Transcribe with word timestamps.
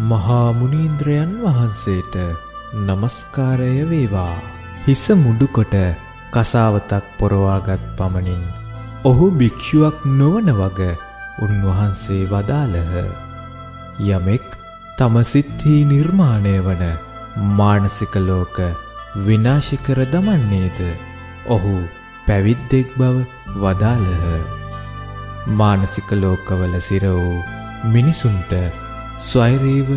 මහා 0.00 0.52
මුනීන්ද්‍රයන් 0.52 1.32
වහන්සේට 1.42 2.14
নমස්කාරය 2.86 3.88
වේවා. 3.90 4.42
හිස 4.86 5.04
මුඩුකොට 5.16 5.74
කසාවතක් 6.32 7.04
පොරවාගත් 7.18 7.82
පමණින් 7.96 8.42
ඔහු 9.04 9.26
භික්ෂුවක් 9.32 9.98
නොවන 10.12 10.50
වග 10.52 10.80
උන්වහන්සේ 11.38 12.26
වදාළහ. 12.26 12.94
යමෙක් 14.00 14.46
තම 14.98 15.16
සිත්හි 15.24 15.74
නිර්මාණය 15.84 16.56
වන 16.58 16.84
මානසික 17.52 18.14
ලෝක 18.20 18.56
විනාශ 19.24 19.72
කර 19.82 20.00
දමන්නේද 20.06 20.78
ඔහු 21.46 21.74
පැවිද්දෙක් 22.26 22.88
බව 22.98 23.16
වදාළහ. 23.56 24.24
මානසික 25.48 26.10
ලෝකවල 26.12 26.74
සිර 26.80 27.04
වූ 27.08 27.44
මිනිසුන්ට 27.84 28.52
ස්වෛරීව 29.24 29.90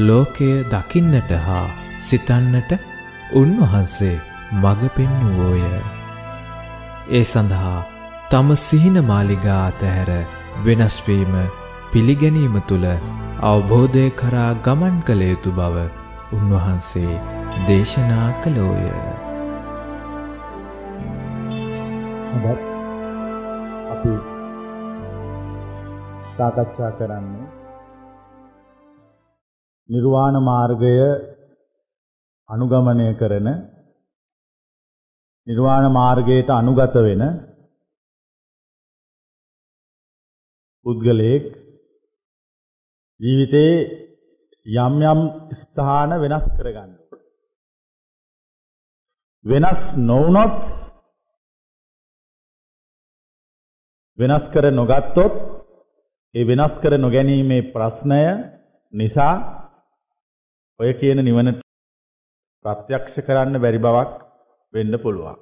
ලෝකය 0.00 0.50
දකින්නට 0.66 1.32
හා 1.46 1.64
සිතන්නට 2.00 2.72
උන්වහන්සේ 3.32 4.14
මඟ 4.52 4.84
පෙන්වුවෝය. 4.96 5.64
ඒ 7.10 7.24
සඳහා 7.24 7.78
තම 8.30 8.50
සිහින 8.58 8.98
මාලිගා 9.04 9.60
අතහැර 9.66 10.10
වෙනස්වීම 10.64 11.34
පිළිගැනීම 11.92 12.56
තුළ 12.68 12.86
අවබෝධය 13.42 14.04
කරා 14.20 14.50
ගමන් 14.66 14.98
කළ 15.06 15.22
යුතු 15.22 15.52
බව 15.52 15.86
උන්වහන්සේ 16.32 17.14
දේශනා 17.66 18.28
කළෝය. 18.42 18.84
හොඳයි. 22.30 22.54
අපි 23.94 24.14
සාකච්ඡා 26.36 26.92
කරන්නේ 26.92 27.61
නිර්වාණ 29.88 30.36
මාර්ගය 30.42 30.94
අනුගමනය 32.48 33.08
කරන 33.14 33.48
නිර්වාණ 35.46 35.86
මාර්ගයට 35.90 36.50
අනුගත 36.50 36.94
වෙන 36.96 37.22
පුද්ගලයෙක් 40.86 41.44
ජීවිතේ 43.20 43.74
යම් 44.66 44.94
යම් 45.02 45.20
ස්ථාන 45.52 46.10
වෙනස් 46.20 46.46
කරගන්න. 46.56 46.92
වෙනස් 49.44 49.82
නොවුනොත් 50.00 50.58
වෙනස් 54.18 54.44
කර 54.48 54.70
නොගත්තොත් 54.70 55.34
ඒ 56.34 56.44
වෙනස් 56.44 56.74
කර 56.78 56.94
නොගැනීමේ 56.96 57.68
ප්‍රශ්නය 57.72 58.22
නිසා 58.92 59.61
ඔය 60.80 60.92
කියන 61.00 61.24
නිවනට 61.24 61.60
ප්‍රත්‍යක්ෂ 62.64 63.16
කරන්න 63.26 63.60
බැරි 63.60 63.78
බවක් 63.78 64.12
වෙන්න 64.74 64.94
පුළුවන්. 65.02 65.38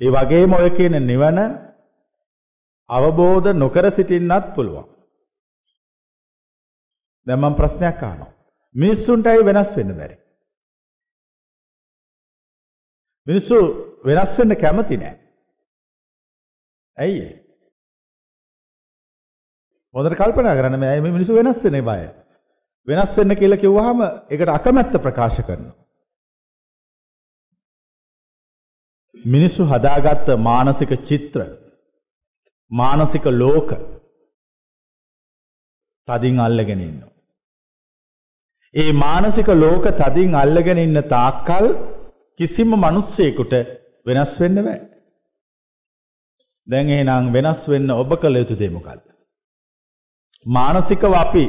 ඒ 0.00 0.10
වගේම 0.10 0.52
ඔය 0.52 0.70
කියන 0.76 0.96
නිවන 1.06 1.38
අවබෝධ 2.90 3.48
නොකර 3.54 3.90
සිටින්නත් 3.90 4.54
පුළුවන්. 4.54 4.86
දැන් 7.26 7.40
මම 7.40 7.54
ප්‍රශ්නයක් 7.54 8.02
අහනවා. 8.02 8.32
මිනිස්සුන්ටයි 8.74 9.46
වෙනස් 9.46 9.76
වෙන්න 9.76 9.96
බැරි. 9.98 10.16
මිනිස්සු 13.26 13.56
වෙනස් 14.04 14.38
වෙන්න 14.38 14.56
කැමති 14.56 14.96
නෑ. 14.96 15.14
ඇයි 16.98 17.20
ඒ? 17.20 17.36
හොඳට 19.94 20.18
කල්පනා 20.18 20.56
කරන්න 20.56 20.80
මේ 20.80 21.00
මේ 21.00 21.12
මිනිස්සු 21.12 21.34
වෙනස් 21.34 21.64
වෙන්නේ 21.64 21.88
බය. 21.90 22.21
වෙනස් 22.88 23.16
වෙන්න 23.16 23.34
කියලා 23.36 23.62
කිව්වහම 23.64 24.00
ඒකට 24.04 24.50
අකමැත්ත 24.50 24.94
ප්‍රකාශ 25.04 25.40
කරනවා. 25.40 25.76
මිනිස්සු 29.14 29.62
හදාගත්ත 29.64 30.28
මානසික 30.40 30.92
චිත්‍ර 31.08 31.40
මානසික 32.70 33.24
ලෝක 33.34 33.70
තදින් 36.08 36.40
අල්ලගෙන 36.40 36.80
ඉන්නවා. 36.80 37.12
ඒ 38.74 38.92
මානසික 38.94 39.48
ලෝක 39.54 39.84
තදින් 40.00 40.34
අල්ලගෙන 40.34 40.78
ඉන්න 40.78 41.02
තාක්කල් 41.14 41.66
කිසිම 42.40 42.70
මිනිස්සෙකුට 42.86 43.52
වෙනස් 44.06 44.32
වෙන්න 44.40 44.64
බෑ. 44.66 44.80
දැන් 46.66 46.90
එහෙනම් 46.90 47.32
වෙනස් 47.36 47.60
වෙන්න 47.68 47.90
ඔබ 47.92 48.10
කළ 48.20 48.40
යුතු 48.40 48.56
දේ 48.56 48.74
මොකක්ද? 48.76 49.04
මානසිකව 50.46 51.14
අපි 51.14 51.44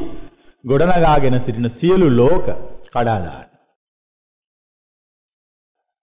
ගොඩනගාගෙන 0.63 1.35
සිටින 1.39 1.69
සියලු 1.69 2.07
ලෝක 2.11 2.45
කඩා 2.85 3.19
දාන්න. 3.25 3.49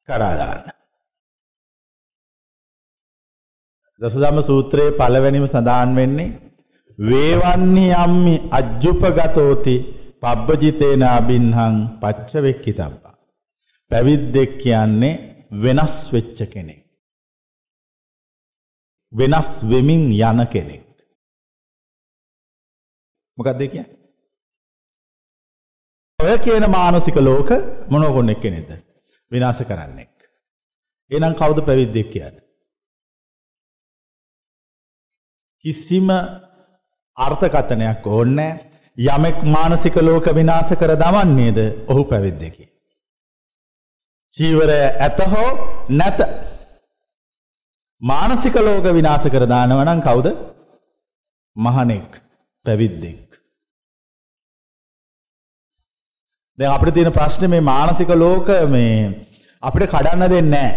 කඩා 0.09 0.35
දාන්න. 0.41 0.65
දසදම 4.01 4.39
සූත්‍රයේ 4.43 4.97
පළවෙනිම 4.99 5.47
සඳහන් 5.47 5.91
වෙන්නේ 5.99 6.29
වේවන්නි 6.99 7.87
යම්මි 7.97 8.35
අජ්ජුපගතෝති 8.59 9.77
පබ්බජිතේන 10.23 11.03
අබින්හං 11.09 11.77
පච්ච 12.01 12.33
වෙක්කිතබ්බා. 12.47 13.15
පැවිද්දෙක් 13.91 14.51
කියන්නේ 14.63 15.21
වෙනස් 15.63 15.95
වෙච්ච 16.13 16.39
කෙනෙක්. 16.53 16.83
වෙනස් 19.13 19.51
වෙමින් 19.71 20.05
යන 20.21 20.41
කෙනෙක්. 20.53 20.85
මොකක්ද 23.39 23.63
කියන්නේ? 23.65 24.00
ඔය 26.21 26.37
කියන 26.39 26.65
මානසික 26.69 27.17
ලෝක 27.19 27.51
මොන 27.91 28.03
කොන්නෙක් 28.09 28.41
කෙනෙක්ද? 28.41 28.71
විනාශ 29.33 29.63
කරන්නෙක්. 29.63 30.13
එහෙනම් 31.11 31.35
කවුද 31.35 31.59
පැවිද්දෙක් 31.67 32.09
කියන්නේ? 32.09 32.45
කිසිම 35.65 36.09
අර්ථකථනයක් 37.17 38.07
ඕනේ 38.09 38.51
යමෙක් 38.99 39.39
මානසික 39.47 39.97
ලෝක 39.99 40.27
විනාශ 40.31 40.73
කර 40.75 40.93
දමන්නේද 40.97 41.59
ඔහු 41.89 42.03
පැවිද්දෙකි. 42.05 42.65
චීවරය 44.37 44.79
ඇත 44.99 45.19
හෝ 45.27 45.49
නැත. 45.91 46.21
මානසික 48.03 48.55
ලෝක 48.59 48.85
විනාශ 48.91 49.27
කර 49.29 49.45
දානව 49.47 49.81
නම් 49.81 50.01
කවුද? 50.01 50.27
මහණෙක් 51.57 52.11
පැවිද්දෙක්. 52.67 53.30
දැන් 56.61 56.73
අපිට 56.73 56.95
තියෙන 56.95 57.13
ප්‍රශ්නේ 57.13 57.49
මේ 57.49 57.61
මානසික 57.63 58.11
ලෝක 58.15 58.49
මේ 58.69 59.27
අපිට 59.63 59.91
කඩන්න 59.91 60.31
දෙන්නේ 60.31 60.51
නැහැ. 60.53 60.73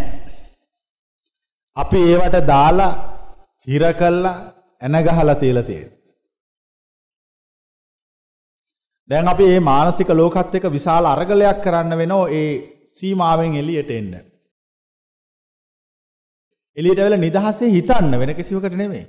අපි 1.76 1.98
ඒවට 2.04 2.46
දාලා 2.46 2.92
හිර 3.66 3.82
කළා 3.94 4.36
එන 4.82 4.96
ගහලා 5.06 5.34
තියලා 5.36 5.62
තියෙනවා. 5.62 5.98
දැන් 9.10 9.28
අපි 9.28 9.44
මේ 9.44 9.60
මානසික 9.62 10.08
ලෝකත් 10.10 10.54
එක්ක 10.54 10.70
විශාල 10.72 11.04
අරගලයක් 11.06 11.60
කරන්න 11.64 11.98
වෙනෝ 11.98 12.24
ඒ 12.30 12.48
සීමාවෙන් 12.94 13.56
එළියට 13.56 13.90
එන්න. 13.90 14.14
එළියට 16.76 17.04
වෙලා 17.06 17.18
නිදහසේ 17.18 17.70
හිතන්න 17.70 18.18
වෙන 18.20 18.34
කිසිවකට 18.34 18.74
නෙමෙයි. 18.74 19.04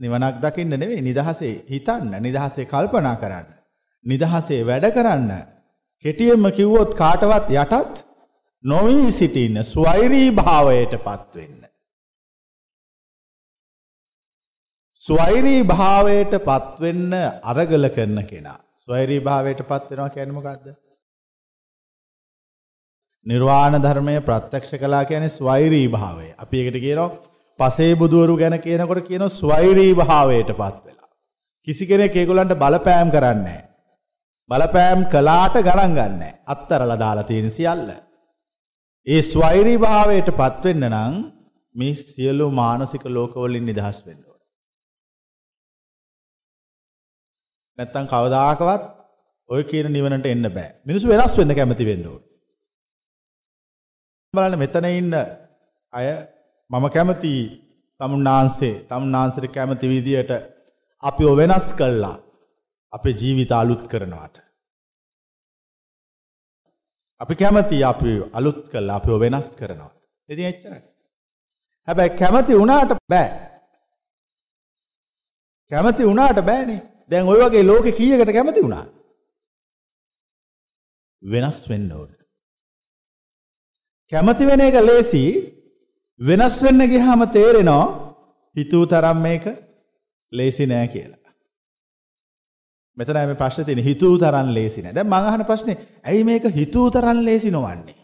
නිවනක් 0.00 0.42
දකින්න 0.42 0.74
නෙවෙයි 0.74 1.02
නිදහසේ 1.02 1.54
හිතන්න 1.70 2.12
නිදහසේ 2.20 2.66
කල්පනා 2.66 3.16
කරන්න 3.16 3.57
නිදහසේ 4.04 4.64
වැඩ 4.64 4.90
කරන්න. 4.90 5.30
කෙටියෙන්ම 6.04 6.50
කිව්වොත් 6.52 6.94
කාටවත් 6.94 7.50
යටත් 7.52 8.04
නොවී 8.64 9.12
සිටින්න 9.12 9.64
ස්වෛරී 9.64 10.30
භාවයට 10.32 10.94
පත් 10.98 11.34
වෙන්න 11.34 11.68
ස්වෛරී 15.06 15.62
භාවයට 15.64 16.34
පත් 16.40 16.80
වෙන්න 16.80 17.12
අරගල 17.44 17.88
කරන 17.90 18.18
කෙනා. 18.24 18.58
ස්වෛරී 18.78 19.20
භාවයට 19.20 19.62
පත් 19.62 19.90
වෙනවා 19.90 20.10
කියන්නේ 20.10 20.34
මොකද්ද? 20.34 20.66
නිර්වාණ 23.26 23.78
ධර්මය 23.78 24.20
ප්‍රත්‍යක්ෂ 24.22 24.74
කළා 24.74 25.04
කියන්නේ 25.04 25.28
ස්වෛරී 25.30 25.88
භාවය. 25.88 26.34
අපි 26.38 26.56
ඒකට 26.58 26.78
කියනවා 26.78 27.10
පසේ 27.58 27.94
බුදුවරු 27.94 28.36
ගැන 28.36 28.60
කියනකොට 28.60 29.04
කියන 29.04 29.30
ස්වෛරී 29.30 29.94
භාවයට 29.94 30.50
පත් 30.52 30.84
වෙලා. 30.84 31.08
කිසි 31.66 31.86
කෙනෙක් 31.86 32.16
ඒගොල්ලන්ට 32.16 32.54
බලපෑම් 32.56 33.10
කරන්නේ 33.10 33.67
බලපෑම් 34.48 35.00
කළාට 35.12 35.56
ගණන් 35.58 35.94
ගන්නෑ. 35.94 36.38
අත්තරලා 36.46 36.98
දාලා 36.98 37.28
තියෙන 37.30 37.50
සියල්ල. 37.50 37.90
ඒ 39.06 39.22
ස්වෛරී 39.24 39.78
භාවයට 39.78 40.30
පත් 40.32 40.64
වෙන්න 40.64 40.88
නම් 40.88 41.14
මේ 41.74 41.98
සියලු 42.06 42.46
මානසික 42.52 43.04
ලෝකවලින් 43.06 43.66
නිදහස් 43.66 43.98
වෙන්න 44.06 44.22
ඕන. 44.22 44.40
නැත්තම් 47.78 48.06
කවදාකවත් 48.06 48.84
ඔය 49.50 49.62
කියන 49.64 49.92
නිවනට 49.92 50.26
එන්න 50.26 50.46
බෑ. 50.50 50.70
මිනිස්සු 50.84 51.08
වෙනස් 51.08 51.36
වෙන්න 51.38 51.54
කැමති 51.54 51.88
වෙන්න 51.90 52.06
ඕන. 52.06 52.22
බලන්න 54.34 54.58
මෙතන 54.58 54.86
ඉන්න 54.90 55.14
අය 55.92 56.06
මම 56.70 56.86
කැමති 56.90 57.34
තමුන්නාන්සේ 58.00 58.74
තමුන්නාන්සට 58.88 59.46
කැමති 59.54 59.86
විදියට 59.88 60.32
අපිෝ 61.02 61.36
වෙනස් 61.36 61.68
කල්ලා 61.74 62.16
අපේ 62.92 63.12
ජීවිත 63.12 63.52
අලුත් 63.52 63.82
කරනවාට. 63.88 64.36
අපි 67.20 67.34
කැමති 67.34 67.84
අපි 67.84 68.10
අලුත් 68.32 68.60
කළා 68.70 68.96
අපිව 68.96 69.20
වෙනස් 69.20 69.48
කරනවා. 69.56 69.92
ඉතින් 70.28 70.46
එච්චරයි. 70.46 70.82
හැබැයි 71.88 72.18
කැමති 72.18 72.52
වුණාට 72.54 72.92
බෑ. 73.08 73.28
කැමති 75.70 76.02
වුණාට 76.04 76.40
බෑනේ. 76.42 76.80
දැන් 77.10 77.26
ওই 77.26 77.40
වගේ 77.40 77.64
ලෝකෙ 77.64 77.92
කීයකට 77.92 78.32
කැමති 78.32 78.62
වුණා? 78.62 78.86
වෙනස් 81.22 81.60
වෙන්න 81.68 81.92
ඕන. 81.92 82.10
කැමති 84.12 84.46
වෙන 84.46 84.60
එක 84.60 84.76
ලේසි 84.80 85.24
වෙනස් 86.20 86.62
වෙන්න 86.62 86.88
ගියාම 86.88 87.22
තේරෙනවා 87.28 87.86
හිතුව 88.56 88.82
තරම් 88.86 89.18
මේක 89.22 89.44
ලේසි 90.32 90.66
නෑ 90.66 90.88
කියලා. 90.88 91.27
මෙතනයි 92.98 93.26
මේ 93.26 93.34
ප්‍රශ්නේ 93.34 93.66
තියෙන්නේ 93.66 93.88
හිතුව 93.88 94.14
තරම් 94.18 94.48
ලේසි 94.52 94.80
නෑ. 94.82 94.94
දැන් 94.94 95.08
මම 95.08 95.28
අහන 95.28 95.44
ප්‍රශ්නේ 95.44 95.76
ඇයි 96.04 96.24
මේක 96.24 96.44
හිතුව 96.52 96.86
තරම් 96.90 97.18
ලේසි 97.22 97.50
නොවන්නේ? 97.50 97.98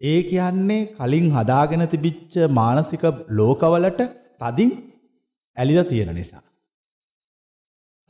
ඒ 0.00 0.20
කියන්නේ 0.24 0.80
කලින් 0.96 1.26
හදාගෙන 1.30 1.84
තිබිච්ච 1.88 2.38
මානසික 2.50 3.04
ලෝකවලට 3.32 4.00
තදින් 4.40 4.70
ඇලිලා 5.56 5.84
තියෙන 5.84 6.14
නිසා. 6.14 6.42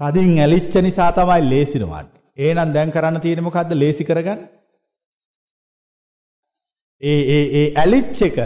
තදින් 0.01 0.33
ඇලිච්ච 0.39 0.75
නිසා 0.81 1.11
තමයි 1.13 1.43
ලේසි 1.49 1.79
නොවන්නේ. 1.79 2.21
එහෙනම් 2.39 2.75
දැන් 2.75 2.93
කරන්න 2.93 3.21
තියෙන්නේ 3.21 3.49
මොකද්ද 3.49 3.73
ලේසි 3.75 4.05
කරගන්න? 4.05 4.41
ඒ 7.03 7.21
ඒ 7.31 7.45
ඒ 7.55 7.67
ඇලිච් 7.77 8.23
එක 8.23 8.39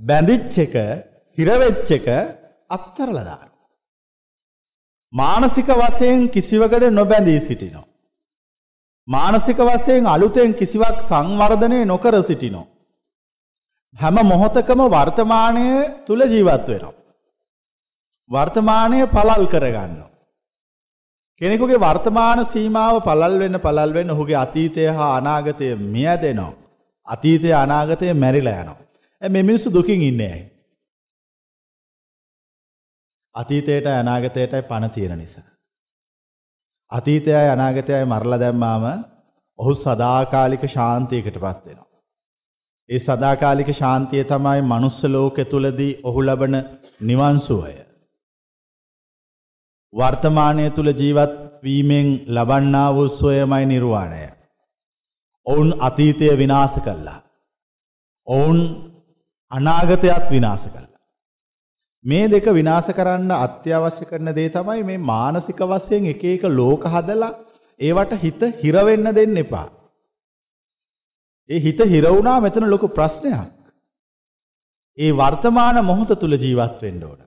බැඳිච් 0.00 0.58
එක 0.58 0.74
හිරවෙච්ච 1.38 1.90
එක 1.90 2.08
අත්තරලා 2.70 3.24
දාන්න. 3.24 3.49
මානසික 5.12 5.68
වශයෙන් 5.68 6.28
කිසිවකට 6.28 6.84
නොබැඳී 6.90 7.40
සිටිනවා. 7.40 7.86
මානසික 9.08 9.58
වශයෙන් 9.58 10.06
අලුතෙන් 10.06 10.54
කිසිවක් 10.54 10.98
සංවර්ධනය 11.08 11.84
නොකර 11.84 12.14
සිටිනවා. 12.22 12.66
හැම 13.96 14.16
මොහොතකම 14.22 14.80
වර්තමානය 14.88 15.66
තුල 16.06 16.20
ජීවත් 16.24 16.68
වෙනවා. 16.68 16.94
වර්තමානය 18.30 18.98
පළල් 19.06 19.44
කරගන්නවා. 19.46 20.10
කෙනෙකුගේ 21.40 21.78
වර්තමාන 21.78 22.46
සීමාව 22.46 23.02
පළල් 23.02 23.34
වෙන්න 23.38 23.56
පළල් 23.58 23.90
වෙන්න 23.94 24.10
ඔහුගේ 24.10 24.36
අතීතය 24.36 24.86
හා 24.88 25.16
අනාගතය 25.16 25.74
මියදෙනවා. 25.88 26.54
අතීතය 27.08 27.52
අනාගතය 27.54 28.14
මැරිලා 28.14 28.60
යනවා. 28.62 28.78
මේ 29.22 29.42
මිනිස්සු 29.42 29.74
දුකින් 29.74 30.02
ඉන්නේ 30.02 30.32
ඇයි? 30.32 30.50
අතීතයටයි 33.34 33.92
අනාගතයටයි 33.92 34.62
පණ 34.62 34.90
තියෙන 34.90 35.18
නිසා. 35.18 35.48
අතීතයයි 36.92 37.48
අනාගතයයි 37.48 38.04
මරලා 38.04 38.40
දැම්මාම 38.40 38.84
ඔහු 39.58 39.74
සදාකාලික 39.74 40.64
ශාන්තියකටපත් 40.68 41.66
වෙනවා. 41.66 41.88
ඒ 42.90 42.98
සදාකාලික 42.98 43.70
ශාන්තිය 43.72 44.24
තමයි 44.24 44.60
මනුස්ස 44.62 45.04
ලෝකෙ 45.06 45.44
තුලදී 45.44 45.92
ඔහු 46.04 46.26
ලබන 46.26 46.56
නිවන් 47.00 47.40
සුවය. 47.40 47.76
වර්තමානය 49.92 50.70
තුල 50.70 50.90
ජීවත් 50.94 51.32
වීමෙන් 51.62 52.08
ලබන්නා 52.28 52.94
වූ 52.94 53.08
සොයමයි 53.10 53.64
නිර්වාණය. 53.66 54.22
ඔවුන් 55.46 55.70
අතීතය 55.80 56.36
විනාශ 56.38 56.78
කළා. 56.78 57.20
ඔවුන් 58.26 58.60
අනාගතයත් 59.52 60.30
විනාශ 60.30 60.66
කළා. 60.66 60.89
මේ 62.04 62.28
දෙක 62.28 62.46
විනාශ 62.50 62.90
කරන්න 62.92 63.30
අත්‍යවශ්‍ය 63.36 64.04
කරන 64.04 64.32
දේ 64.34 64.48
තමයි 64.50 64.84
මේ 64.84 65.04
මානසික 65.04 65.60
වශයෙන් 65.64 66.06
එක 66.06 66.24
එක 66.26 66.42
ලෝක 66.50 66.84
හදලා 66.86 67.32
ඒවට 67.80 68.12
හිත 68.18 68.42
හිර 68.58 68.76
වෙන්න 68.82 69.12
දෙන්න 69.12 69.36
එපා. 69.36 69.68
ඒ 71.50 71.60
හිත 71.60 71.80
හිර 71.86 72.04
වුණා 72.06 72.40
මෙතන 72.40 72.64
ලොකු 72.66 72.88
ප්‍රශ්නයක්. 72.90 73.50
ඒ 74.98 75.10
වර්තමාන 75.14 75.84
මොහොත 75.84 76.14
තුල 76.16 76.36
ජීවත් 76.36 76.82
වෙන්න 76.82 77.02
ඕන. 77.02 77.20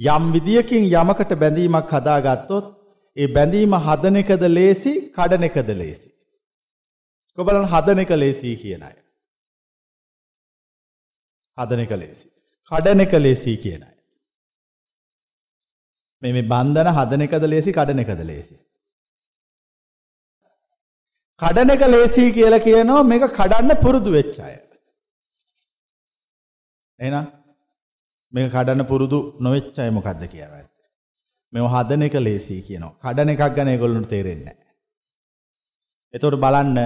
යම් 0.00 0.24
විදියකින් 0.32 0.84
යමකට 0.92 1.32
බැඳීමක් 1.36 1.90
හදාගත්තොත් 1.90 2.66
ඒ 3.16 3.28
බැඳීම 3.28 3.74
හදන 3.80 4.16
එකද 4.16 4.42
ලේසි 4.50 4.92
කඩන 5.10 5.44
එකද 5.44 5.68
ලේසි. 5.72 6.08
කොබලන් 7.38 7.66
හදන 7.66 7.98
එක 7.98 8.10
ලේසි 8.14 8.54
කියන 8.56 8.82
අය. 8.82 8.96
හදන 11.58 11.80
එක 11.80 11.92
ලේසි. 11.94 12.26
කඩන 12.70 13.00
එක 13.00 13.14
ලේසි 13.16 13.56
කියන 13.56 13.82
අය. 13.82 13.96
මේ 16.22 16.32
මේ 16.32 16.48
බන්ධන 16.48 16.92
හදන 16.92 17.26
එකද 17.26 17.46
ලේසි 17.46 17.70
කඩන 17.72 18.04
එකද 18.04 18.22
ලේසි. 18.24 18.56
කඩන 21.42 21.70
එක 21.70 21.82
ලේසි 21.86 22.28
කියලා 22.32 22.60
කියනවා 22.60 23.02
මේක 23.04 23.26
කඩන්න 23.32 23.82
පුරුදු 23.82 24.10
වෙච්ච 24.10 24.38
අය. 24.40 24.54
එහෙනම් 26.98 27.26
මේක 28.32 28.52
කඩන්න 28.52 28.86
පුරුදු 28.86 29.18
නොවෙච්ච 29.40 29.78
අය 29.78 29.90
මොකද්ද 29.92 30.22
කියලා. 30.26 30.64
මේව 31.52 31.66
හදන 31.68 32.02
එක 32.02 32.16
ලේසි 32.20 32.62
කියනවා. 32.62 32.96
කඩන 33.02 33.34
එකක් 33.34 33.44
ගැන 33.50 33.68
ඒගොල්ලන්ට 33.68 34.08
තේරෙන්නේ 34.08 34.46
නැහැ. 34.46 34.64
එතකොට 36.14 36.38
බලන්න 36.38 36.78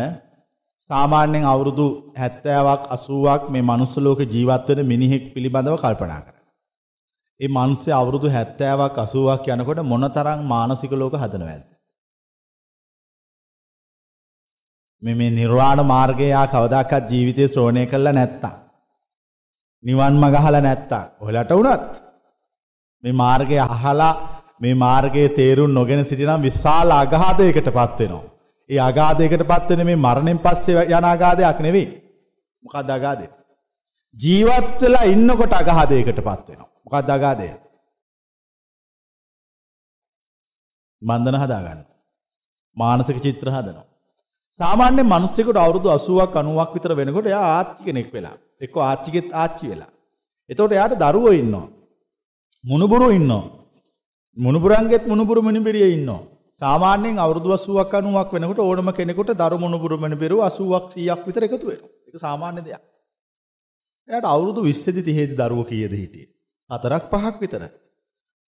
සාමාන්‍යයෙන් 0.91 1.45
අවුරුදු 1.45 1.87
70ක් 2.19 2.83
80ක් 2.93 3.43
මේ 3.49 3.63
මනුස්ස 3.63 3.95
ලෝකේ 3.99 4.27
ජීවත් 4.27 4.69
වෙන 4.71 4.87
මිනිහෙක් 4.87 5.25
පිළිබඳව 5.35 5.77
කල්පනා 5.77 6.21
කරන්න. 6.21 6.39
ඒ 7.41 7.49
මිනිස්සු 7.49 7.91
අවුරුදු 7.93 8.29
70ක් 8.29 8.97
80ක් 9.05 9.47
යනකොට 9.55 9.83
මොනතරම් 9.83 10.41
මානසික 10.45 10.93
ලෝක 10.93 11.15
හදනවද? 11.15 11.63
මේ 15.03 15.15
මේ 15.15 15.31
නිර්වාණ 15.31 15.81
මාර්ගය 15.87 16.29
ආ 16.33 16.47
කවදාකවත් 16.47 17.05
ජීවිතේ 17.11 17.49
ශ්‍රවණය 17.49 17.85
කළා 17.87 18.13
නැත්තම් 18.13 18.57
නිවන් 19.85 20.15
මඟ 20.15 20.37
අහලා 20.37 20.61
නැත්තම් 20.61 21.05
ඔයාලට 21.21 21.53
උනත් 21.53 21.93
මේ 23.05 23.15
මාර්ගය 23.15 23.57
අහලා 23.69 24.13
මේ 24.61 24.75
මාර්ගයේ 24.77 25.29
තේරුම් 25.31 25.71
නොගෙන 25.71 26.05
සිටිනම් 26.05 26.43
විශාල 26.43 26.91
අගාධයකටපත් 26.93 28.01
වෙනවා. 28.01 28.40
ඒ 28.71 28.81
අගාධයකටපත් 28.81 29.69
වෙන්නේ 29.71 29.85
මේ 29.85 29.97
මරණයෙන් 29.97 30.39
පස්සේ 30.39 30.87
යන 30.89 31.07
අගාධයක් 31.07 31.59
නෙවෙයි. 31.61 31.89
මොකක්ද 32.63 32.91
අගාධය? 32.91 33.27
ජීවත් 34.17 34.81
වෙලා 34.81 35.05
ඉන්නකොට 35.05 35.53
අගාධයකටපත් 35.53 36.49
වෙනවා. 36.49 36.69
මොකක්ද 36.85 37.11
අගාධය? 37.11 37.51
බන්ධන 41.03 41.37
හදාගන්න. 41.37 41.81
මානසික 42.77 43.19
චිත්‍ර 43.23 43.49
හදනවා. 43.49 43.87
සාමාන්‍ය 44.61 45.03
මිනිස්සුෙකුට 45.05 45.57
අවුරුදු 45.57 45.89
80ක් 45.89 46.35
90ක් 46.39 46.75
විතර 46.75 46.93
වෙනකොට 46.95 47.27
එයා 47.27 47.47
ආච්චි 47.51 47.81
කෙනෙක් 47.85 48.09
වෙලා. 48.13 48.37
එක්ක 48.61 48.75
ආච්චිගෙත් 48.81 49.29
ආච්චි 49.35 49.65
වෙලා. 49.71 49.93
එතකොට 50.51 50.73
එයාට 50.73 50.95
දරුවෝ 50.95 51.33
ඉන්නවා. 51.33 51.67
මුණුබුරු 52.65 53.09
ඉන්නවා. 53.11 53.45
මුණුබුරන්ගෙත් 54.37 55.05
මුණුබුරු 55.07 55.41
මිනිබිරිය 55.43 55.91
ඉන්නවා. 55.97 56.23
සාමාන්‍යයෙන් 56.61 57.19
අවුරුදු 57.19 57.49
80ක් 57.55 57.95
90ක් 58.07 58.33
වෙනකොට 58.35 58.61
ඕනම 58.61 58.91
කෙනෙකුට 58.93 59.31
දරු 59.33 59.57
මුණුබුරු 59.59 59.97
මිනිබිරු 59.99 60.37
80ක් 60.41 60.93
100ක් 60.95 61.27
විතර 61.27 61.43
එකතු 61.47 61.67
වෙනවා. 61.67 61.91
ඒක 62.07 62.17
සාමාන්‍ය 62.19 62.61
දෙයක්. 62.67 62.83
එයාට 64.09 64.27
අවුරුදු 64.35 64.61
20 64.63 64.95
දී 64.97 65.05
30 65.05 65.29
දී 65.31 65.39
දරුවෝ 65.41 65.69
කීයද 65.71 65.93
හිටියේ? 65.93 66.31
හතරක් 66.71 67.05
පහක් 67.13 67.37
විතර. 67.41 67.63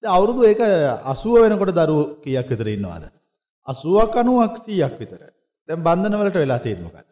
දැන් 0.03 0.13
අවුරුදු 0.17 0.41
ඒක 0.45 0.61
80 1.07 1.45
වෙනකොට 1.45 1.75
දරුවෝ 1.81 2.07
කීයක් 2.25 2.49
විතර 2.53 2.67
ඉන්නවද? 2.69 3.05
80ක් 3.69 4.17
90ක් 4.23 4.57
100ක් 4.67 4.95
විතර. 4.99 5.21
දැන් 5.69 5.81
බන්ධන 5.87 6.19
වලට 6.21 6.43
වෙලා 6.43 6.61
තියෙන්නේ 6.65 6.87
මොකක්ද? 6.89 7.11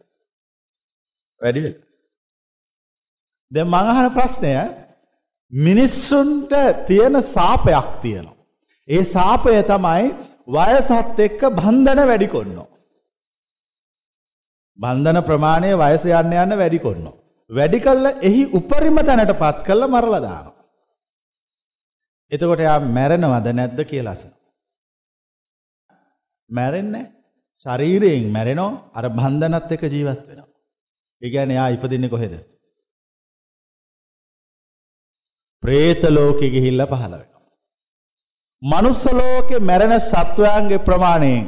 වැඩි 1.41 1.61
වෙලා. 1.65 1.87
දැන් 3.51 3.69
මම 3.69 3.75
අහන 3.75 4.11
ප්‍රශ්නය 4.17 4.55
මිනිස්සුන්ට 5.53 6.53
තියෙන 6.87 7.23
සාපයක් 7.37 7.89
තියෙනවා. 8.03 8.37
ඒ 8.89 9.05
සාපය 9.07 9.63
තමයි 9.65 10.05
වයසත් 10.49 11.21
එක්ක 11.21 11.41
බන්ධන 11.53 12.01
වැඩි 12.07 12.29
කොන්නෝ. 12.29 12.69
බන්ධන 14.79 15.19
ප්‍රමාණය 15.23 15.71
වයස 15.77 16.05
යන්න 16.13 16.33
යන්න 16.35 16.59
වැඩි 16.59 16.79
කොන්නෝ. 16.79 17.15
වැඩි 17.51 17.81
කල්ල 17.81 18.07
එහි 18.23 18.43
උපරිම 18.53 18.99
තැනට 19.01 19.33
පත් 19.35 19.65
කල්ල 19.67 19.87
මරලා 19.87 20.21
දානවා. 20.21 20.59
එතකොට 22.33 22.61
එයා 22.61 22.79
මැරෙනවද 22.89 23.49
නැද්ද 23.53 23.81
කියලා 23.85 24.13
අසන. 24.13 24.31
මැරෙන්නේ 26.51 27.11
ශරීරයෙන් 27.67 28.31
මැරෙනෝ 28.31 28.71
අර 28.95 29.09
බන්ධනත් 29.11 29.73
එක්ක 29.73 29.85
ජීවත් 29.89 30.23
වෙනවා. 30.29 30.49
ඒ 31.23 31.31
කියන්නේ 31.31 31.57
එයා 31.57 31.69
ඉපදින්නේ 31.71 32.09
කොහෙද? 32.09 32.35
പ്രേත 35.63 36.03
ලෝකෙ 36.11 36.47
ගිහිල්ලා 36.49 36.87
පහළ 36.87 37.15
වෙනවා. 37.15 37.40
මනුස්ස 38.63 39.05
ලෝකේ 39.13 39.59
මැරෙන 39.61 39.95
සත්වයන්ගේ 40.03 40.79
ප්‍රමාණයෙන් 40.79 41.45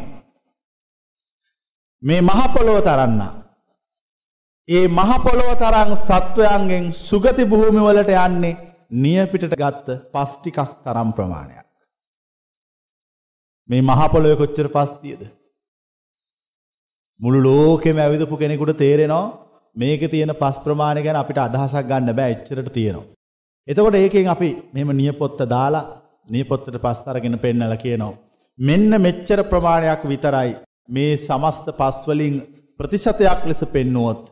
මේ 2.02 2.20
මහ 2.20 2.40
පොළොව 2.54 2.78
තරන්න. 2.80 3.20
ඒ 4.68 4.86
මහ 4.88 5.12
පොළොව 5.24 5.50
තරම් 5.56 5.90
සත්වයන්ගෙන් 5.98 6.86
සුගති 7.00 7.44
භූමි 7.44 7.80
වලට 7.80 8.12
යන්නේ 8.18 8.58
නියපිටට 8.92 9.54
ගත්ත 9.54 9.98
පස් 10.12 10.32
ටිකක් 10.32 10.58
තරම් 10.84 11.12
ප්‍රමාණයක්. 11.12 11.68
මේ 13.68 13.82
මහ 13.82 14.00
පොළොවේ 14.12 14.40
කොච්චර 14.40 14.68
පස් 14.68 14.92
තියද? 15.02 15.22
මුළු 17.20 17.38
ලෝකෙම 17.42 17.98
ඇවිදපු 17.98 18.36
කෙනෙකුට 18.36 18.78
තේරෙනවා 18.78 19.24
මේකේ 19.76 20.08
තියෙන 20.08 20.34
පස් 20.34 20.56
ප්‍රමාණය 20.64 21.04
ගැන 21.04 21.16
අපිට 21.16 21.38
අදහසක් 21.38 21.88
ගන්න 21.88 22.16
බෑ 22.16 22.32
එච්චරට 22.34 22.72
තියෙනවා. 22.72 23.10
එතකොට 23.68 23.94
ඒකෙන් 23.94 24.32
අපි 24.34 24.50
මෙහෙම 24.72 24.96
නියපොත්ත 24.96 25.50
දාලා 25.54 26.01
නියපොත්තට 26.28 26.76
පස් 26.78 27.00
අරගෙන 27.06 27.38
පෙන්නලා 27.38 27.76
කියනවා 27.76 28.18
මෙන්න 28.58 28.90
මෙච්චර 28.98 29.40
ප්‍රමාණයක් 29.44 30.02
විතරයි 30.04 30.50
මේ 30.88 31.16
සමස්ත 31.18 31.66
පස් 31.74 31.98
වලින් 32.06 32.36
ප්‍රතිශතයක් 32.80 33.44
ලෙස 33.44 33.62
පෙන්නුවොත් 33.66 34.22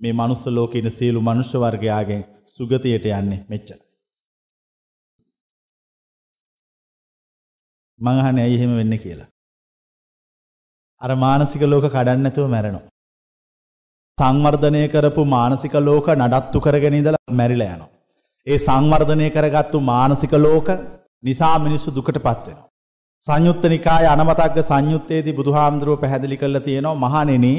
මේ 0.00 0.12
මනුස්ස 0.12 0.46
ලෝකේ 0.48 0.80
ඉන්න 0.80 0.90
සියලු 0.90 1.20
මනුෂ්‍ය 1.20 1.58
වර්ගයාගෙන් 1.58 2.22
සුගතියට 2.48 3.06
යන්නේ 3.10 3.44
මෙච්චර. 3.48 3.78
මං 8.00 8.20
අහන්නේ 8.20 8.44
ඇයි 8.44 8.58
එහෙම 8.58 8.72
වෙන්නේ 8.76 8.98
කියලා. 8.98 9.28
අර 11.00 11.10
මානසික 11.16 11.62
ලෝක 11.64 11.86
කඩන්න 11.86 12.22
නැතුව 12.22 12.48
මැරෙනවා. 12.48 12.90
සංවර්ධනය 14.18 14.82
කරපු 14.88 15.22
මානසික 15.26 15.74
ලෝක 15.80 16.06
නඩත්තු 16.10 16.58
කරගෙන 16.60 16.94
ඉඳලා 16.94 17.38
මැරිලා 17.40 17.70
යනවා. 17.70 17.92
ඒ 18.46 18.58
සංවර්ධනය 18.58 19.26
කරගත්තු 19.30 19.78
මානසික 19.82 20.32
ලෝක 20.38 20.68
නිසා 21.24 21.56
මිනිස්සු 21.58 21.88
දුකටපත් 21.90 22.46
වෙනවා. 22.46 22.68
සංයුත්ත 23.26 23.62
නිකාය 23.66 24.06
අනමතග්ග 24.06 24.58
සංයුත්තේදී 24.62 25.38
බුදුහාමුදුරුව 25.38 26.00
පැහැදිලි 26.00 26.36
කරලා 26.36 26.60
තියෙනවා 26.60 27.00
මහණෙනි 27.04 27.54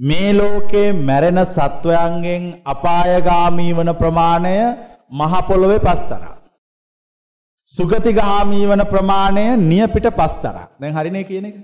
මේ 0.00 0.30
ලෝකේ 0.32 0.88
මැරෙන 1.02 1.40
සත්වයන්ගෙන් 1.46 2.44
අපායගාමී 2.64 3.72
වන 3.72 3.90
ප්‍රමාණය 3.94 4.54
මහ 5.12 5.32
පොළොවේ 5.48 5.80
පස්තරක්. 5.80 6.36
සුගතිගාමී 7.74 8.66
වන 8.66 8.82
ප්‍රමාණය 8.86 9.44
නියපිට 9.62 10.06
පස්තරක්. 10.12 10.68
දැන් 10.80 10.94
හරිනේ 10.94 11.24
කියන 11.24 11.48
එක. 11.50 11.56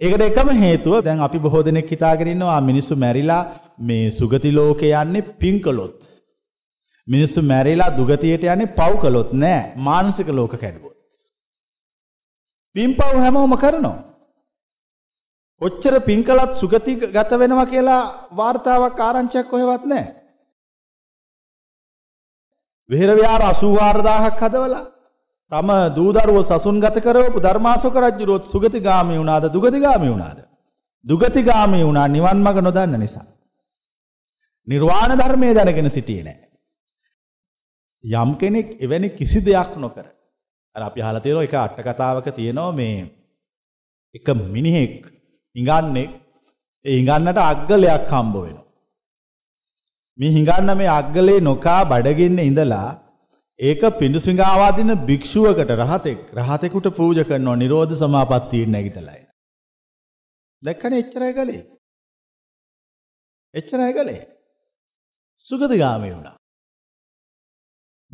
ඒකට 0.00 0.22
එකම 0.22 0.48
හේතුව 0.56 0.96
දැන් 1.02 1.20
අපි 1.20 1.38
බොහෝ 1.38 1.62
දෙනෙක් 1.62 1.90
හිතාගෙන 1.90 2.28
ඉන්නවා 2.28 2.60
මිනිස්සු 2.62 2.96
මැරිලා 2.96 3.42
මේ 3.80 4.10
සුගති 4.10 4.50
ලෝකේ 4.52 4.92
යන්නේ 4.94 5.28
පින් 5.40 5.56
කළොත්. 5.60 5.98
මිනිස්සු 7.06 7.42
මැරිලා 7.42 7.96
දුගතියට 7.96 8.44
යන්නේ 8.44 8.74
පව් 8.74 8.92
කළොත් 9.00 9.30
නෑ 9.34 9.72
මානසික 9.78 10.28
ලෝක 10.30 10.54
කැඩුවොත්. 10.54 10.96
පින්පව් 12.74 13.16
හැමෝම 13.16 13.56
කරනවා. 13.56 13.98
ඔච්චර 15.60 16.00
පින් 16.00 16.24
කළත් 16.24 16.52
සුගති 16.54 16.94
ගත 17.08 17.30
වෙනවා 17.34 17.66
කියලා 17.66 18.02
වාර්තාවක් 18.32 19.00
ආරංචියක් 19.00 19.48
කොහෙවත් 19.48 19.84
නැහැ. 19.84 20.14
විහෙර 22.90 23.10
විහාර 23.12 23.42
84000ක් 23.42 24.40
හදවලා 24.42 24.84
තම 25.52 25.70
දූ 25.96 26.10
දරුවෝ 26.12 26.44
සසුන්ගත 26.44 26.96
කරවපු 27.00 27.38
ධර්මාශෝක 27.40 27.96
රජුරුවත් 27.96 28.44
සුගතිගාමී 28.44 29.18
වුණාද 29.18 29.44
දුගතිගාමී 29.48 30.10
වුණාද? 30.10 30.38
දුගතිගාමී 31.04 31.84
වුණා 31.84 32.08
නිවන් 32.08 32.38
මඟ 32.38 32.60
නොදන්න 32.60 32.98
නිසා. 32.98 33.26
නිර්වාණ 34.68 35.12
ධර්මයේ 35.14 35.54
දැනගෙන 35.54 35.90
සිටියේ 35.90 36.24
නැහැ. 36.24 36.43
යම් 38.04 38.30
කෙනෙක් 38.36 38.68
එවැනි 38.80 39.08
කිසි 39.10 39.40
දෙයක් 39.40 39.76
නොකර 39.76 40.06
අර 40.76 40.82
අපි 40.82 41.00
අහලා 41.00 41.20
තියෙනවා 41.20 41.44
එක 41.44 41.54
අට 41.56 41.78
කතාවක 41.80 42.26
තියෙනවා 42.32 42.72
මේ 42.72 42.98
එක 44.14 44.26
මිනිහෙක් 44.46 45.00
හිඟන්නෙක් 45.56 46.10
ඒ 46.84 46.96
හිඟන්නට 46.96 47.38
අග්ගලයක් 47.42 48.10
හම්බ 48.10 48.34
වෙනවා. 48.36 48.64
මේ 50.18 50.30
හිඟන්න 50.30 50.70
මේ 50.74 50.90
අග්ගලේ 50.90 51.40
නොකා 51.40 51.80
බඩගින්න 51.84 52.38
ඉඳලා 52.40 52.88
ඒක 53.60 53.82
පිඬුසිඟා 53.98 54.54
වදින 54.62 54.90
භික්ෂුවකට 55.06 55.70
රහතෙක් 55.74 56.20
රහතෙකුට 56.34 56.88
පූජා 56.92 57.24
කරනවා 57.24 57.56
නිරෝධ 57.56 57.94
සමාපත්තියෙන් 57.94 58.70
නැගිටලා 58.70 59.14
එන. 59.14 59.26
දැක්කනේ 60.62 61.00
එච්චරයි 61.00 61.32
ගලේ. 61.32 61.62
එච්චරයි 63.54 63.92
ගලේ. 63.92 64.22
සුගතිගාමී 65.46 66.12
වුණා. 66.12 66.36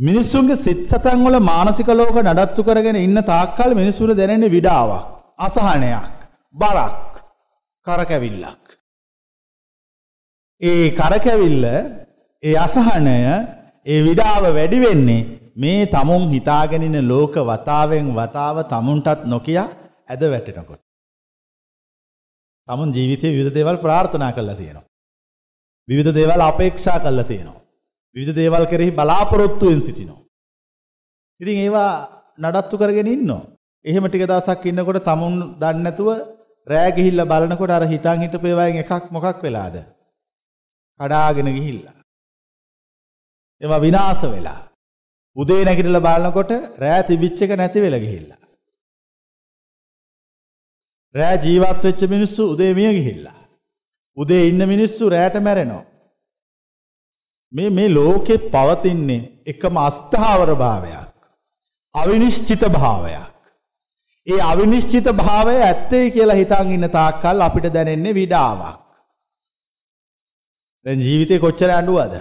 මිනිස්සුන්ගේ 0.00 0.56
සිත් 0.56 0.82
සතන් 0.88 1.24
වල 1.24 1.36
මානසික 1.42 1.88
ලෝක 1.90 2.16
නඩත්තු 2.18 2.62
කරගෙන 2.62 2.98
ඉන්න 2.98 3.20
තාක්කල් 3.24 3.74
මිනිස්සුන්ට 3.74 4.16
දැනෙන්නේ 4.16 4.54
විඩාවක්, 4.56 5.06
අසහනයක්, 5.38 6.12
බරක්. 6.54 7.10
කරකැවිල්ලක්. 7.86 8.64
ඒ 10.60 10.90
කරකැවිල්ල 10.90 11.64
ඒ 12.42 12.54
අසහනය 12.56 13.16
ඒ 13.86 14.00
විඩාව 14.02 14.44
වැඩි 14.50 14.80
වෙන්නේ 14.80 15.26
මේ 15.56 15.86
තමුන් 15.86 16.28
හිතාගෙන 16.28 16.82
ඉන්න 16.82 17.08
ලෝක 17.08 17.34
වතාවෙන් 17.44 18.12
වතාව 18.14 18.56
තමුන්ටත් 18.72 19.26
නොකිය 19.26 19.58
ඇද 19.58 20.22
වැටෙනකොට. 20.24 20.82
තමුන් 22.68 22.94
ජීවිතේ 22.96 23.32
විවිධ 23.32 23.54
දේවල් 23.54 23.78
ප්‍රාර්ථනා 23.78 24.32
කරලා 24.32 24.56
තියෙනවා. 24.56 24.88
විවිධ 25.88 26.14
දේවල් 26.14 26.40
අපේක්ෂා 26.42 27.00
කරලා 27.00 27.24
තියෙනවා. 27.24 27.59
විවිධ 28.16 28.36
දේවල් 28.38 28.64
කෙරෙහි 28.70 28.96
බලාපොරොත්තුවෙන් 28.98 29.80
සිටිනවා. 29.86 30.20
ඉතින් 31.40 31.58
ඒවා 31.64 31.92
නඩත්තු 32.38 32.80
කරගෙන 32.80 33.12
ඉන්නවා. 33.14 33.48
එහෙම 33.84 34.04
ටික 34.06 34.24
දවසක් 34.26 34.64
ඉන්නකොට 34.66 35.04
තමුන් 35.08 35.34
දන්නේ 35.60 35.84
නැතුව 35.84 36.08
රෑ 36.66 36.90
ගිහිල්ලා 36.96 37.30
බලනකොට 37.32 37.72
අර 37.76 37.84
හිතන් 37.92 38.22
හිටපු 38.22 38.46
ඒවායින් 38.48 38.82
එකක් 38.82 39.04
මොකක් 39.14 39.38
වෙලාද? 39.44 39.76
කඩාගෙන 41.00 41.48
ගිහිල්ලා. 41.56 41.96
ඒවා 43.62 43.84
විනාශ 43.86 44.24
වෙලා. 44.34 44.60
උදේ 45.36 45.62
නැගිටලා 45.64 46.06
බලනකොට 46.06 46.50
රෑ 46.82 47.02
තිබිච්ච 47.08 47.42
එක 47.44 47.52
නැති 47.56 47.84
වෙලා 47.84 48.04
ගිහිල්ලා. 48.04 48.40
රෑ 51.14 51.36
ජීවත් 51.44 51.84
වෙච්ච 51.86 52.02
මිනිස්සු 52.14 52.42
උදේ 52.54 52.72
මිය 52.78 52.90
ගිහිල්ලා. 52.98 53.38
උදේ 54.16 54.42
ඉන්න 54.50 54.62
මිනිස්සු 54.72 55.12
රෑට 55.14 55.36
මැරෙනවා. 55.46 55.89
මේ 57.52 57.70
මේ 57.70 57.88
ලෝකෙ 57.88 58.34
පවතින්නේ 58.48 59.28
එකම 59.46 59.76
අස්ථාවර 59.78 60.50
භාවයක්. 60.54 61.14
අවිනිශ්චිත 61.94 62.62
භාවයක්. 62.68 63.30
ඒ 64.26 64.40
අවිනිශ්චිත 64.42 65.06
භාවය 65.14 65.56
ඇත්තේ 65.60 66.04
කියලා 66.10 66.40
හිතන් 66.40 66.70
ඉන්න 66.70 66.90
තාක්කල් 66.90 67.40
අපිට 67.40 67.66
දැනෙන්නේ 67.74 68.14
විඩාවක්. 68.14 68.80
දැන් 70.86 71.00
ජීවිතේ 71.00 71.38
කොච්චර 71.38 71.70
ඇඬුවද? 71.70 72.14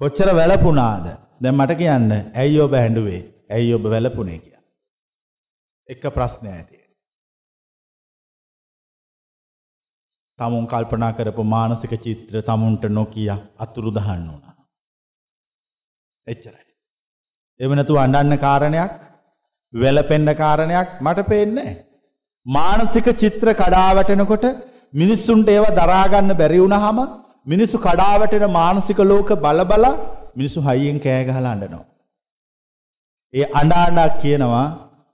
කොච්චර 0.00 0.28
වැළපුණාද? 0.36 1.06
දැන් 1.42 1.56
මට 1.56 1.78
කියන්න 1.78 2.10
ඇයි 2.34 2.60
ඔබ 2.60 2.72
ඇඬුවේ? 2.74 3.20
ඇයි 3.50 3.74
ඔබ 3.74 3.90
වැළපුණේ 3.90 4.38
කියලා. 4.38 4.64
එක 5.88 6.02
ප්‍රශ්නයක් 6.16 6.54
ඇති. 6.54 6.83
තමුන් 10.38 10.66
කල්පනා 10.66 11.12
කරපු 11.12 11.42
මානසික 11.46 11.94
චිත්‍ර 11.98 12.36
තමුන්ට 12.42 12.84
නොකිය 12.90 13.30
අතුරුදහන් 13.58 14.22
වුණා. 14.24 14.54
එච්චරයි. 16.26 16.64
එව 17.60 17.70
නැතුව 17.72 17.98
අඬන්න 17.98 18.38
කාරණයක් 18.38 18.92
වැළපෙන්න 19.74 20.30
කාරණයක් 20.34 20.88
මට 21.00 21.26
පේන්නේ 21.28 21.72
මානසික 22.46 23.06
චිත්‍ර 23.14 23.48
කඩා 23.54 23.90
වැටෙනකොට 23.92 24.46
මිනිස්සුන්ට 24.94 25.48
ඒව 25.48 25.66
දරා 25.72 26.04
ගන්න 26.08 26.32
බැරි 26.34 26.58
වුණාම 26.58 26.98
මිනිස්සු 27.46 27.76
කඩා 27.78 28.14
වැටෙන 28.18 28.46
මානසික 28.50 28.98
ලෝක 29.04 29.30
බල 29.38 29.60
බල 29.64 29.86
මිනිස්සු 30.36 30.60
හයියෙන් 30.60 30.98
කෑ 31.00 31.24
ගහලා 31.24 31.52
අඬනවා. 31.52 31.86
ඒ 33.34 33.46
අඬ 33.52 33.80
අඬ 33.80 34.16
කියනවා 34.20 34.66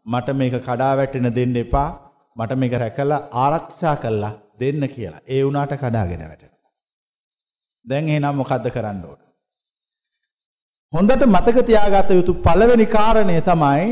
මට 0.06 0.28
මේක 0.34 0.54
කඩා 0.60 0.92
වැටෙන 0.96 1.34
දෙන්න 1.34 1.56
එපා 1.58 1.88
මට 2.36 2.56
මේක 2.56 2.74
රැකලා 2.74 3.26
ආරක්ෂා 3.38 3.96
කළා 3.96 4.38
දෙන්න 4.60 4.88
කියලා. 4.88 5.26
ඒ 5.26 5.40
වුණාට 5.44 5.74
කඩාගෙන 5.76 6.22
වැටෙනවා. 6.22 6.70
දැන් 7.84 8.08
එහෙනම් 8.08 8.36
මොකද්ද 8.36 8.70
කරන්න 8.70 9.02
ඕන? 9.04 9.20
හොඳට 10.92 11.26
මතක 11.26 11.66
තියාගත 11.66 12.10
යුතු 12.10 12.32
පළවෙනි 12.42 12.86
කාරණය 12.88 13.36
තමයි 13.42 13.84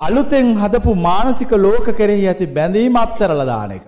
අලුතෙන් 0.00 0.48
හදපු 0.56 0.94
මානසික 1.00 1.52
ලෝක 1.58 1.86
කෙරෙහි 1.96 2.26
ඇති 2.26 2.46
බැඳීම 2.48 2.96
අත්තරලා 2.96 3.46
දාන 3.46 3.72
එක. 3.72 3.86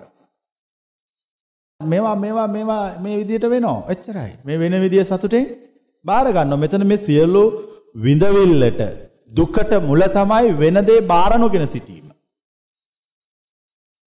මේවා 1.81 2.15
මේවා 2.15 2.47
මේවා 2.47 2.83
මේ 2.99 3.17
විදිහට 3.17 3.49
වෙනවා. 3.49 3.79
එච්චරයි. 3.89 4.31
මේ 4.45 4.59
වෙන 4.59 4.75
විදිය 4.81 5.03
සතුටෙන් 5.03 5.45
බාර 6.05 6.25
ගන්නවා. 6.27 6.61
මෙතන 6.63 6.87
මේ 6.87 7.03
සියලු 7.05 7.43
විඳවිල්ලට 7.97 8.81
දුකට 9.31 9.71
මුල 9.81 10.03
තමයි 10.09 10.57
වෙන 10.57 10.77
දේ 10.85 11.01
බාර 11.03 11.31
නොගෙන 11.37 11.67
සිටීම. 11.67 12.02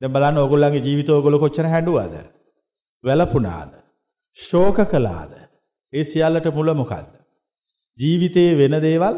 දැන් 0.03 0.13
බලන්න 0.13 0.39
ඕගොල්ලන්ගේ 0.39 0.85
ජීවිත 0.87 1.11
ඕගොල්ලෝ 1.11 1.41
කොච්චර 1.41 1.67
හැඬුවද? 1.67 2.15
වැළපුණාද? 3.05 3.73
ශෝක 4.39 4.79
කළාද? 4.91 5.33
ඒ 5.93 6.05
සියල්ලට 6.05 6.49
මුල 6.55 6.75
මොකද්ද? 6.75 7.11
ජීවිතයේ 7.99 8.59
වෙන 8.59 8.79
දේවල් 8.83 9.17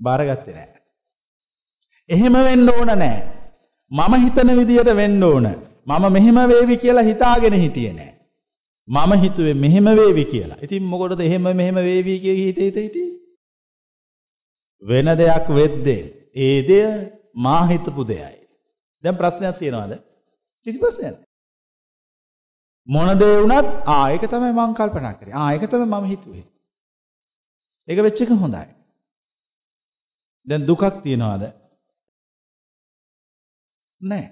බාරගත්තේ 0.00 0.54
නැහැ. 0.54 0.80
එහෙම 2.10 2.34
වෙන්න 2.48 2.68
ඕන 2.68 2.92
නෑ. 2.94 3.20
මම 3.92 4.14
හිතන 4.24 4.56
විදියට 4.58 4.90
වෙන්න 4.96 5.22
ඕන. 5.22 5.46
මම 5.86 6.04
මෙහෙම 6.12 6.42
වේවි 6.48 6.76
කියලා 6.76 7.08
හිතාගෙන 7.10 7.54
හිටියේ 7.54 7.92
නෑ. 7.92 8.12
මම 8.88 9.12
හිතුවේ 9.22 9.54
මෙහෙම 9.54 9.90
වේවි 9.96 10.24
කියලා. 10.24 10.60
ඉතින් 10.62 10.84
මොකටද 10.84 11.20
එහෙම 11.20 11.48
මෙහෙම 11.54 11.82
වේවි 11.88 12.20
කිය 12.20 12.36
හිතේ 12.40 12.70
හිටියේ? 12.76 13.10
වෙන 14.82 15.06
දෙයක් 15.18 15.50
වෙද්දී 15.58 16.02
ඒ 16.36 16.56
දෙය 16.68 16.86
මා 17.36 17.66
හිතපු 17.66 18.04
දෙයයි. 18.04 18.41
දැන් 19.04 19.16
ප්‍රශ්නයක් 19.16 19.58
තියෙනවද? 19.58 19.92
කිසි 20.66 20.78
ප්‍රශ්නයක් 20.78 21.16
මොන 22.88 23.18
දේ 23.18 23.38
වුණත් 23.38 23.68
ආ 23.86 24.10
ඒක 24.10 24.24
තමයි 24.24 24.52
මම 24.52 24.74
කල්පනා 24.74 25.14
කරේ. 25.14 25.34
ආ 25.34 25.52
ඒක 25.52 25.70
තමයි 25.70 25.86
මම 25.86 26.04
හිතුවේ. 26.04 26.46
ඒක 27.88 27.98
වෙච්ච 27.98 28.20
එක 28.20 28.30
හොඳයි. 28.30 28.66
දැන් 30.46 30.66
දුකක් 30.66 30.84
තියනවාද? 31.02 31.42
නැහැ. 34.00 34.30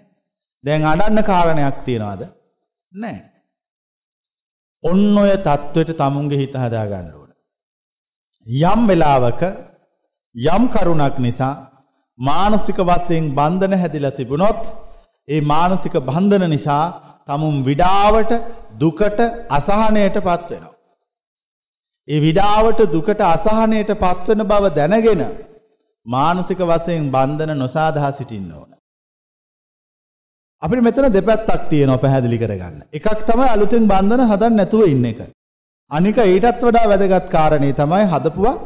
දැන් 0.65 0.85
අඩන්න 0.85 1.23
කාරණයක් 1.23 1.85
තියනවාද? 1.85 2.23
නැහැ. 2.93 3.31
ඔන්න 4.85 5.19
ඔය 5.19 5.33
தത്വෙට 5.39 5.97
තමුන්ගේ 5.97 6.39
හිත 6.39 6.55
හදා 6.55 6.87
ගන්න 6.87 7.15
ඕන. 7.15 7.31
යම් 8.47 8.81
වෙලාවක 8.89 9.43
යම් 10.35 10.65
කරුණක් 10.73 11.19
නිසා 11.19 11.70
මානසික 12.21 12.79
වශයෙන් 12.83 13.27
බන්ධන 13.35 13.75
හැදිලා 13.75 14.11
තිබුණොත් 14.11 14.62
ඒ 15.29 15.41
මානසික 15.43 15.95
බන්ධන 16.03 16.45
නිසා 16.50 16.85
tamun 17.27 17.55
විඩාවට 17.65 18.33
දුකට 18.81 19.21
අසහනයට 19.50 20.17
පත් 20.19 20.50
වෙනවා. 20.50 20.75
ඒ 22.09 22.21
විඩාවට 22.21 22.81
දුකට 22.93 23.21
අසහනයට 23.27 23.91
පත්වන 23.97 24.43
බව 24.45 24.65
දැනගෙන 24.75 25.23
මානසික 26.07 26.61
වශයෙන් 26.62 27.07
බන්ධන 27.11 27.53
නොසාදහා 27.57 28.12
සිටින්න 28.12 28.53
ඕන. 28.53 28.71
අපිට 30.62 30.83
මෙතන 30.83 31.09
දෙපැත්තක් 31.11 31.62
තියෙනවා 31.69 31.99
පැහැදිලි 31.99 32.39
කරගන්න. 32.39 32.83
එකක් 32.93 33.09
තමයි 33.25 33.49
අලුතෙන් 33.49 33.85
බන්ධන 33.87 34.27
හදන්න 34.27 34.57
නැතුව 34.57 34.85
ඉන්න 34.87 35.05
එක. 35.05 35.21
අනික 35.91 36.19
ඊටත් 36.19 36.62
වඩා 36.62 36.87
වැදගත් 36.87 37.27
කාරණේ 37.29 37.75
තමයි 37.75 38.05
හදපුවා 38.07 38.57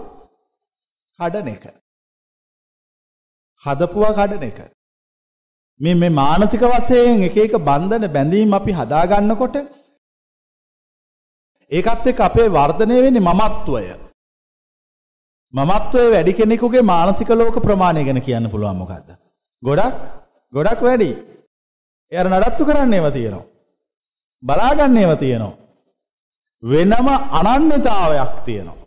කඩන 1.18 1.48
එක. 1.48 1.64
හදපුවා 3.64 4.12
කඩන 4.12 4.44
එක. 4.44 4.58
මේ 5.80 5.94
මේ 5.94 6.16
මානසික 6.20 6.62
වශයෙන් 6.64 7.24
එක 7.28 7.36
එක 7.36 7.54
බන්ධන 7.60 8.12
බැඳීම් 8.12 8.54
අපි 8.54 8.72
හදා 8.72 9.04
ගන්නකොට 9.06 9.56
ඒකත් 11.72 12.06
එක්ක 12.06 12.20
අපේ 12.20 12.48
වර්ධනය 12.48 12.96
වෙන්නේ 13.02 13.26
මමත්වය. 13.28 13.84
මමත්වයේ 15.54 16.12
වැඩි 16.12 16.32
කෙනෙකුගේ 16.32 16.84
මානසික 16.84 17.30
ලෝක 17.30 17.56
ප්‍රමාණය 17.58 18.04
ගැන 18.04 18.20
කියන්න 18.22 18.50
පුළුවන් 18.50 18.78
මොකද්ද? 18.78 19.08
ගොඩක් 19.62 19.94
ගොඩක් 20.52 20.80
වැඩි. 20.82 21.10
එයාර 22.12 22.28
නඩත්තු 22.30 22.62
කරන්නේව 22.64 23.06
තියෙනවා. 23.12 23.50
බලාගන්නේව 24.42 25.12
තියෙනවා. 25.18 25.58
වෙනම 26.62 27.08
අනන්‍යතාවයක් 27.40 28.32
තියෙනවා. 28.44 28.86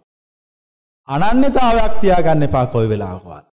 අනන්‍යතාවයක් 1.07 1.93
තියාගන්න 2.01 2.43
එපා 2.43 2.65
කොයි 2.67 2.89
වෙලාවකවත්. 2.89 3.45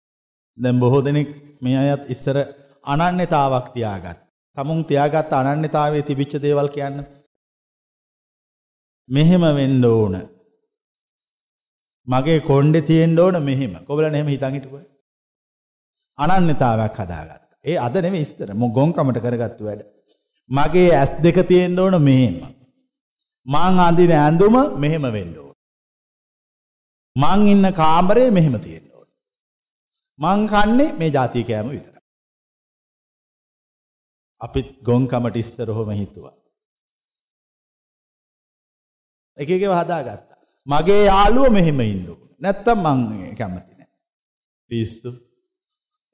දැන් 0.62 0.80
බොහෝ 0.80 1.00
දෙනෙක් 1.00 1.28
මේ 1.62 1.76
අයත් 1.76 2.10
ඉස්සර 2.10 2.36
අනන්‍යතාවක් 2.84 3.66
තියාගත්. 3.74 4.18
තමුන් 4.56 4.84
තියාගත්ත 4.84 5.32
අනන්‍යතාවයේ 5.32 6.02
තිබිච්ච 6.02 6.36
දේවල් 6.42 6.68
කියන්න. 6.68 7.04
මෙහෙම 9.08 9.44
වෙන්න 9.54 9.84
ඕන. 9.84 10.14
මගේ 12.06 12.40
කොණ්ඩේ 12.40 12.80
තියෙන්න 12.80 13.20
ඕන 13.20 13.42
මෙහෙම. 13.42 13.72
කොබලන් 13.84 14.14
එහෙම 14.14 14.26
හිතන් 14.26 14.52
හිටපුවා. 14.52 14.84
අනන්‍යතාවයක් 16.18 17.00
හදාගත්තා. 17.00 17.58
ඒ 17.64 17.76
අද 17.76 17.96
නෙමෙයි 17.96 18.22
ඉස්තර. 18.22 18.54
මො 18.54 18.68
ගොංකමට 18.68 19.18
කරගත්තු 19.18 19.64
වැඩ. 19.64 19.82
මගේ 20.50 20.90
ඇස් 20.94 21.12
දෙක 21.22 21.48
තියෙන්න 21.48 21.78
ඕන 21.78 22.02
මෙහෙම. 22.02 22.36
මං 23.46 23.78
අඳින 23.80 24.12
ඇඳුම 24.12 24.56
මෙහෙම 24.80 25.02
වෙන්න 25.02 25.38
ඕන. 25.38 25.54
මං 27.16 27.46
ඉන්න 27.48 27.72
කාමරේ 27.72 28.30
මෙහෙම 28.30 28.60
තියෙන්න 28.60 28.86
ඕන. 28.88 28.93
මං 30.18 30.46
කන්නේ 30.52 30.92
මේ 31.00 31.10
જાතිය 31.10 31.44
කෑම 31.48 31.68
විතරයි. 31.74 32.00
අපිත් 34.40 34.68
ගොංකමට 34.88 35.36
ඉස්සර 35.42 35.70
ඔහොම 35.70 35.90
හිතුවා. 36.00 36.34
එක 39.38 39.48
එකව 39.50 39.74
හදාගත්තා. 39.80 40.40
මගේ 40.66 41.04
යාළුව 41.04 41.52
මෙහෙම 41.52 41.80
ඉන්න 41.80 42.10
ඕන. 42.10 42.20
නැත්තම් 42.40 42.84
මං 42.86 43.00
කැමති 43.38 43.72
නෑ. 43.78 43.88
පිස්සු. 44.70 45.10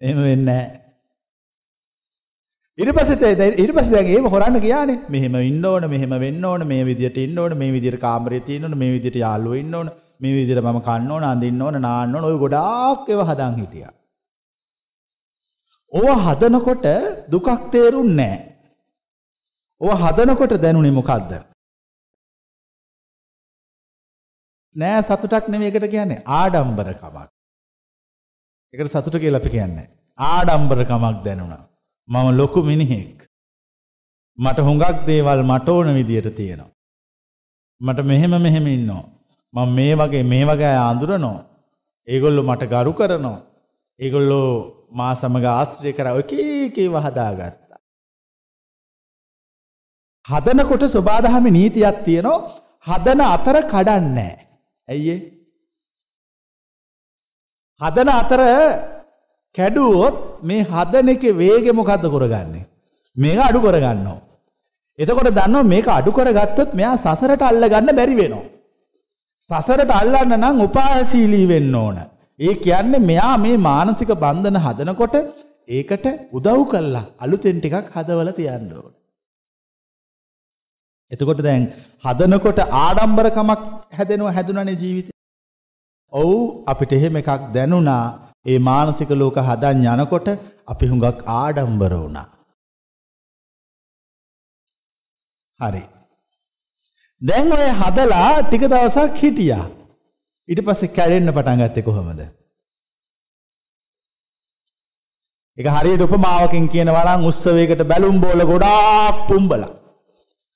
එහෙම 0.01 0.23
වෙන්නේ 0.29 0.45
නෑ. 0.47 0.81
ඊට 2.79 2.93
පස්සේ 2.97 3.49
ඊට 3.63 3.73
පස්සේ 3.77 3.95
දැන් 3.95 4.13
ඒව 4.15 4.27
හොරන්න 4.35 4.61
ගියානේ. 4.65 5.01
මෙහෙම 5.15 5.35
ඉන්න 5.51 5.65
ඕන, 5.71 5.85
මෙහෙම 5.95 6.15
වෙන්න 6.25 6.45
ඕන, 6.51 6.67
මේ 6.67 6.85
විදියට 6.89 7.19
ඉන්න 7.25 7.39
ඕන, 7.43 7.57
මේ 7.63 7.75
විදියට 7.77 8.01
කාමරේ 8.05 8.41
තියෙන්න 8.47 8.69
ඕන, 8.69 8.79
මේ 8.83 8.95
විදියට 8.95 9.19
යාළුවෝ 9.25 9.61
ඉන්න 9.63 9.75
ඕන, 9.79 9.91
මේ 10.21 10.35
විදියට 10.37 10.65
මම 10.65 10.81
කන්න 10.87 11.11
ඕන, 11.13 11.25
අඳින්න 11.25 11.63
ඕන, 11.63 11.81
නාන්න 11.81 12.15
ඕන, 12.15 12.25
ඔය 12.25 12.39
ගොඩාක් 12.39 13.09
ඒවා 13.09 13.29
හදන් 13.31 13.55
හිටියා. 13.61 13.93
ඕව 15.93 16.19
හදනකොට 16.27 16.87
දුකක් 17.33 17.49
තේරුන්නේ 17.73 18.15
නැහැ. 18.17 18.51
ඕව 19.81 20.03
හදනකොට 20.03 20.53
දැනුනේ 20.63 20.97
මොකද්ද? 20.99 21.33
නෑ 24.77 25.03
සතුටක් 25.03 25.49
නෙමෙයි 25.49 25.71
ඒකට 25.71 25.91
කියන්නේ 25.91 26.23
ආඩම්බරකමක්. 26.39 27.31
ඒකට 28.75 28.93
සතුට 28.93 29.17
කියලා 29.23 29.41
අපි 29.43 29.51
කියන්නේ. 29.51 29.89
ආඩම්බරකමක් 30.19 31.25
දැනුණා. 31.25 31.65
මම 32.09 32.29
ලොකු 32.41 32.63
මිනිහෙක්. 32.63 33.19
මට 34.39 34.59
හුඟක් 34.69 35.07
දේවල් 35.07 35.43
මට 35.43 35.69
ඕන 35.69 35.95
විදියට 35.95 36.37
තියෙනවා. 36.37 36.71
මට 37.81 38.07
මෙහෙම 38.11 38.35
මෙහෙම 38.43 38.67
ඉන්නවා. 38.67 39.20
මම 39.55 39.71
මේ 39.77 39.95
වගේ 39.95 40.25
මේ 40.25 40.45
වගේ 40.45 40.67
අය 40.67 40.81
අඳුරනවා. 40.83 41.47
ඒගොල්ලෝ 42.09 42.45
මට 42.45 42.63
ගරු 42.65 42.93
කරනවා. 42.93 43.39
ඒගොල්ලෝ 44.01 44.51
මා 44.93 45.13
සමග 45.15 45.45
ආශ්‍රය 45.49 45.93
කරා 45.93 46.15
ඔය 46.15 46.25
කීකේව 46.25 46.95
හදාගත්තා. 46.99 47.81
හදනකොට 50.27 50.85
සබාදහමේ 50.89 51.51
නීතියක් 51.51 51.99
තියෙනවා. 52.07 52.41
හදන 52.87 53.21
අතර 53.27 53.57
කඩන්නේ 53.65 54.35
ඇයි 54.89 55.17
හදන 57.81 58.11
අතර 58.11 58.43
කැඩුවොත් 59.55 60.17
මේ 60.43 60.63
හදන 60.65 61.09
එකේ 61.09 61.35
වේගය 61.35 61.69
මොකද්ද 61.73 62.05
කරගන්නේ? 62.07 62.65
මේක 63.17 63.39
අඩු 63.41 63.61
කරගන්නවා. 63.61 64.19
එතකොට 64.99 65.31
දන්නවා 65.31 65.71
මේක 65.73 65.87
අඩු 65.91 66.11
කරගත්තොත් 66.13 66.75
මෙයා 66.75 66.97
සසරට 66.99 67.43
අල්ල 67.43 67.65
ගන්න 67.69 67.97
බැරි 67.99 68.17
වෙනවා. 68.17 68.47
සසරට 69.51 69.93
අල්ලන්න 69.93 70.35
නම් 70.37 70.57
උපායශීලී 70.61 71.47
වෙන්න 71.47 71.75
ඕන. 71.75 71.99
ඒ 72.41 72.55
කියන්නේ 72.57 73.03
මෙයා 73.03 73.35
මේ 73.39 73.57
මානසික 73.61 74.11
බන්ධන 74.17 74.59
හදනකොට 74.59 75.15
ඒකට 75.71 76.07
උදව් 76.33 76.61
කළා 76.71 77.05
අලුතෙන් 77.19 77.59
ටිකක් 77.59 77.93
හදවලා 77.95 78.37
තියන්න 78.37 78.73
ඕන. 78.75 78.93
එතකොට 81.13 81.41
දැන් 81.43 81.65
හදනකොට 82.05 82.61
ආඩම්බරකමක් 82.79 83.63
හැදෙනවා 83.97 84.33
හැදුනනේ 84.33 84.77
ජීවිතේ. 84.77 85.17
ඔව් 86.13 86.33
අපිට 86.67 86.93
එහෙම 86.93 87.17
එකක් 87.17 87.31
දැනුණා 87.55 88.05
ඒ 88.47 88.59
මානසික 88.61 89.11
ලෝක 89.13 89.39
හදන් 89.41 89.87
යනකොට 89.95 90.29
අපි 90.67 90.85
හුඟක් 90.87 91.19
ආඩම්බර 91.35 91.93
වුණා. 91.95 92.29
හරි. 95.61 95.83
දැන් 97.23 97.53
ඔය 97.53 97.69
හදලා 97.81 98.43
ටික 98.43 98.63
දවසක් 98.65 99.17
හිටියා. 99.23 99.65
ඊට 100.49 100.61
පස්සේ 100.67 100.95
කැඩෙන්න 100.97 101.33
පටන් 101.33 101.63
ගත්තේ 101.63 101.87
කොහොමද? 101.89 102.21
ඒක 105.59 105.69
හරියට 105.69 106.05
උපමාවකින් 106.07 106.69
කියනවා 106.69 107.05
නම් 107.09 107.27
උත්සවයකට 107.31 107.83
බැලුම් 107.91 108.21
බෝල 108.21 108.41
ගොඩාක් 108.51 109.17
පුම්බලා. 109.29 109.73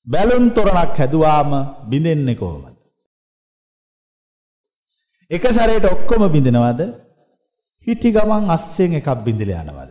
බැලුම් 0.07 0.45
තොරණක් 0.51 0.97
හැදුවාම 0.99 1.51
බිඳෙන්නේ 1.91 2.35
කොහොමද? 2.35 2.77
එක 5.31 5.45
සැරේට 5.49 5.87
ඔක්කොම 5.87 6.25
බිඳිනවද? 6.29 6.81
හිටි 7.87 8.09
ගමන් 8.13 8.49
අස්සෙන් 8.57 8.97
එකක් 9.01 9.09
බිඳිලා 9.27 9.63
යනවද? 9.65 9.91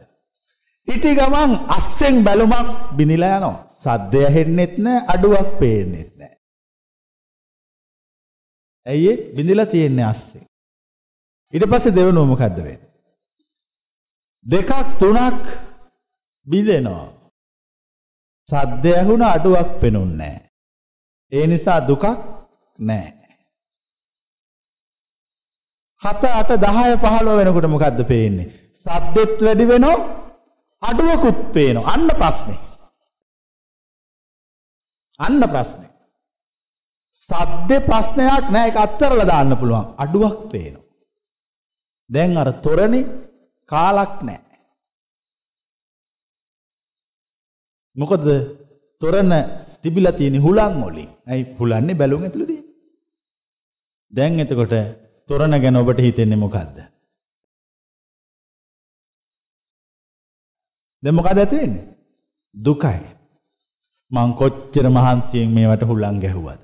හිටි 0.88 1.12
ගමන් 1.16 1.52
අස්සෙන් 1.78 2.16
බැලුමක් 2.26 2.70
බිඳිලා 2.98 3.38
යනවා. 3.38 3.58
සද්දය 3.84 4.20
ඇහෙන්නෙත් 4.26 4.76
නැහැ, 4.78 5.06
අඩුවක් 5.14 5.50
පේන්නෙත් 5.60 6.10
නැහැ. 6.10 6.13
ඇයි 8.86 9.10
ඒ 9.10 9.18
බිඳිලා 9.36 9.66
තියෙන්නේ 9.66 10.06
අස්සෙන්? 10.06 10.46
ඊට 11.54 11.66
පස්සේ 11.72 11.96
දෙවනුව 11.96 12.28
මොකද්ද 12.28 12.58
වෙන්නේ? 12.58 12.92
දෙකක් 14.46 14.72
තුනක් 15.00 15.44
බිඳෙනවා. 16.48 17.08
සද්ද 18.50 18.86
ඇහුණ 18.94 19.24
අඩුවක් 19.26 19.70
පෙනුන්නේ 19.82 20.18
නැහැ. 20.18 20.50
ඒ 21.32 21.46
නිසා 21.48 21.80
දුකක් 21.88 22.04
නැහැ. 22.80 23.38
7 26.02 26.28
8 26.34 26.58
10 26.58 26.98
15 27.00 27.38
වෙනකොට 27.38 27.70
මොකද්ද 27.70 28.04
පේන්නේ? 28.08 28.50
සද්දෙත් 28.80 29.42
වැඩි 29.42 29.68
වෙනවා 29.68 29.98
අඩුවකුත් 30.82 31.40
පේනවා. 31.54 31.94
අන්න 31.94 32.08
ප්‍රශ්නේ. 32.20 32.60
අන්න 35.20 35.42
ප්‍රශ්නේ. 35.50 35.93
සද්දේ 37.30 37.86
ප්‍රශ්නයක් 37.88 38.46
නෑ 38.50 38.66
ඒක 38.68 38.78
අත්තරලා 38.78 39.26
දාන්න 39.26 39.54
පුළුවන්. 39.58 39.86
අඩුවක් 39.98 40.40
පේනවා. 40.52 40.88
දැන් 42.10 42.38
අර 42.38 42.50
තොරණේ 42.64 43.10
කාලක් 43.70 44.16
නෑ. 44.22 44.42
මොකද 47.96 48.26
තොරණ 49.02 49.34
තිබිලා 49.82 50.12
තියෙන 50.12 50.42
හුලං 50.42 50.76
වලින්. 50.82 51.10
ඇයි 51.28 51.44
හුලන්නේ 51.60 51.96
බැලුම් 51.96 52.24
ඇතුළේදී? 52.24 52.62
දැන් 54.14 54.40
එතකොට 54.40 54.76
තොරණ 55.30 55.62
ගැන 55.62 55.76
ඔබට 55.76 56.00
හිතෙන්නේ 56.00 56.44
මොකද්ද? 56.44 56.78
දැන් 61.04 61.16
මොකද 61.16 61.30
ඇති 61.34 61.56
වෙන්නේ? 61.56 61.88
දුකයි. 62.56 63.00
මං 64.12 64.30
කොච්චර 64.36 64.86
මහන්සියෙන් 64.90 65.50
මේවට 65.52 65.90
හුලං 65.90 66.22
ගැහුවද? 66.22 66.63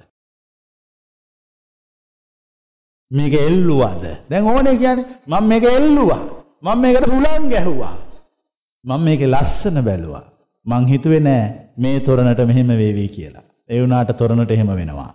මේක 3.12 3.34
එල්ලුවාද? 3.34 4.04
දැන් 4.30 4.44
ඕනේ 4.46 4.78
කියන්නේ 4.78 5.06
මම 5.28 5.48
මේක 5.48 5.64
එල්ලුවා. 5.64 6.22
මම 6.62 6.82
මේකට 6.82 7.08
හුලං 7.08 7.50
ගැහුවා. 7.50 7.96
මම 8.86 9.02
මේකේ 9.02 9.28
ලස්සන 9.28 9.78
බැලුවා. 9.84 10.26
මං 10.66 10.88
හිතුවේ 10.88 11.20
නෑ 11.20 11.44
මේ 11.78 12.00
තොරණට 12.00 12.42
මෙහෙම 12.48 12.70
වේවි 12.82 13.08
කියලා. 13.08 13.46
ඒ 13.70 13.82
වුණාට 13.82 14.12
තොරණට 14.18 14.52
එහෙම 14.52 14.72
වෙනවා. 14.80 15.12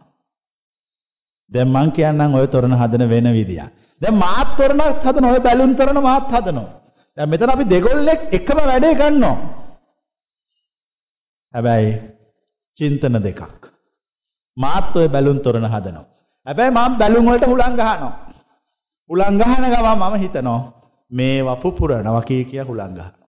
දැන් 1.52 1.68
මං 1.68 1.92
කියන්නම් 1.92 2.34
ඔය 2.34 2.46
තොරණ 2.46 2.78
හදන 2.80 3.04
වෙන 3.08 3.28
විදියක්. 3.32 3.70
දැන් 4.00 4.16
මාත් 4.16 4.56
තොරණක් 4.58 5.04
හදන 5.04 5.24
ඔය 5.24 5.40
බැලුන් 5.40 5.76
තොරණ 5.76 6.02
මාත් 6.02 6.32
හදනවා. 6.32 6.70
දැන් 7.16 7.28
මෙතන 7.30 7.50
අපි 7.50 7.64
දෙගොල්ලෙක් 7.64 8.20
එකම 8.32 8.58
වැඩේ 8.70 8.94
කරනවා. 8.94 9.36
හැබැයි 11.54 11.92
චින්තන 12.78 13.22
දෙකක්. 13.22 13.62
මාත් 14.56 14.96
ඔය 14.96 15.08
බැලුන් 15.08 15.38
තොරණ 15.40 15.70
හදනවා. 15.74 16.13
හැබැයි 16.46 16.70
මම 16.70 16.92
බැලුන් 17.00 17.26
වලට 17.26 17.46
හුලං 17.50 17.76
ගහනවා. 17.80 18.12
හුලං 19.10 19.38
ගහන 19.40 19.64
ගමන් 19.72 19.98
මම 20.00 20.14
හිතනවා 20.22 20.60
මේ 21.10 21.42
වපු 21.42 21.68
පුරනවා 21.78 22.22
කිය 22.28 22.44
කිය 22.44 22.62
හුලං 22.68 22.92
ගහනවා. 22.98 23.24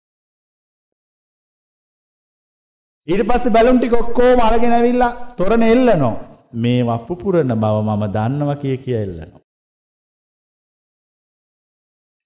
ඊට 3.09 3.23
පස්සේ 3.29 3.55
බැලුන් 3.57 3.79
ටික 3.79 3.95
ඔක්කොම 3.95 4.41
අරගෙන 4.41 4.73
ඇවිල්ලා 4.73 5.13
තොරණ 5.39 5.63
එල්ලනවා. 5.65 6.15
මේ 6.55 6.81
වපු 6.85 7.15
පුරන 7.17 7.53
බව 7.63 7.77
මම 7.89 8.05
දන්නවා 8.17 8.61
කිය 8.63 8.77
කිය 8.85 8.97
එල්ලනවා. 9.05 9.41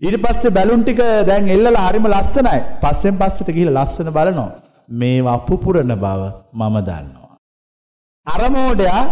ඊට 0.02 0.16
පස්සේ 0.22 0.56
බැලුන් 0.56 0.82
ටික 0.82 1.00
දැන් 1.28 1.48
එල්ලලා 1.48 1.88
හරිම 1.88 2.06
ලස්සනයි. 2.12 2.60
පස්සෙන් 2.82 3.18
පස්සට 3.20 3.48
ගිහිල්ලා 3.56 3.84
ලස්සන 3.84 4.10
බලනවා. 4.16 4.50
මේ 4.90 5.22
වපු 5.22 5.54
පුරන 5.64 5.94
බව 5.96 6.22
මම 6.52 6.76
දන්නවා. 6.88 7.36
අර 8.26 8.42
මෝඩයා 8.50 9.04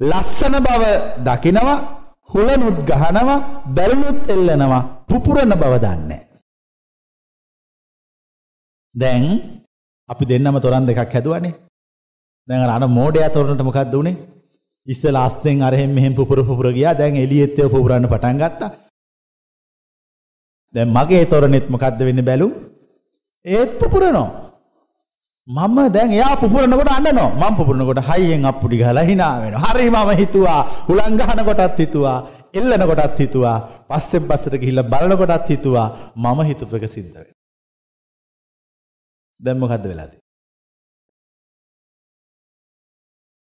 ලස්සන 0.00 0.54
බව 0.66 0.82
දකිනවා, 1.26 1.78
හුලනුත් 2.32 2.78
ගහනවා, 2.88 3.38
බැලුනුත් 3.76 4.28
එල්ලනවා, 4.28 4.82
පුපුරන 5.08 5.52
බව 5.52 5.74
දන්නේ 5.84 6.20
දැන් 8.94 9.24
අපි 10.08 10.24
දෙන්නම 10.26 10.60
තොරන් 10.60 10.86
දෙකක් 10.86 11.12
හැදුවනේ. 11.14 11.54
දැන් 12.48 12.62
අර 12.62 12.70
අන 12.70 12.90
මෝඩයා 12.90 13.30
තොරණට 13.30 13.62
මොකක්ද 13.62 13.94
උනේ? 13.94 14.16
ඉස්සලා 14.86 15.26
අස්සෙන් 15.26 15.62
අර 15.62 15.74
එහෙම 15.74 15.94
මෙහෙම 15.94 16.14
පුපුර 16.14 16.38
පුපුර 16.44 16.72
ගියා. 16.72 16.94
දැන් 16.94 17.16
එළියෙත් 17.16 17.58
ඒව 17.58 17.70
පුපුරන්න 17.70 18.08
පටන් 18.08 18.40
ගත්තා. 18.42 18.70
දැන් 20.74 20.88
මගේ 20.88 21.24
තොරණෙත් 21.26 21.66
මොකද්ද 21.68 22.00
වෙන්නේ 22.00 22.28
බැලු? 22.30 22.48
ඒත් 23.44 23.78
පුපුරනවා. 23.78 24.39
මම 25.48 25.78
දැන් 25.94 26.12
එයා 26.12 26.34
පුපුරනකොට 26.36 26.90
අඬනවා. 26.96 27.30
මම 27.40 27.56
පුපුරනකොට 27.58 28.00
හයියෙන් 28.08 28.44
අප්පුඩි 28.50 28.76
ගහලා 28.80 29.06
hina 29.10 29.28
වෙනවා. 29.42 29.64
හරි 29.66 29.90
මම 29.90 30.10
හිතුවා. 30.20 30.60
හුලං 30.88 31.12
ගහන 31.20 31.40
කොටත් 31.48 31.78
හිතුවා. 31.78 32.18
එල්ලන 32.54 32.82
කොටත් 32.90 33.18
හිතුවා. 33.18 33.58
පස්සෙන් 33.88 34.24
පස්සට 34.28 34.54
ගිහිල්ලා 34.62 34.90
බලන 34.92 35.12
කොටත් 35.20 35.50
හිතුවා. 35.52 35.88
මම 36.16 36.38
හිතුවක 36.50 36.84
සිද්ධ 36.94 37.14
වෙනවා. 37.14 37.38
දැන් 39.40 39.58
මොකද්ද 39.58 39.84
වෙලා 39.90 40.08
තියෙන්නේ? 40.10 40.28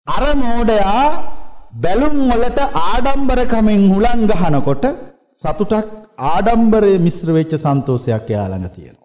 අර 0.06 0.24
මෝඩයා 0.44 1.04
බැලුම් 1.82 2.16
වලට 2.30 2.60
ආඩම්බරකමින් 2.84 3.82
හුලං 3.92 4.20
ගහනකොට 4.30 4.84
සතුටක් 5.42 5.88
ආඩම්බරයේ 6.30 7.04
මිශ්‍ර 7.06 7.28
වෙච්ච 7.36 7.52
සන්තෝෂයක් 7.64 8.26
එයා 8.32 8.48
ළඟ 8.48 8.72
තියෙනවා. 8.76 8.99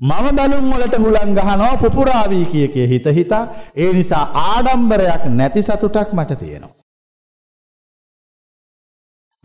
මම 0.00 0.36
බැලුම් 0.36 0.70
වලට 0.72 0.96
හුලං 0.96 1.34
ගහනවා 1.36 1.72
පුපුරාවි 1.76 2.44
කිය 2.52 2.68
කිය 2.68 2.86
හිත 2.88 3.06
හිතා 3.16 3.42
ඒ 3.76 3.90
නිසා 3.92 4.24
ආඩම්බරයක් 4.42 5.24
නැති 5.30 5.62
සතුටක් 5.62 6.12
මට 6.12 6.38
තියෙනවා. 6.38 6.74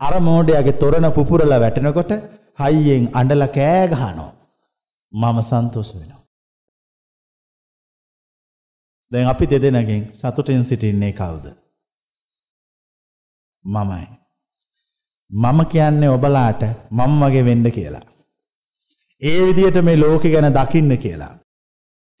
අර 0.00 0.14
මෝඩයාගේ 0.20 0.78
තොරණ 0.80 1.08
පුපුරලා 1.12 1.60
වැටෙනකොට 1.60 2.12
හයියෙන් 2.60 3.04
අඬලා 3.12 3.50
කෑ 3.50 3.84
ගහනවා. 3.92 4.32
මම 5.12 5.38
සන්තෝෂ 5.42 5.90
වෙනවා. 5.94 6.22
දැන් 9.12 9.28
අපි 9.28 9.50
දෙදෙනගෙන් 9.50 10.02
සතුටින් 10.14 10.64
සිටින්නේ 10.64 11.12
කවුද? 11.12 11.46
මමයි. 13.64 14.04
මම 15.30 15.60
කියන්නේ 15.72 16.10
ඔබලාට 16.10 16.62
මම 16.90 17.22
වගේ 17.22 17.44
වෙන්න 17.44 17.72
කියලා. 17.72 18.06
ඒ 19.22 19.46
විදිහට 19.46 19.82
මේ 19.82 19.96
ලෝකෙ 19.96 20.28
ගැන 20.30 20.54
දකින්න 20.54 20.98
කියලා. 20.98 21.34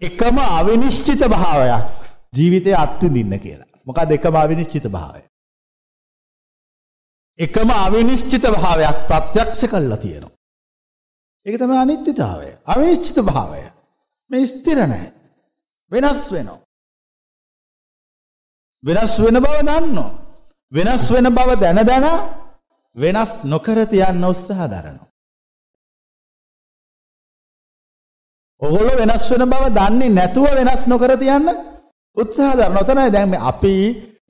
එකම 0.02 0.38
අවිනිශ්චිත 0.38 1.22
භාවයක් 1.26 1.84
ජීවිතය 2.32 2.74
අත්විඳින්න 2.74 3.40
කියලා. 3.40 3.72
මොකක්ද 3.86 4.10
එකම 4.10 4.34
අවිනිශ්චිත 4.36 4.86
භාවය? 4.88 5.22
එකම 7.38 7.70
අවිනිශ්චිත 7.76 8.44
භාවයක් 8.54 8.96
ප්‍රත්‍යක්ෂ 9.08 9.60
කළා 9.64 9.96
තියෙනවා. 9.96 10.36
ඒක 11.46 11.56
තමයි 11.58 11.76
අනිත්‍යතාවය. 11.76 12.48
අවිනිශ්චිත 12.66 13.18
භාවය. 13.22 13.60
මේ 14.30 14.46
ස්ථිර 14.46 14.78
නැහැ. 14.82 15.12
වෙනස් 15.92 16.22
වෙනවා. 16.32 16.60
වෙනස් 18.82 19.12
වෙන 19.18 19.36
බව 19.36 19.56
දන්නවා. 19.60 20.10
වෙනස් 20.72 21.04
වෙන 21.10 21.26
බව 21.30 21.50
දැන 21.60 21.80
දැන 21.86 22.06
වෙනස් 22.96 23.32
නොකර 23.44 23.78
තියන්න 23.86 24.24
උත්සාහ 24.24 24.68
දරනවා. 24.68 25.08
ඔගොල්ලෝ 28.62 28.96
වෙනස් 29.00 29.24
වෙන 29.30 29.44
බව 29.52 29.64
දන්නේ 29.78 30.14
නැතුව 30.18 30.46
වෙනස් 30.58 30.84
නොකර 30.92 31.12
තියන්න 31.22 31.48
උත්සාහ 32.16 32.52
දරනවා. 32.58 32.82
ඔතනයි 32.84 33.10
දැන් 33.16 33.28
මේ 33.32 33.44
අපි 33.50 33.74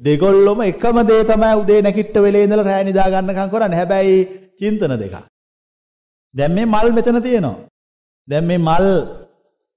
දෙගොල්ලොම 0.07 0.61
එකම 0.71 0.97
දේ 1.11 1.23
තමයි 1.31 1.53
උදේ 1.63 1.81
නැගිට 1.83 2.17
වෙලේ 2.25 2.45
ඉඳලා 2.47 2.67
රැය 2.69 2.85
නිදා 2.89 3.13
ගන්නකම් 3.13 3.49
කරන්නේ. 3.53 3.79
හැබැයි 3.81 4.17
චින්තන 4.59 4.95
දෙකක්. 5.03 5.15
දැන් 6.35 6.53
මේ 6.57 6.67
මල් 6.73 6.89
මෙතන 6.97 7.19
තියෙනවා. 7.27 7.57
දැන් 8.29 8.45
මේ 8.51 8.59
මල් 8.59 8.87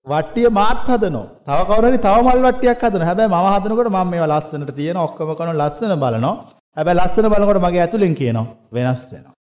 වට්ටිය 0.08 0.50
මාත් 0.60 0.80
හදනවා. 0.88 1.28
තව 1.46 1.60
කවුරු 1.68 1.88
හරි 1.90 2.00
තව 2.06 2.16
මල් 2.28 2.42
වට්ටියක් 2.46 2.82
හදනවා. 2.84 3.10
හැබැයි 3.10 3.30
මම 3.34 3.48
හදනකොට 3.56 3.92
මම 3.96 4.08
මේවා 4.12 4.32
ලස්සනට 4.34 4.72
තියෙන 4.80 4.98
ඔක්කොම 4.98 5.32
කරන 5.38 5.54
ලස්සන 5.62 5.94
බලනවා. 6.04 6.36
හැබැයි 6.78 7.00
ලස්සන 7.00 7.30
බලනකොට 7.32 7.62
මගේ 7.66 7.84
ඇතුලෙන් 7.86 8.16
කියනවා 8.20 8.48
වෙනස් 8.76 9.04
වෙනවා. 9.12 9.36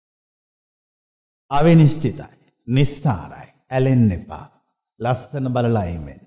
අවිනිශ්චිතයි. 1.51 2.35
නිස්සාරයි. 2.69 3.49
ඇලෙන්න 3.71 4.13
එපා. 4.19 4.58
ලස්සන 5.01 5.53
බලලා 5.55 5.83
අයින් 5.83 6.07
වෙන්න. 6.07 6.23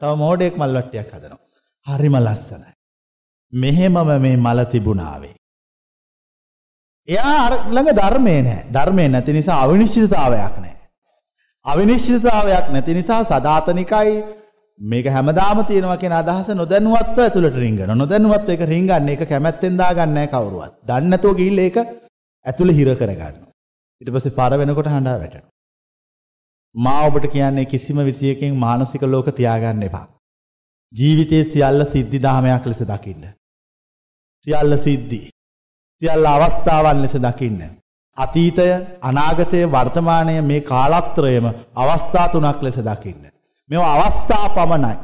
තව 0.00 0.12
මෝඩෙක් 0.16 0.54
මල් 0.56 0.76
වට්ටියක් 0.76 1.12
හදනවා. 1.12 1.44
හරිම 1.86 2.16
ලස්සනයි. 2.18 2.72
මෙහෙමම 3.52 3.98
මේ 4.22 4.36
මල 4.36 4.64
තිබුණාවේ. 4.72 5.34
එයා 7.08 7.44
ළඟ 7.50 7.90
ධර්මේ 8.00 8.40
නැහැ. 8.42 8.64
ධර්මේ 8.74 9.08
නැති 9.08 9.32
නිසා 9.32 9.60
අවිනිශ්චිතතාවයක් 9.64 10.56
නැහැ. 10.62 10.76
අවිනිශ්චිතතාවයක් 11.66 12.66
නැති 12.72 12.94
නිසා 12.94 13.22
සදාතනිකයි 13.24 14.16
මේක 14.80 15.06
හැමදාම 15.06 15.64
තියෙනවා 15.64 15.96
කියන 15.96 16.12
අදහස 16.12 16.48
නොදැනුවත්ව 16.54 17.18
ඇතුළට 17.20 17.56
රිංගන. 17.56 17.90
නොදැනුවත්ව 18.02 18.50
ඒක 18.50 18.64
රිංගන්නේ 18.72 19.14
ඒක 19.14 19.28
කැමැත්තෙන් 19.28 19.78
දාගන්නේ 19.80 20.14
නැහැ 20.14 20.32
කවුරුවත්. 20.34 20.74
දන්නේ 20.88 21.10
නැතුව 21.10 21.38
ගිහිල්ලා 21.40 21.68
ඒක 21.68 21.78
ඇතුළේ 22.46 22.78
හිර 22.78 22.90
කරගන්නවා. 23.00 23.52
ඊට 24.00 24.12
පස්සේ 24.14 24.36
පාර 24.38 24.52
වෙනකොට 24.60 24.90
හඬා 24.94 25.20
වැටෙනවා. 25.22 25.57
මා 26.78 27.00
ඔබට 27.06 27.26
කියන්නේ 27.32 27.64
කිසිම 27.64 27.98
විදියකින් 27.98 28.54
මානසික 28.56 29.02
ලෝක 29.04 29.28
තියාගන්න 29.30 29.82
එපා. 29.82 30.06
ජීවිතයේ 30.92 31.44
සියල්ල 31.44 31.84
සිද්ධි 31.84 32.18
දහමයක් 32.18 32.66
ලෙස 32.66 32.82
දකින්න. 32.82 33.24
සියල්ල 34.46 34.76
සිද්ධි. 34.78 35.20
සියල්ල 36.02 36.26
අවස්ථාවන් 36.26 37.02
ලෙස 37.02 37.16
දකින්න. 37.16 37.60
අතීතය 38.16 38.68
අනාගතය 39.02 39.60
වර්තමානය 39.66 40.34
මේ 40.42 40.60
කාලත්‍රයම 40.62 41.46
අවස්ථා 41.76 42.26
තුනක් 42.28 42.62
ලෙස 42.62 42.78
දකින්න. 42.80 43.22
මෙ 43.70 43.76
අවස්ථා 43.76 44.46
පමණයි. 44.48 44.96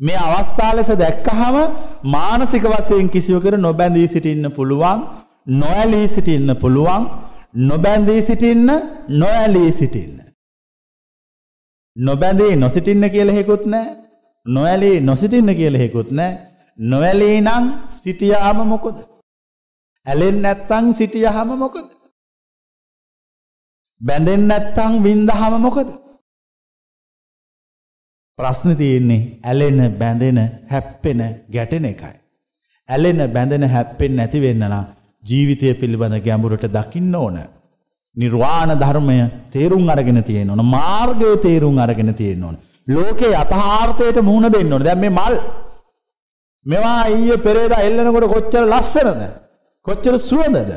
මේ 0.00 0.18
අවස්ථා 0.18 0.72
ලෙස 0.76 0.90
දැක්කහම 0.94 1.56
මානසික 2.06 2.64
වසයෙන් 2.64 3.08
කිසිවකර 3.08 3.54
නොබැඳී 3.58 4.08
සිටින්න 4.08 4.50
පුළුවන් 4.50 5.00
නොඇලී 5.52 6.06
සිටින්න 6.08 6.56
පුළුවන් 6.56 7.08
නොබැඳී 7.68 8.20
සිටින්න 8.26 8.68
නොඇලී 9.10 9.72
සිටින්න. 9.72 10.23
නොබැඳී 11.96 12.56
නොසිටින්න 12.56 13.10
කියල 13.10 13.30
හෙකුත් 13.36 13.66
නෑ 13.66 14.04
නොඇලී 14.46 15.00
නොසිටින්න 15.00 15.56
කියලා 15.56 15.80
හේකුත් 15.80 16.10
නැහැ. 16.10 16.38
නොඇලී 16.78 17.40
නම් 17.40 17.66
සිටියාම 18.02 18.58
මොකද? 18.68 18.96
ඇලෙන්නේ 20.06 20.42
නැත්තම් 20.42 20.90
සිටියාම 20.98 21.52
මොකද? 21.58 21.86
බැඳෙන්නේ 24.00 24.48
නැත්තම් 24.48 24.92
වින්දහම 25.04 25.54
මොකද? 25.60 25.88
ප්‍රශ්නේ 28.38 28.76
තියෙන්නේ 28.76 29.22
ඇලෙන 29.44 29.80
බැඳෙන 30.00 30.38
හැප්පෙන 30.70 31.20
ගැටෙන 31.52 31.84
එකයි. 31.84 32.14
ඇලෙන 32.88 33.20
බැඳෙන 33.34 33.68
හැප්පෙන්නේ 33.74 34.16
නැති 34.16 34.44
වෙන්න 34.44 34.64
නම් 34.68 34.86
ජීවිතය 35.24 35.74
පිළිබඳ 35.74 36.20
ගැඹුරට 36.26 36.66
දකින්න 36.76 37.14
ඕන. 37.14 37.38
නිර්වාණ 38.16 38.70
ධර්මය 38.78 39.18
තේරුම් 39.52 39.88
අරගෙන 39.88 40.22
තියෙන්න 40.22 40.50
ඕන. 40.50 40.62
මාර්ගය 40.76 41.30
තේරුම් 41.42 41.78
අරගෙන 41.78 42.14
තියෙන්න 42.14 42.44
ඕන. 42.44 42.56
ලෝකේ 42.86 43.34
යථාර්ථයට 43.34 44.18
මුහුණ 44.22 44.52
දෙන්න 44.52 44.72
ඕන. 44.72 44.82
දැන් 44.82 44.98
මේ 44.98 45.10
මල් 45.10 45.36
මේවා 46.66 47.00
ඊයේ 47.08 47.44
පෙරේදා 47.46 47.80
එල්ලනකොට 47.80 48.26
කොච්චර 48.34 48.64
ලස්සනද? 48.64 49.22
කොච්චර 49.86 50.14
සුවඳද? 50.20 50.72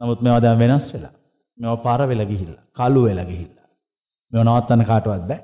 නමුත් 0.00 0.20
මේවා 0.24 0.40
දැන් 0.40 0.58
වෙනස් 0.58 0.86
වෙලා. 0.94 1.14
මේවා 1.58 1.84
පාර 1.86 2.00
වෙලා 2.08 2.30
ගිහිල්ලා, 2.30 2.62
කළු 2.78 3.00
වෙලා 3.06 3.26
ගිහිල්ලා. 3.30 3.66
මේවා 4.32 4.46
නවත්තන්න 4.48 4.88
කාටවත් 4.90 5.26
බෑ. 5.30 5.40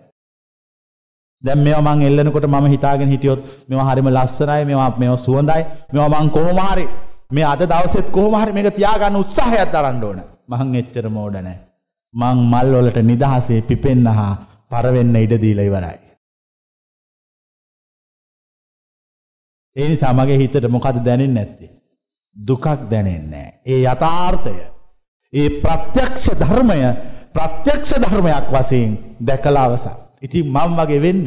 දැන් 1.43 1.61
මේවා 1.67 1.95
මං 1.95 2.03
එල්ලනකොට 2.09 2.47
මම 2.47 2.67
හිතාගෙන 2.75 3.13
හිටියොත් 3.15 3.41
මේවා 3.69 3.89
හරිම 3.91 4.09
ලස්සනයි, 4.09 4.63
මේවා 4.65 4.91
මේවා 5.01 5.25
සුවඳයි, 5.27 5.63
මේවා 5.93 6.23
මං 6.23 6.31
කොහොම 6.31 6.59
හරි 6.65 6.87
මේ 7.31 7.47
අද 7.53 7.63
දවසෙත් 7.65 8.07
කොහොම 8.11 8.35
හරි 8.41 8.53
මේක 8.53 8.69
තියාගන්න 8.75 9.21
උත්සාහයක් 9.23 9.71
දරන්න 9.75 10.05
ඕන. 10.05 10.21
මං 10.49 10.75
එච්චර 10.75 11.09
මෝඩ 11.09 11.35
නැහැ. 11.37 11.59
මං 12.15 12.39
මල් 12.51 12.71
වලට 12.75 13.03
නිදහසේ 13.05 13.61
පිපෙන්න 13.63 14.07
හා 14.09 14.35
පරවෙන්න 14.71 15.17
ඉඩ 15.17 15.35
දීලා 15.41 15.65
ඉවරයි. 15.65 15.99
ඒ 19.77 19.89
නිසා 19.89 20.13
මගේ 20.13 20.39
හිතට 20.39 20.69
මොකද 20.69 21.05
දැනෙන්නේ 21.05 21.35
නැත්තේ? 21.35 21.71
දුකක් 22.37 22.67
දැනෙන්නේ 22.91 23.49
ඒ 23.67 23.81
යථාර්ථය 23.85 24.55
ඒ 25.33 25.49
ප්‍රත්‍යක්ෂ 25.61 26.31
ධර්මය 26.41 26.81
ප්‍රත්‍යක්ෂ 27.35 27.93
ධර්මයක් 27.97 28.47
වශයෙන් 28.51 28.97
දැකලා 29.21 29.65
අවසන්. 29.65 29.97
ඉතින් 30.23 30.47
මම 30.47 30.73
වගේ 30.77 31.03
වෙන්න. 31.03 31.27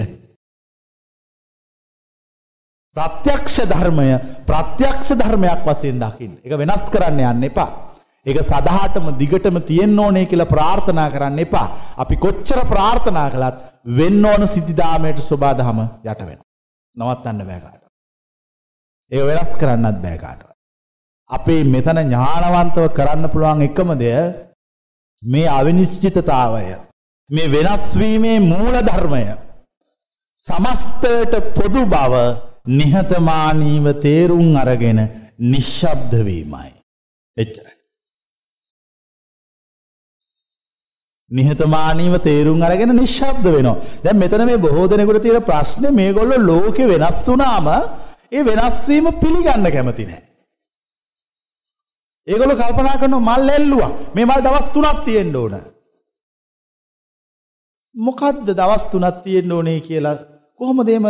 ප්‍රත්‍යක්ෂ 2.96 3.58
ධර්මය 3.66 4.08
ප්‍රත්‍යක්ෂ 4.48 5.10
ධර්මයක් 5.14 5.62
වශයෙන් 5.64 6.00
දකින්න. 6.00 6.34
ඒක 6.44 6.58
වෙනස් 6.58 6.90
කරන්න 6.90 7.20
යන්න 7.22 7.44
එපා. 7.44 7.90
ඒක 8.26 8.40
සදාටම 8.44 9.08
දිගටම 9.18 9.58
තියෙන්න 9.62 10.00
ඕනේ 10.00 10.26
කියලා 10.26 10.54
ප්‍රාර්ථනා 10.54 11.10
කරන්න 11.10 11.40
එපා. 11.40 11.68
අපි 11.98 12.16
කොච්චර 12.18 12.60
ප්‍රාර්ථනා 12.66 13.30
කළත් 13.30 13.58
වෙන්න 13.98 14.26
ඕන 14.26 14.48
සිද්ධාමයට 14.48 15.22
සබාදහම 15.22 15.80
යට 15.82 16.22
වෙනවා. 16.22 16.48
නවත්තන්න 16.98 17.42
බෑ 17.48 17.60
කාටවත්. 17.62 17.92
ඒක 19.12 19.26
වෙනස් 19.26 19.58
කරන්නත් 19.58 19.98
බෑ 20.04 20.18
කාටවත්. 20.18 20.56
අපේ 21.30 21.64
මෙතන 21.66 22.02
ඥානවන්තව 22.04 22.88
කරන්න 22.98 23.32
පුළුවන් 23.34 23.66
එකම 23.68 23.96
දෙය 23.98 24.16
මේ 25.24 25.48
අවිනිශ්චිතතාවය 25.50 26.64
මේ 27.30 27.52
වෙනස් 27.52 27.90
වීමේ 27.96 28.38
මූල 28.42 28.76
ධර්මය 28.84 29.26
සමස්තයට 30.46 31.34
පොදු 31.56 31.86
බව 31.88 32.24
නිහතමානීව 32.78 33.86
තේරුම් 34.02 34.56
අරගෙන 34.58 35.00
නිශ්ශබ්ද 35.52 36.14
වීමයි. 36.26 36.72
එච්චරයි. 37.38 37.81
නිහතමානීව 41.32 42.15
තේරුම් 42.28 42.63
අරගෙන 42.67 42.91
නිශ්ශබ්ද 43.02 43.46
වෙනවා. 43.56 43.78
දැන් 44.04 44.17
මෙතන 44.24 44.44
මේ 44.50 44.63
බොහෝ 44.65 44.88
දෙනෙකුට 44.91 45.22
තියෙන 45.26 45.48
ප්‍රශ්නේ 45.50 45.98
මේගොල්ලෝ 46.00 46.41
ලෝකේ 46.50 46.91
වෙනස් 46.91 47.20
වුණාම 47.28 47.67
ඒ 48.32 48.44
වෙනස් 48.50 48.78
වීම 48.88 49.08
පිළිගන්න 49.22 49.67
කැමති 49.76 50.06
නැහැ. 50.10 50.24
ඒගොල්ලෝ 52.28 52.60
කල්පනා 52.62 53.00
කරනවා 53.02 53.38
මල් 53.38 53.50
එල්ලුවා. 53.50 53.91
මේ 54.15 54.26
මල් 54.26 54.44
දවස් 54.46 54.67
3ක් 54.76 54.98
තියෙන්න 55.06 55.36
ඕන. 55.36 55.56
මොකද්ද 57.96 58.48
දවස් 58.60 58.86
3ක් 58.94 59.15
තියෙන්න 59.24 59.52
ඕනේ 59.52 59.80
කියලා 59.88 60.17
කොහොමද 60.60 60.89
එම 60.89 61.08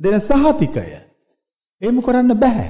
දෙන 0.00 0.20
සහතිකය? 0.20 0.88
එහෙම 1.82 2.02
කරන්න 2.06 2.40
බෑ. 2.42 2.66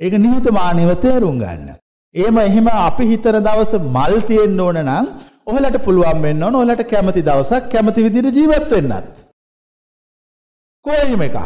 ඒක 0.00 0.14
නිහතමානීව 0.24 0.90
තේරුම් 1.02 1.38
ගන්න. 1.42 1.79
එහෙම 2.14 2.38
එහෙම 2.38 2.68
අපි 2.68 3.04
හිතන 3.10 3.36
දවස 3.46 3.72
මල් 3.96 4.14
තියෙන්න 4.28 4.60
ඕන 4.60 4.78
නම් 4.82 5.06
ඔයාලට 5.48 5.82
පුළුවන් 5.84 6.22
වෙන්න 6.24 6.46
ඕන 6.46 6.56
ඔයාලට 6.60 6.88
කැමති 6.92 7.26
දවසක් 7.28 7.68
කැමති 7.72 8.06
විදිහට 8.06 8.38
ජීවත් 8.38 8.72
වෙන්නත්. 8.72 9.14
කොයිම 10.84 11.22
එකක්. 11.28 11.38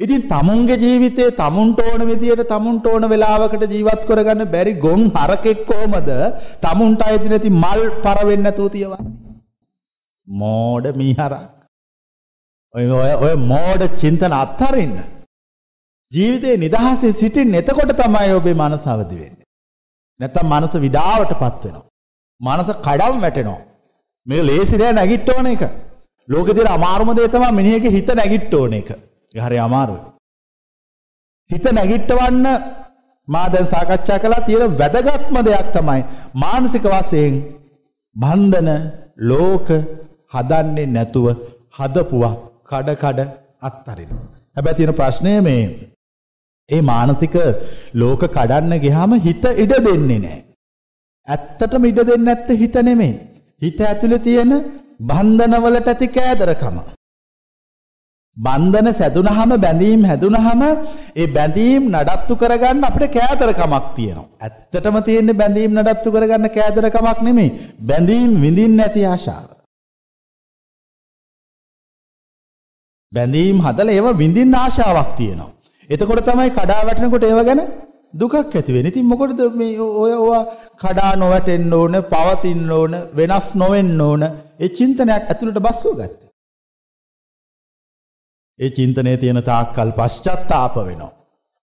ඉතින් 0.00 0.22
තමුන්ගේ 0.32 0.80
ජීවිතේ 0.84 1.30
තමුන්ට 1.40 1.80
ඕන 1.86 2.02
විදියට 2.10 2.44
තමුන්ට 2.52 2.86
ඕන 2.86 3.08
වෙලාවකට 3.12 3.64
ජීවත් 3.76 4.02
කරගන්න 4.10 4.50
බැරි 4.54 4.74
ගොන් 4.84 5.02
හරකෙක් 5.16 5.64
කොහමද 5.70 6.12
තමුන්ට 6.64 7.06
අයිති 7.08 7.32
නැති 7.32 7.56
මල් 7.62 7.82
පර 8.04 8.18
වෙන්නේ 8.28 8.44
නැතුව 8.44 8.72
තියවන්නේ? 8.74 9.10
මෝඩ 10.28 10.84
මීහරක්. 11.00 11.50
ඔය 12.74 12.84
ඔය 13.24 13.34
මෝඩ 13.50 13.90
චින්තන 14.00 14.40
අත්හරින්න. 14.44 15.21
ජීවිතේ 16.12 16.56
නිදහසේ 16.56 17.12
සිටින්න 17.12 17.54
එතකොට 17.54 17.92
තමයි 18.00 18.32
ඔබේ 18.38 18.54
මනස 18.54 18.84
අවදි 18.86 19.16
වෙන්නේ. 19.20 19.46
නැත්තම් 20.20 20.46
මනස 20.52 20.74
විඩාවටපත් 20.84 21.64
වෙනවා. 21.64 21.86
මනස 22.40 22.70
කඩම් 22.86 23.16
වැටෙනවා. 23.24 23.60
මේ 24.26 24.46
ලේසි 24.48 24.76
නෑ 24.76 24.92
නැගිට 24.92 25.28
ඕන 25.28 25.46
එක. 25.46 25.62
ලෝකේ 26.28 26.54
තියෙන 26.54 26.72
අමාරුම 26.76 27.10
දේ 27.16 27.28
තමයි 27.28 27.52
මිනිහගේ 27.58 27.94
හිත 27.96 28.10
නැගිට 28.14 28.54
ඕන 28.54 28.74
එක. 28.80 28.90
ඒක 29.34 29.44
හරි 29.44 29.58
අමාරුයි. 29.58 30.02
හිත 31.50 31.66
නැගිටවන්න 31.72 32.46
මා 33.28 33.46
දැන් 33.52 33.66
සාකච්ඡා 33.66 34.18
කළා 34.18 34.46
තියෙන 34.46 34.78
වැදගත්ම 34.80 35.36
දෙයක් 35.46 35.68
තමයි 35.76 36.02
මානසික 36.34 36.86
වශයෙන් 36.86 37.34
බන්ධන 38.16 38.70
ලෝක 39.30 39.68
හදන්නේ 40.34 40.86
නැතුව 40.86 41.26
හදපුවා 41.78 42.34
කඩ 42.70 42.98
කඩ 43.02 43.20
අත්තරිනවා. 43.62 44.26
හැබැයි 44.56 44.76
තියෙන 44.78 44.94
ප්‍රශ්නය 44.94 45.34
මේ 45.40 45.64
ඒ 46.70 46.80
මානසික 46.82 47.34
ලෝක 47.94 48.22
කඩන්න 48.28 48.80
ගියාම 48.84 49.12
හිත 49.26 49.44
ඉඩ 49.56 49.74
දෙන්නේ 49.86 50.18
නැහැ. 50.18 50.40
ඇත්තටම 51.28 51.84
ඉඩ 51.84 52.00
දෙන්නේ 52.00 52.26
නැත්තේ 52.26 52.56
හිත 52.56 52.76
නෙමෙයි. 52.88 53.14
හිත 53.62 53.78
ඇතුලේ 53.82 54.24
තියෙන 54.26 54.52
බන්ධනවලට 55.00 55.88
ඇති 55.88 56.08
කෑදරකම. 56.08 56.76
බන්ධන 58.36 58.88
සැදුනහම 58.94 59.50
බැඳීම් 59.64 60.04
හැදුනහම 60.04 60.62
ඒ 61.16 61.26
බැඳීම් 61.28 61.82
නඩත්තු 61.92 62.36
කරගන්න 62.36 62.84
අපිට 62.84 63.14
කෑදරකමක් 63.16 63.86
තියෙනවා. 63.96 64.28
ඇත්තටම 64.40 64.96
තියෙන්නේ 65.08 65.40
බැඳීම් 65.40 65.72
නඩත්තු 65.78 66.14
කරගන්න 66.14 66.54
කෑදරකමක් 66.56 67.18
නෙමෙයි. 67.22 67.50
බැඳීම් 67.80 68.30
විඳින්න 68.42 68.76
නැති 68.76 69.02
ආශාව. 69.06 69.48
බැඳීම් 73.12 73.58
හදලා 73.66 73.96
ඒව 73.96 74.06
විඳින්න 74.22 74.54
ආශාවක් 74.54 75.10
තියෙනවා. 75.18 75.61
එතකොට 75.92 76.22
තමයි 76.28 76.50
කඩා 76.58 76.82
වැටෙනකොට 76.88 77.26
ඒව 77.28 77.40
ගැන 77.48 77.62
දුකක් 78.14 78.34
ඇති 78.38 78.74
වෙන්නේ. 78.74 78.92
ඉතින් 78.92 79.06
මොකටද 79.12 79.40
මේ 79.60 79.78
ඔය 80.02 80.12
ඔය 80.24 80.40
කඩා 80.82 81.12
නොවැටෙන්න 81.16 81.72
ඕන, 81.72 81.94
පවතින්න 82.12 82.70
ඕන, 82.78 82.92
වෙනස් 83.18 83.48
නොවෙන්න 83.54 84.00
ඕන. 84.00 84.22
ඒ 84.60 84.68
චින්තනයක් 84.76 85.10
ඇතුළට 85.24 85.64
බස්සුව 85.66 85.98
ගත්තා. 85.98 86.30
ඒ 88.58 88.70
චින්තනයේ 88.70 89.16
තියෙන 89.16 89.42
තාක්කල් 89.50 89.90
පශ්චත්තාප 89.98 90.74
වෙනවා. 90.80 91.12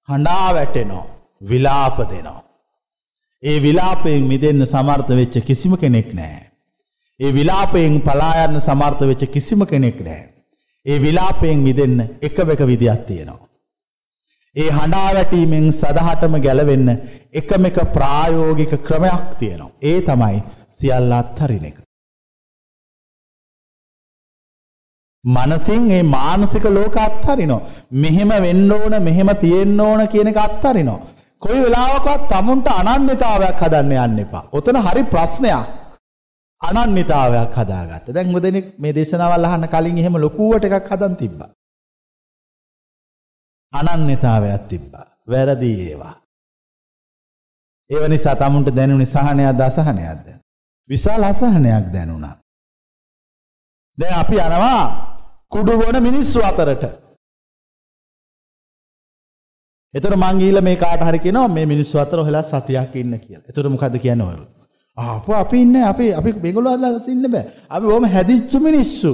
හඬා 0.10 0.54
වැටෙනවා. 0.56 1.06
විලාප 1.42 1.98
දෙනවා. 2.12 2.40
ඒ 3.44 3.58
විලාපයෙන් 3.62 4.24
මිදෙන්න 4.24 4.66
සමර්ථ 4.66 5.12
වෙච්ච 5.20 5.36
කිසිම 5.46 5.74
කෙනෙක් 5.78 6.10
නැහැ. 6.14 6.46
ඒ 7.20 7.32
විලාපයෙන් 7.34 8.02
පලා 8.02 8.34
යන්න 8.46 8.62
සමර්ථ 8.62 9.04
වෙච්ච 9.10 9.24
කිසිම 9.32 9.66
කෙනෙක් 9.66 10.00
නැහැ. 10.02 10.28
ඒ 10.86 10.98
විලාපයෙන් 11.00 11.60
මිදෙන්න 11.68 12.00
එකම 12.22 12.50
එක 12.54 12.62
විදියක් 12.72 13.06
තියෙනවා. 13.08 13.49
ඒ 14.56 14.70
හඬා 14.70 15.10
වැටීමෙන් 15.16 15.66
සදහටම 15.72 16.36
ගැලවෙන්න 16.46 16.90
එකම 17.40 17.66
එක 17.70 17.78
ප්‍රායෝගික 17.96 18.74
ක්‍රමයක් 18.88 19.28
තියෙනවා. 19.40 19.76
ඒ 19.82 20.00
තමයි 20.08 20.38
සියල්ල 20.78 21.12
අත්හරින 21.20 21.66
එක. 21.70 21.78
මනසින් 25.24 25.92
ඒ 25.92 26.04
මානසික 26.16 26.66
ලෝක 26.78 26.98
අත්හරිනවා. 26.98 27.66
මෙහෙම 27.92 28.32
වෙන්න 28.46 28.72
ඕන, 28.72 28.94
මෙහෙම 29.04 29.30
තියෙන්න 29.44 29.80
ඕන 29.80 30.08
කියන 30.08 30.32
එක 30.32 30.40
අත්හරිනවා. 30.48 31.00
කොයි 31.44 31.60
වෙලාවකවත් 31.66 32.24
tamunට 32.32 32.68
අනන්‍යතාවයක් 32.80 33.62
හදන්න 33.62 33.94
යන්න 34.06 34.24
එපා. 34.26 34.44
ඔතන 34.58 34.82
හරි 34.86 35.04
ප්‍රශ්නයක්. 35.14 35.68
අනන්‍යතාවයක් 36.62 37.54
හදාගත්ත. 37.60 38.12
දැන් 38.16 38.32
මොදෙනෙක් 38.32 38.68
මේ 38.80 38.96
දේශනාවල් 38.98 39.46
අහන්න 39.46 39.72
කලින් 39.74 39.98
එහෙම 39.98 40.22
ලොකුවට 40.26 40.64
එකක් 40.68 40.90
හදන් 40.92 41.16
තිබ්බා. 41.22 41.52
අනන්‍යතාවයක් 43.74 44.68
තිබ්බා. 44.70 45.06
වැරදි 45.32 45.72
ඒවා. 45.90 46.16
ඒව 47.90 48.04
නිසා 48.10 48.36
tamunට 48.36 48.76
දැනුනේ 48.76 49.06
සහනයක්ද 49.06 49.62
අසහනයක්ද? 49.62 50.28
විශාල 50.90 51.24
අසහනයක් 51.24 51.86
දැනුණා. 51.94 52.36
දැන් 53.98 54.20
අපි 54.20 54.36
යනවා 54.36 54.84
කුඩු 55.50 55.78
බොන 55.78 56.04
මිනිස්සු 56.04 56.40
අතරට. 56.44 56.84
එතකොට 59.94 60.18
මං 60.18 60.40
ගිහිල්ලා 60.40 60.62
මේ 60.62 60.76
කාට 60.76 61.02
හරි 61.02 61.20
කියනවා 61.20 61.48
මේ 61.48 61.66
මිනිස්සු 61.66 62.00
අතර 62.00 62.20
ඔහෙලා 62.20 62.44
සතියක් 62.44 62.96
ඉන්න 62.96 63.20
කියලා. 63.20 63.48
එතකොට 63.50 63.72
මොකද්ද 63.74 64.00
කියන්නේ 64.00 64.28
ඔයගොල්ලෝ? 64.28 64.66
ආපෝ 64.98 65.36
අපි 65.36 65.62
ඉන්නේ 65.62 65.84
අපි 65.84 66.14
අපි 66.14 66.34
මේගොල්ලෝ 66.44 66.74
අල්ලස් 66.74 67.08
ඉන්න 67.08 67.32
බෑ. 67.34 67.46
අපි 67.70 67.86
බොහොම 67.86 68.06
හැදිච්ච 68.14 68.54
මිනිස්සු. 68.68 69.12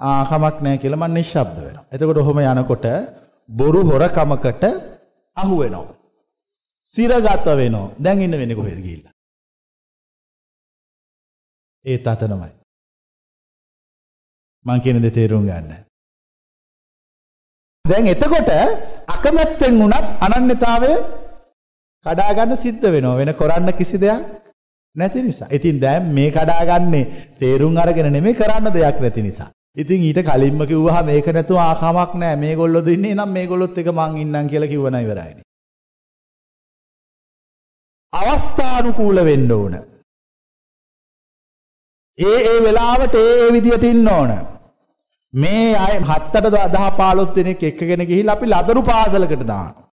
ආ 0.00 0.22
කමක් 0.30 0.56
නැහැ 0.64 0.80
කියලා 0.82 1.00
මම 1.00 1.16
නිශ්ශබ්ද 1.16 1.56
වෙනවා. 1.64 1.86
එතකොට 1.92 2.20
ඔහොම 2.22 2.38
යනකොට 2.42 2.86
බොරු 3.48 3.80
හොරකමකට 3.90 4.64
අහු 5.36 5.54
වෙනවා. 5.62 5.94
සිරගත 6.94 7.46
වෙනවා. 7.52 7.92
දැන් 7.98 8.22
ඉන්න 8.22 8.38
වෙන්නේ 8.40 8.58
කොහෙද 8.60 8.80
ගිහිල්ලා? 8.86 9.14
ඒ 11.84 11.98
තතනමයි. 11.98 12.50
මං 14.66 14.82
කියන 14.84 15.02
දේ 15.02 15.16
තේරුම් 15.18 15.46
ගන්න. 15.48 15.72
දැන් 17.84 18.06
එතකොට 18.06 18.50
අකමැත්තෙන් 19.08 19.80
වුණත් 19.80 20.06
අනන්‍යතාවය 20.26 20.92
කඩා 22.06 22.36
ගන්න 22.36 22.62
සිද්ධ 22.64 22.86
වෙනවා. 22.86 23.18
වෙන 23.20 23.34
කරන්න 23.34 23.72
කිසි 23.78 23.96
දෙයක් 23.98 24.20
නැති 24.96 25.22
නිසා. 25.22 25.48
ඉතින් 25.50 25.80
දැන් 25.80 26.12
මේ 26.16 26.30
කඩාගන්නේ 26.30 27.08
තේරුම් 27.40 27.76
අරගෙන 27.76 28.12
නෙමෙයි 28.12 28.38
කරන්න 28.40 28.72
දෙයක් 28.72 29.00
නැති 29.00 29.22
නිසා. 29.22 29.50
ඉතින් 29.76 30.02
ඊට 30.02 30.20
කලින්ම 30.22 30.62
කිව්වහම 30.62 31.06
මේක 31.06 31.26
නැතුව 31.28 31.58
ආකමක් 31.58 32.14
නැහැ. 32.14 32.36
මේගොල්ලෝ 32.36 32.82
දෙන්නේ 32.82 33.14
නම් 33.14 33.30
මේගොල්ලොත් 33.32 33.78
එක 33.78 33.88
මං 33.88 34.18
ඉන්නම් 34.22 34.48
කියලා 34.48 34.72
කිව්වන 34.72 34.96
ඉවරයිනේ. 34.96 35.46
අවස්ථානුකූල 38.12 39.24
වෙන්න 39.24 39.52
ඕන. 39.52 39.74
ඒ 42.18 42.38
ඒ 42.44 42.58
වෙලාවට 42.62 43.14
ඒ 43.16 43.34
ඒ 43.36 43.52
විදියට 43.52 43.84
ඉන්න 43.84 44.08
ඕන. 44.08 44.32
මේ 45.34 45.76
අය 45.76 45.94
7ට 46.02 46.44
10 46.48 46.96
15 46.98 47.36
දෙනෙක් 47.36 47.62
එක්කගෙන 47.62 48.06
ගිහිල්ලා 48.06 48.36
අපි 48.36 48.46
ලදරු 48.46 48.82
පාසලකට 48.82 49.46
දානවා. 49.46 49.88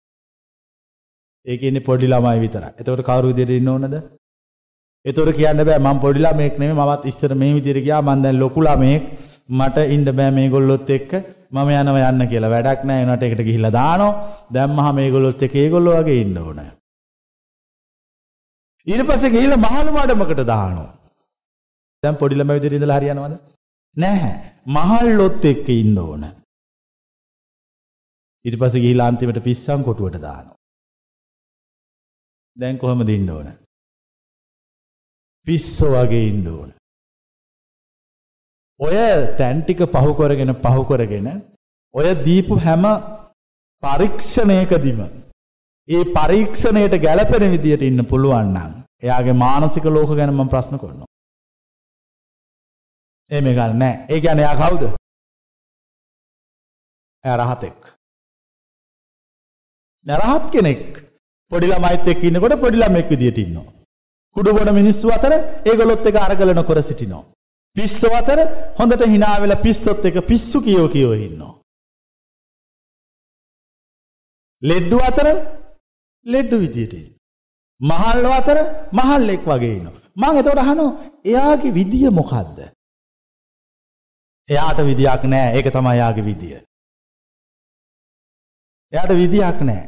ඒ 1.45 1.57
කියන්නේ 1.57 1.87
පොඩි 1.87 2.07
ළමයි 2.07 2.39
විතරයි. 2.39 2.73
එතකොට 2.79 3.03
කවුරු 3.03 3.31
විදියට 3.31 3.57
ඉන්න 3.57 3.69
ඕනද? 3.69 3.95
එතකොට 5.05 5.35
කියන්න 5.35 5.65
බෑ 5.65 5.79
මම 5.79 5.97
පොඩි 5.99 6.19
ළමෙක් 6.19 6.59
නෙමෙයි 6.59 6.79
මමත් 6.79 7.11
ඉස්සර 7.11 7.31
මේ 7.35 7.53
විදියට 7.55 7.85
ගියා 7.85 8.01
මම 8.01 8.21
දැන් 8.23 8.39
ලොකු 8.39 8.61
ළමෙක් 8.61 9.03
මට 9.49 9.89
ඉන්න 9.95 10.05
බෑ 10.19 10.37
මේගොල්ලොත් 10.37 10.93
එක්ක 10.97 11.11
මම 11.51 11.73
යනවා 11.73 12.11
යන්න 12.11 12.29
කියලා 12.29 12.53
වැඩක් 12.55 12.87
නැහැ 12.87 13.09
ඒනට 13.09 13.27
එකට 13.27 13.43
ගිහිල්ලා 13.49 13.75
දානවා 13.79 14.13
දැම්මහම 14.53 14.95
මේගොල්ලොත් 15.01 15.43
එක්ක 15.47 15.59
ඒගොල්ලෝ 15.63 15.99
වගේ 15.99 16.21
ඉන්න 16.21 16.39
ඕනේ 16.43 16.71
ඊට 18.87 19.03
පස්සේ 19.07 19.31
ගිහිල්ලා 19.31 19.63
මහලු 19.65 19.91
මඩමකට 19.91 20.41
දානවා. 20.45 20.91
දැන් 22.03 22.17
පොඩි 22.21 22.35
ළමයි 22.35 22.55
විදිහට 22.57 22.77
ඉඳලා 22.77 22.97
හරියනවද? 22.99 23.35
නැහැ. 23.97 24.33
මහල්ලොත් 24.67 25.45
එක්ක 25.51 25.69
ඉන්න 25.71 25.97
ඕන. 25.97 26.25
ඊට 28.45 28.59
පස්සේ 28.59 28.83
ගිහිල්ලා 28.85 29.07
අන්තිමට 29.07 29.39
පිස්සන් 29.45 29.85
කොටුවට 29.87 30.19
දානවා. 30.21 30.57
දැන් 32.57 32.77
කොහමද 32.77 33.09
ඉන්න 33.09 33.29
ඕන? 33.29 33.47
පිස්සෝ 35.47 35.93
වගේ 35.95 36.27
ඉන්න 36.27 36.47
ඕන. 36.47 36.75
ඔය 38.79 38.95
තැන් 39.37 39.61
ටික 39.61 39.81
පහු 39.87 40.13
කරගෙන 40.13 40.53
පහු 40.55 40.83
කරගෙන 40.85 41.27
ඔය 41.95 42.07
දීපු 42.25 42.55
හැම 42.59 42.85
පරීක්ෂණයකදීම 43.83 45.01
ඒ 45.87 46.03
පරීක්ෂණයට 46.15 46.95
ගැලපෙන 47.01 47.45
විදියට 47.53 47.83
ඉන්න 47.83 48.05
පුළුවන් 48.05 48.53
නම් 48.53 48.71
එයාගේ 49.03 49.35
මානසික 49.35 49.85
ලෝක 49.85 50.11
ගැන 50.17 50.31
මම 50.31 50.49
ප්‍රශ්න 50.49 50.77
කරනවා. 50.77 51.09
එහෙම 53.31 53.47
ගන්න 53.49 53.79
නෑ. 53.79 53.93
ඒ 54.09 54.19
කියන්නේ 54.21 54.45
එයා 54.45 54.59
කවුද? 54.61 54.83
එයා 57.23 57.37
රහතෙක්. 57.41 57.79
රහත් 60.05 60.45
කෙනෙක් 60.51 60.83
පොඩි 61.51 61.67
ළමයිත් 61.67 62.07
එක්ක 62.07 62.23
ඉන්නකොට 62.23 62.59
පොඩි 62.63 62.77
ළමෙක් 62.77 63.07
විදියට 63.09 63.37
ඉන්නවා. 63.37 63.73
කුඩු 64.35 64.55
බොන 64.57 64.73
මිනිස්සු 64.73 65.13
අතර 65.17 65.33
ඒගොල්ලොත් 65.65 66.07
එක 66.09 66.15
අරගල 66.17 66.53
නොකර 66.53 66.81
සිටිනවා. 66.81 67.23
පිස්සු 67.75 68.07
අතර 68.19 68.39
හොඳට 68.79 69.03
hina 69.13 69.29
වෙලා 69.41 69.63
පිස්සොත් 69.65 70.05
එක 70.05 70.17
පිස්සු 70.29 70.61
කියෝ 70.65 70.89
කියෝ 70.95 71.15
ඉන්නවා. 71.25 71.53
ලෙඩ්ඩු 74.61 74.97
අතර 75.09 75.27
ලෙඩ්ඩු 76.25 76.59
විදියට 76.63 76.93
මහල්ල 77.81 78.25
අතර 78.39 78.57
මහල්ලෙක් 78.99 79.41
වගේ 79.49 79.73
ඉන්නවා. 79.77 80.03
මං 80.21 80.39
එතකොට 80.39 80.63
අහනවා 80.63 80.91
එයාගේ 81.31 81.75
විදිය 81.79 82.09
මොකද්ද? 82.19 82.57
එයාට 84.49 84.79
විදියක් 84.89 85.23
නැහැ. 85.31 85.55
ඒක 85.57 85.67
තමයි 85.73 85.95
එයාගේ 85.97 86.27
විදිය. 86.29 86.55
එයාට 88.93 89.13
විදියක් 89.21 89.59
නැහැ. 89.67 89.87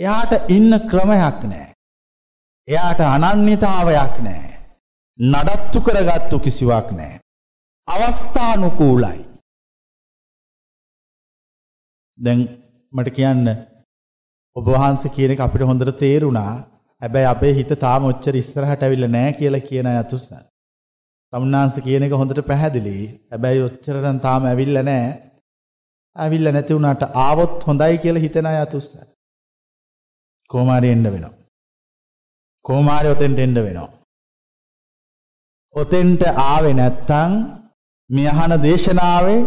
එයාට 0.00 0.32
ඉන්න 0.56 0.72
ක්‍රමයක් 0.90 1.40
නැහැ. 1.52 1.74
එයාට 2.68 3.00
අනන්‍යතාවයක් 3.14 4.14
නැහැ. 4.26 4.57
නඩත්තු 5.18 5.80
කරගත්තු 5.86 6.38
කිසිවක් 6.38 6.90
නැහැ. 6.98 7.20
අවස්ථානුකූලයි. 7.88 9.18
දැන් 12.18 12.40
මට 12.92 13.14
කියන්න 13.16 13.48
ඔබ 14.56 14.70
වහන්සේ 14.74 15.14
කියන 15.16 15.34
එක 15.34 15.42
අපිට 15.46 15.66
හොඳට 15.70 15.90
තේරුණා. 16.04 16.52
හැබැයි 17.02 17.30
අපේ 17.32 17.52
හිත 17.58 17.74
තාම 17.84 18.08
ඔච්චර 18.10 18.40
ඉස්සරහට 18.42 18.82
ඇවිල්ලා 18.82 19.10
නැහැ 19.16 19.34
කියලා 19.40 19.66
කියන 19.68 19.90
අය 19.90 19.98
අතුස්සන්. 20.04 20.46
සම්නාංශ 21.32 21.82
කියන 21.88 22.06
එක 22.06 22.16
හොඳට 22.20 22.44
පැහැදිලි. 22.52 22.96
හැබැයි 23.32 23.66
ඔච්චරනම් 23.68 24.24
තාම 24.28 24.50
ඇවිල්ලා 24.54 24.86
නැහැ. 24.92 25.12
ඇවිල්ලා 26.16 26.52
නැති 26.52 26.76
වුණාට 26.78 27.02
ආවොත් 27.26 27.66
හොඳයි 27.68 28.02
කියලා 28.04 28.26
හිතන 28.28 28.52
අය 28.54 28.62
අතුස්සන්. 28.64 29.06
කොමාරි 30.50 30.96
එන්න 30.96 31.06
වෙනවා. 31.14 31.36
කොමාරි 32.64 33.16
ඔතෙන්ට 33.16 33.46
එන්න 33.46 33.64
වෙනවා. 33.68 33.97
ඔතෙන්ට 35.80 36.22
ආවේ 36.42 36.74
නැත්තම් 36.74 37.32
මේ 38.10 38.28
අහන 38.32 38.52
දේශනාවේ 38.62 39.46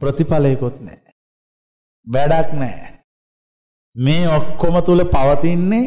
ප්‍රතිඵලයකොත් 0.00 0.76
නැහැ. 0.80 1.12
වැඩක් 2.06 2.50
නැහැ. 2.54 2.92
මේ 3.96 4.28
ඔක්කොම 4.28 4.76
තුල 4.86 5.02
පවතින්නේ 5.06 5.86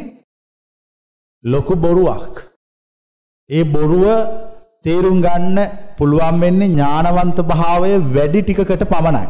ලොකු 1.43 1.75
බොරුවක්. 1.75 2.34
ඒ 3.49 3.63
බොරුව 3.65 4.06
තේරුම් 4.84 5.17
ගන්න 5.21 5.58
පුළුවන් 5.97 6.38
වෙන්නේ 6.41 6.69
ඥානවන්ත 6.69 7.39
භාවය 7.43 7.91
වැඩි 8.15 8.41
ටිකකට 8.43 8.84
පමණයි. 8.86 9.27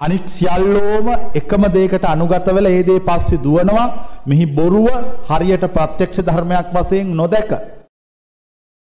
අනික් 0.00 0.24
සියල්ලෝම 0.28 1.06
එකම 1.34 1.62
දෙයකට 1.74 2.04
අනුගත 2.04 2.46
වෙලා 2.48 2.72
ඒ 2.72 2.82
දේ 2.82 3.00
පස්සේ 3.00 3.42
දුවනවා. 3.44 3.86
මෙහි 4.26 4.46
බොරුව 4.48 4.88
හරියට 5.28 5.64
ප්‍රත්‍යක්ෂ 5.76 6.26
ධර්මයක් 6.26 6.66
වශයෙන් 6.74 7.14
නොදැක. 7.16 7.50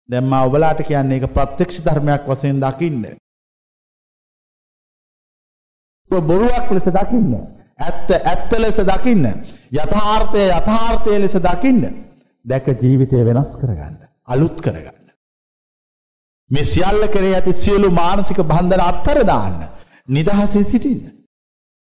දැන් 0.10 0.26
මා 0.26 0.46
ඔබලාට 0.46 0.82
කියන්නේ 0.88 1.18
ඒක 1.18 1.34
ප්‍රත්‍යක්ෂ 1.36 1.84
ධර්මයක් 1.86 2.24
වශයෙන් 2.28 2.60
දකින්න. 2.62 3.04
බොරුවක් 6.12 6.72
ලෙස 6.72 6.88
දකින්න. 6.90 7.32
ඇත්ත 7.80 8.10
ඇත්ත 8.24 8.52
ලෙස 8.60 8.80
දකින්න. 8.82 9.26
යථාර්ථය 9.74 10.44
යථාර්ථය 10.50 11.20
ලෙස 11.20 11.38
දකින්න. 11.40 11.82
දැක 12.46 12.68
ජීවිතය 12.82 13.24
වෙනස් 13.26 13.56
කරගන්න. 13.56 13.98
අලුත් 14.28 14.62
කරගන්න. 14.62 15.08
මේ 16.50 16.64
සියල්ල 16.66 17.08
කරේ 17.08 17.34
ඇති 17.36 17.54
සියලු 17.56 17.90
මානසික 17.92 18.44
බන්ධන 18.44 18.82
අත්තර 18.82 19.24
දාන්න. 19.26 19.60
නිදහසේ 20.08 20.64
සිටින්න. 20.66 21.04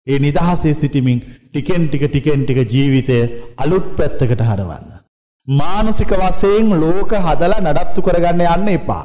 ඒ 0.07 0.18
නිදහසේ 0.18 0.74
සිටිමින් 0.74 1.20
ටිකෙන් 1.22 1.88
ටික 1.88 2.09
ටිකෙන් 2.09 2.44
ටික 2.44 2.72
ජීවිතය 2.72 3.18
අලුත් 3.57 3.96
පැත්තකට 3.96 4.42
හරවන්න. 4.42 4.98
මානසික 5.49 6.11
වශයෙන් 6.13 6.69
ලෝක 6.81 7.13
හදලා 7.17 7.61
නඩත්තු 7.63 8.03
කරගන්න 8.03 8.42
යන්න 8.46 8.69
එපා. 8.69 9.05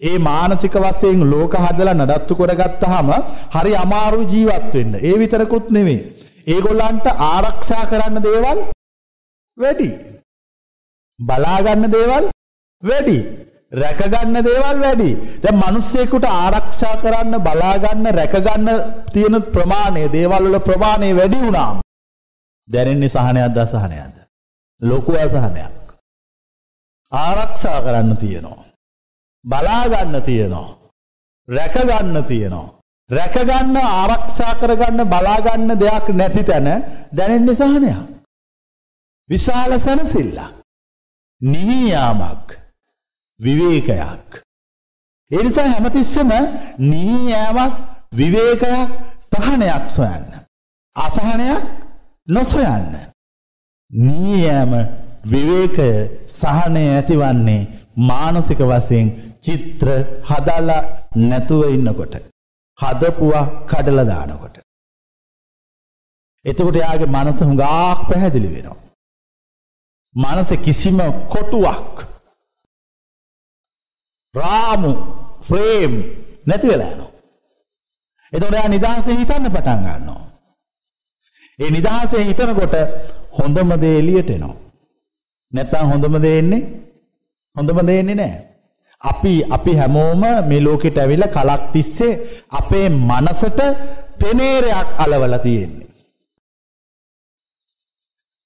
ඒ 0.00 0.18
මානසික 0.20 0.74
වශයෙන් 0.76 1.20
ලෝක 1.32 1.54
හදලා 1.56 1.94
නඩත්තු 1.94 2.36
කරගත්තාම 2.36 3.08
හරි 3.54 3.72
අමාරු 3.84 4.20
ජීවත් 4.32 4.74
වෙන්න. 4.74 4.94
ඒ 5.00 5.14
විතරකුත් 5.18 5.70
නෙමෙයි. 5.70 6.00
ඒගොල්ලන්ට 6.46 7.06
ආරක්ෂා 7.26 7.84
කරන්න 7.90 8.22
දේවල් 8.22 8.60
වැඩි. 9.58 9.90
බලා 11.18 11.58
ගන්න 11.64 11.92
දේවල් 11.96 12.28
වැඩි. 12.82 13.18
රැක 13.72 14.00
ගන්න 14.04 14.36
දේවල් 14.42 14.78
වැඩි. 14.84 15.10
දැන් 15.42 15.60
මිනිස්සෙකුට 15.64 16.26
ආරක්ෂා 16.26 16.94
කරන්න 17.02 17.40
බලා 17.40 17.74
ගන්න 17.78 18.14
රැක 18.18 18.34
ගන්න 18.38 18.68
තියෙන 19.12 19.42
ප්‍රමාණය 19.54 20.06
දේවල් 20.12 20.44
වල 20.46 20.60
ප්‍රමාණය 20.60 21.12
වැඩි 21.14 21.44
වුණාම 21.44 21.84
දැනෙන්නේ 22.68 23.08
සහනයක්ද 23.10 23.62
අසහනයක්ද? 23.64 24.19
ලොකු 24.80 25.12
අසහනයක්. 25.14 25.76
ආරක්ෂා 27.12 27.80
කරන්න 27.82 28.16
තියෙනවා. 28.16 28.64
බලාගන්න 29.44 30.22
තියෙනවා. 30.22 30.78
රැකගන්න 31.48 32.24
තියෙනවා. 32.24 32.68
රැකගන්න 33.10 33.76
ආරක්ෂා 33.76 34.54
කරගන්න 34.54 35.04
බලාගන්න 35.06 35.78
දෙයක් 35.80 36.06
නැති 36.10 36.44
තැන 36.44 36.68
දැනෙන්නේ 37.16 37.54
සහනයක්. 37.54 37.98
විශාල 39.30 39.78
සැනසෙල්ලක්. 39.78 40.54
නිහියාමක්. 41.40 42.48
විවේකයක්. 43.40 44.42
ඒ 45.30 45.42
නිසා 45.42 45.68
හැමතිස්සෙම 45.68 46.30
නිවී 46.80 47.30
යෑමක් 47.30 47.74
විවේකයක් 48.16 48.90
සහනයක් 49.32 49.84
සොයන්න. 49.90 50.26
අසහනයක් 50.96 51.62
නොසොයන්න. 52.28 53.09
නිවී 53.90 54.44
යෑම 54.44 54.72
විවේකය 55.24 55.88
සහනය 56.30 56.82
ඇතිවන්නේ 56.88 57.62
මානසික 58.08 58.60
වශයෙන් 58.60 59.08
චිත්‍ර 59.42 59.88
හදලා 60.24 60.82
නැතුව 61.16 61.62
ඉන්නකොට. 61.74 62.14
හදපුවා 62.78 63.46
කඩලා 63.66 64.04
දානකොට. 64.04 64.56
එතකොට 66.44 66.76
යාගේ 66.76 67.06
මනස 67.06 67.40
හුඟක් 67.40 67.64
පැහැදිලි 68.08 68.48
වෙනවා. 68.48 68.78
මනස 70.14 70.50
කිසිම 70.64 70.98
කොටුවක් 71.28 71.94
රාමු 74.34 74.92
ෆ්‍රේම් 75.42 75.92
නැති 76.46 76.66
වෙලා 76.66 76.90
යනවා. 76.90 77.12
එතකොට 78.32 78.54
එයා 78.54 78.68
නිදහසේ 78.68 79.18
හිතන්න 79.20 79.50
පටන් 79.50 79.80
ගන්නවා. 79.86 80.22
ඒ 81.58 81.70
නිදහසේ 81.70 82.24
හිතනකොට 82.24 82.74
හොඳම 83.30 83.70
දේ 83.82 83.96
එළියට 83.98 84.30
එනවා. 84.30 84.56
නැත්තම් 85.52 85.90
හොඳම 85.92 86.14
දේ 86.22 86.38
එන්නේ 86.38 86.62
හොඳම 87.56 87.78
දේ 87.86 87.98
එන්නේ 87.98 88.14
නැහැ. 88.14 88.40
අපි 89.02 89.34
අපි 89.50 89.72
හැමෝම 89.74 90.24
මේ 90.48 90.60
ලෝකෙට 90.60 90.98
ඇවිල්ලා 90.98 91.34
කලක් 91.36 91.62
තිස්සේ 91.72 92.12
අපේ 92.52 92.86
මනසට 92.88 93.60
පෙනේරයක් 94.20 94.88
අලවලා 94.98 95.38
තියෙන්නේ. 95.38 95.88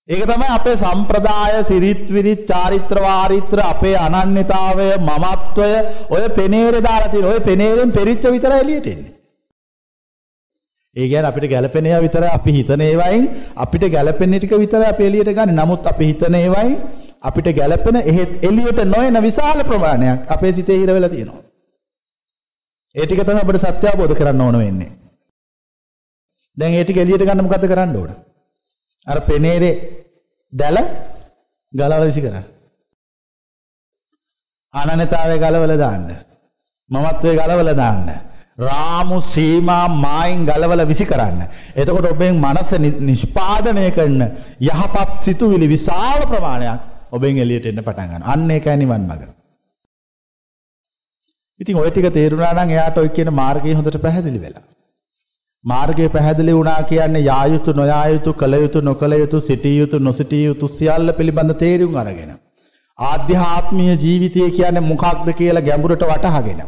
ඒක 0.09 0.22
තමයි 0.24 0.49
අපේ 0.49 0.76
සම්ප්‍රදාය 0.76 1.55
සිරිත් 1.64 2.05
විරිත් 2.09 2.43
චාරිත්‍ර 2.47 2.99
වාරිත්‍ර 3.01 3.59
අපේ 3.64 3.97
අනන්‍යතාවය 3.99 4.89
මමත්වය 5.01 5.70
ඔය 6.11 6.24
පෙනේරේ 6.39 6.82
දාලා 6.82 7.09
තියෙන 7.09 7.30
ඔය 7.32 7.41
පෙනේරෙන් 7.41 7.93
පෙරිච්ච 7.93 8.24
විතරයි 8.26 8.61
එළියට 8.61 8.87
එන්නේ. 8.87 9.12
ඒ 10.97 11.07
කියන්නේ 11.09 11.30
අපිට 11.30 11.47
ගැළපෙන 11.51 11.86
ඒවා 11.86 12.03
විතරයි 12.03 12.30
අපි 12.32 12.51
හිතන 12.57 12.80
ඒවායින් 12.80 13.24
අපිට 13.57 13.84
ගැළපෙන 13.95 14.34
ටික 14.34 14.53
විතරයි 14.59 14.86
අපි 14.86 15.07
එළියට 15.07 15.32
ගන්න. 15.36 15.57
නමුත් 15.57 15.86
අපි 15.86 16.05
හිතන 16.07 16.34
ඒවායින් 16.34 16.76
අපිට 17.22 17.49
ගැළපෙන 17.59 17.97
එහෙත් 18.03 18.45
එළියට 18.45 18.80
නොයන 18.86 19.22
විශාල 19.22 19.64
ප්‍රමාණයක් 19.64 20.30
අපේ 20.30 20.53
සිතේ 20.53 20.78
හිර 20.78 20.90
වෙලා 20.95 21.09
තියෙනවා. 21.09 21.42
ඒ 22.95 23.07
ටික 23.07 23.22
තමයි 23.22 23.42
අපිට 23.42 23.61
සත්‍ය 23.62 23.86
අවබෝධ 23.86 24.14
කරන්න 24.18 24.40
ඕන 24.40 24.59
වෙන්නේ. 24.59 24.92
දැන් 26.57 26.74
ඒ 26.74 26.84
ටික 26.84 26.97
එළියට 26.97 27.26
ගන්න 27.26 27.45
මොකද 27.45 27.66
කරන්න 27.66 27.97
ඕන? 27.97 28.11
අර 29.07 29.20
පෙනේරේ 29.20 29.74
දැල 30.53 30.78
ගලවලා 31.72 32.07
විසි 32.07 32.20
කරන්න. 32.20 32.47
අනන්‍යතාවය 34.74 35.36
ගලවලා 35.38 35.78
දාන්න. 35.78 36.07
මමත්වයේ 36.90 37.36
ගලවලා 37.40 37.76
දාන්න. 37.76 38.07
රාමු 38.59 39.17
සීමා 39.34 39.84
මායින් 40.05 40.45
ගලවල 40.45 40.84
විසි 40.91 41.05
කරන්න. 41.05 41.41
එතකොට 41.76 42.07
ඔබෙන් 42.11 42.39
මනස 42.43 42.72
නිෂ්පාදනය 43.09 43.86
කරන 43.97 44.22
යහපත් 44.70 45.11
සිතුවිලි 45.26 45.67
විශාල 45.67 46.22
ප්‍රමාණයක් 46.32 46.82
ඔබෙන් 47.11 47.43
එළියට 47.43 47.70
එන්න 47.72 47.84
පටන් 47.84 48.09
ගන්නවා. 48.09 48.34
අන්න 48.34 48.49
ඒකයි 48.51 48.78
නිවන් 48.78 49.05
මඟ. 49.09 49.30
ඉතින් 51.59 51.80
ওই 51.84 51.91
ටික 51.91 52.09
තේරුණා 52.17 52.57
නම් 52.57 52.76
එයාට 52.76 52.99
ওই 53.03 53.09
කියන 53.15 53.32
මාර්ගය 53.41 53.78
හොඳට 53.80 54.01
පැහැදිලි 54.05 54.41
වෙලා. 54.43 54.65
මාර්ගය 55.65 56.09
පැහැදිලි 56.09 56.57
වුණා 56.57 56.84
කියන්නේ 56.91 57.24
යා 57.30 57.45
යුතු 57.53 57.74
නොයා 57.80 58.03
යුතු 58.07 58.34
කළ 58.34 58.59
යුතු 58.65 58.82
නොකළ 58.82 59.15
යුතු 59.22 59.39
සිටිය 59.47 59.78
යුතු 59.78 59.99
නොසිටිය 59.99 60.43
යුතු 60.43 60.67
සියල්ල 60.76 61.15
පිළිබඳ 61.17 61.53
තේරුම් 61.63 61.97
අරගෙන. 62.03 62.32
ආධ්‍යාත්මීය 62.99 63.97
ජීවිතය 64.03 64.51
කියන්නේ 64.51 64.86
මොකක්ද 64.91 65.28
කියලා 65.39 65.65
ගැඹුරට 65.70 66.05
වටහාගෙන. 66.11 66.61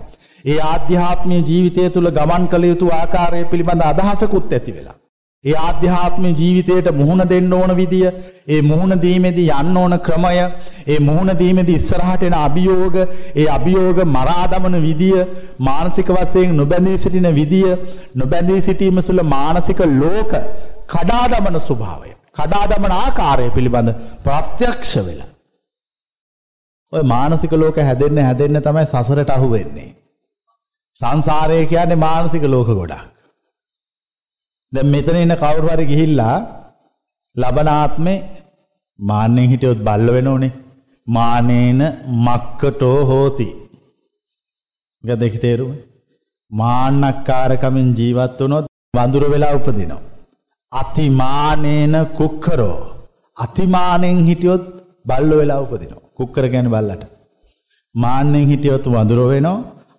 ඒ 0.47 0.61
ආධ්‍යාත්මීය 0.64 1.47
ජීවිතය 1.49 1.88
තුළ 1.90 2.11
ගමන් 2.11 2.44
කළ 2.53 2.64
යුතු 2.64 2.92
ආකාරය 2.92 3.42
පිළිබඳ 3.44 3.82
අදහසකුත් 3.82 4.53
ඇති 4.53 4.72
වෙලා. 4.72 4.97
ඒ 5.44 5.57
ආධ්‍යාත්මික 5.61 6.38
ජීවිතයට 6.38 6.88
මුහුණ 7.01 7.22
දෙන්න 7.32 7.53
ඕන 7.53 7.72
විදිය, 7.76 8.07
ඒ 8.49 8.61
මුහුණ 8.62 8.94
දීමේදී 9.03 9.49
යන්න 9.57 9.76
ඕන 9.76 9.94
ක්‍රමය, 10.07 10.38
ඒ 10.86 10.99
මුහුණ 10.99 11.32
දීමේදී 11.40 11.76
ඉස්සරහට 11.80 12.22
එන 12.22 12.36
අභියෝග, 12.36 12.97
ඒ 13.36 13.47
අභියෝග 13.49 13.99
මරා 14.16 14.47
දමන 14.47 14.78
විදිය, 14.86 15.18
මානසික 15.61 16.14
වශයෙන් 16.16 16.57
නොබැඳී 16.57 16.97
සිටින 16.99 17.28
විදිය, 17.34 17.68
නොබැඳී 18.14 18.61
සිටීම 18.61 19.03
සුළ 19.03 19.22
මානසික 19.26 19.84
ලෝක 19.94 20.32
කඩා 20.86 21.24
දමන 21.28 21.61
ස්වභාවය, 21.61 22.11
කඩා 22.38 22.64
දමන 22.66 22.99
ආකාරය 23.03 23.51
පිළිබඳ 23.51 23.94
ප්‍රත්‍යක්ෂ 24.24 24.97
වෙලා. 25.07 25.30
ඔය 26.92 27.07
මානසික 27.14 27.53
ලෝක 27.55 27.76
හැදෙන්න 27.82 28.26
හැදෙන්න 28.26 28.62
තමයි 28.62 28.84
සසරට 28.86 29.30
අහු 29.30 29.49
වෙන්නේ. 29.51 29.90
සංසාරය 31.01 31.59
කියන්නේ 31.72 32.03
මානසික 32.05 32.44
ලෝක 32.53 32.68
ගොඩක්. 32.78 33.03
දැන් 34.72 34.88
මෙතන 34.94 35.16
ඉන්න 35.24 35.34
කවුරු 35.42 35.68
හරි 35.72 35.90
ගිහිල්ලා 35.90 36.36
ලබන 37.36 37.68
ආත්මේ 37.72 38.24
මාන්නෙන් 38.99 39.51
හිටියොත් 39.51 39.84
බල්ල 39.88 40.09
වෙනෝනේ. 40.16 40.57
මානේන 41.07 41.80
මක්කටෝ 42.26 42.99
හෝති. 43.11 43.49
ඒක 45.05 45.20
දෙක 45.22 45.36
තේරුම. 45.44 45.72
මාන්නක්කාරකමින් 46.53 47.88
ජීවත් 47.99 48.40
වුණොත් 48.40 48.72
වඳුර 48.94 49.24
වෙලා 49.34 49.55
උපදිනවා. 49.59 50.03
අතිමානේන 50.72 51.94
කුක්කරෝ. 52.18 52.78
අතිමානෙන් 53.36 54.18
හිටියොත් 54.28 54.64
බල්ලෝ 55.09 55.40
වෙලා 55.40 55.62
උපදිනවා. 55.64 56.07
කුක්කර 56.18 56.44
කියන්නේ 56.53 56.74
බල්ලට. 56.76 57.03
මාන්නෙන් 57.94 58.49
හිටියොත් 58.51 58.84
වඳුර 58.94 59.20
වෙනවා. 59.32 59.59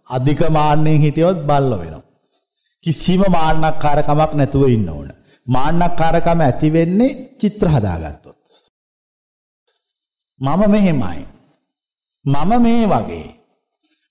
අධික 0.10 0.42
මාන්නෙන් 0.50 1.02
හිටියොත් 1.02 1.40
බල්ලෝ 1.50 1.80
වෙනවා. 1.80 2.04
කිසිම 2.84 3.22
මාන්නක්කාරකමක් 3.30 4.32
නැතුව 4.34 4.64
ඉන්න 4.70 4.90
ඕන. 4.90 5.10
මාන්නක්කාරකම 5.48 6.40
ඇති 6.42 6.74
වෙන්නේ 6.74 7.18
චිත්‍ර 7.40 7.68
හදාගත්තොත්. 7.68 8.38
මම 10.42 10.62
මෙහෙමයි. 10.72 11.26
මම 12.26 12.52
මේ 12.62 12.86
වගේ. 12.86 13.28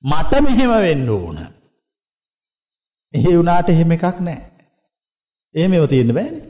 මට 0.04 0.32
මෙහෙම 0.40 0.72
වෙන්න 0.86 1.08
ඕන. 1.10 1.38
එහෙ 3.14 3.30
වුණාට 3.36 3.68
එහෙම 3.68 3.92
එකක් 3.92 4.18
නැහැ. 4.20 4.50
එහෙම 5.54 5.72
ඒව 5.72 5.86
තියෙන්න 5.88 6.14
බෑනේ. 6.14 6.44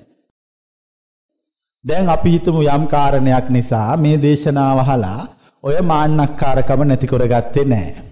දැන් 1.85 2.09
අපි 2.09 2.31
හිතමු 2.31 2.61
යම් 2.67 2.85
කාරණයක් 2.87 3.47
නිසා 3.51 3.91
මේ 3.97 4.17
දේශනාව 4.23 4.79
අහලා 4.85 5.21
ඔය 5.65 5.77
මාන්නක්කාරකම 5.91 6.81
නැති 6.85 7.07
කරගත්තේ 7.07 7.65
නැහැ. 7.65 8.06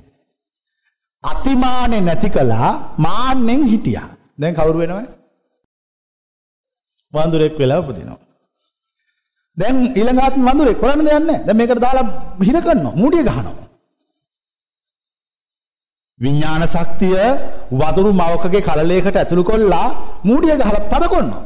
අතිමානෙ 1.31 1.99
නැති 2.09 2.29
කළා 2.35 2.71
මාන්නෙන් 3.07 3.63
හිටියා. 3.73 4.09
දැන් 4.41 4.55
කවුරු 4.59 4.79
වෙනවද? 4.83 5.09
වඳුරෙක් 7.13 7.55
වෙලා 7.61 7.81
උපදිනවා. 7.83 8.21
දැන් 9.57 9.77
ඊළඟ 9.99 10.21
ආත්ම 10.23 10.49
වඳුරෙක් 10.49 10.81
කරන්න 10.83 11.07
දෙයක් 11.07 11.23
නැහැ. 11.29 11.45
දැන් 11.47 11.59
මේකට 11.59 11.85
දාලා 11.87 12.07
හිර 12.49 12.57
කරනවා. 12.67 12.95
මූඩිය 13.01 13.25
ගහනවා. 13.29 13.57
විඥාන 16.21 16.65
ශක්තිය 16.75 17.19
වතුරු 17.81 18.11
මවකගේ 18.21 18.67
කලලයකට 18.69 19.17
ඇතුළු 19.17 19.45
කොල්ලා 19.51 19.87
මූඩිය 20.29 20.57
ගහලා 20.61 20.89
තද 20.93 21.05
කරනවා. 21.13 21.43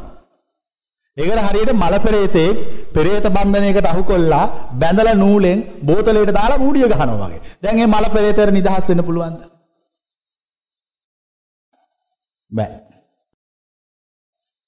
ඒකට 1.16 1.44
හරියට 1.46 1.72
මල 1.82 1.94
පෙරේතේ 2.06 2.50
පෙරේත 2.96 3.26
බන්ධනයකට 3.36 3.86
අහු 3.92 4.02
කොල්ලා 4.10 4.44
බැඳලා 4.80 5.20
නූලෙන් 5.24 5.58
බෝතලයට 5.88 6.32
දාලා 6.38 6.62
මූඩිය 6.64 6.90
ගහනවා 6.92 7.28
වගේ. 7.30 7.40
දැන් 7.62 7.76
මේ 7.78 7.92
මල 7.94 8.06
පෙරේතේට 8.16 8.54
නිදහස් 8.56 8.84
වෙන්න 8.90 9.06
පුළුවන්ද? 9.08 9.40
බෑ. 12.50 12.78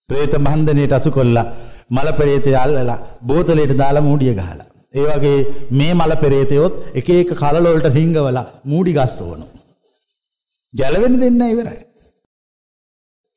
ප්‍රේත 0.09 0.35
බන්ධනයට 0.39 0.93
අසු 0.93 1.11
කොල්ලා 1.11 1.47
මල 1.91 2.09
පෙරේතය 2.13 2.57
අල්ලලා 2.57 2.99
බෝතලයට 3.27 3.73
දාලා 3.79 4.03
මූඩිය 4.03 4.35
ගහලා. 4.35 4.67
ඒ 4.95 5.07
වගේ 5.09 5.39
මේ 5.73 5.93
මල 5.95 6.15
පෙරේතයොත් 6.17 6.75
එක 6.95 7.09
එක 7.11 7.31
කලලොල්ට 7.35 7.87
රිංගවලා 7.91 8.47
මූඩි 8.65 8.93
ගස්සවනු. 8.93 9.47
ගැලවෙන්න 10.75 11.21
දෙන්න 11.21 11.43
ඉවරයි. 11.45 11.79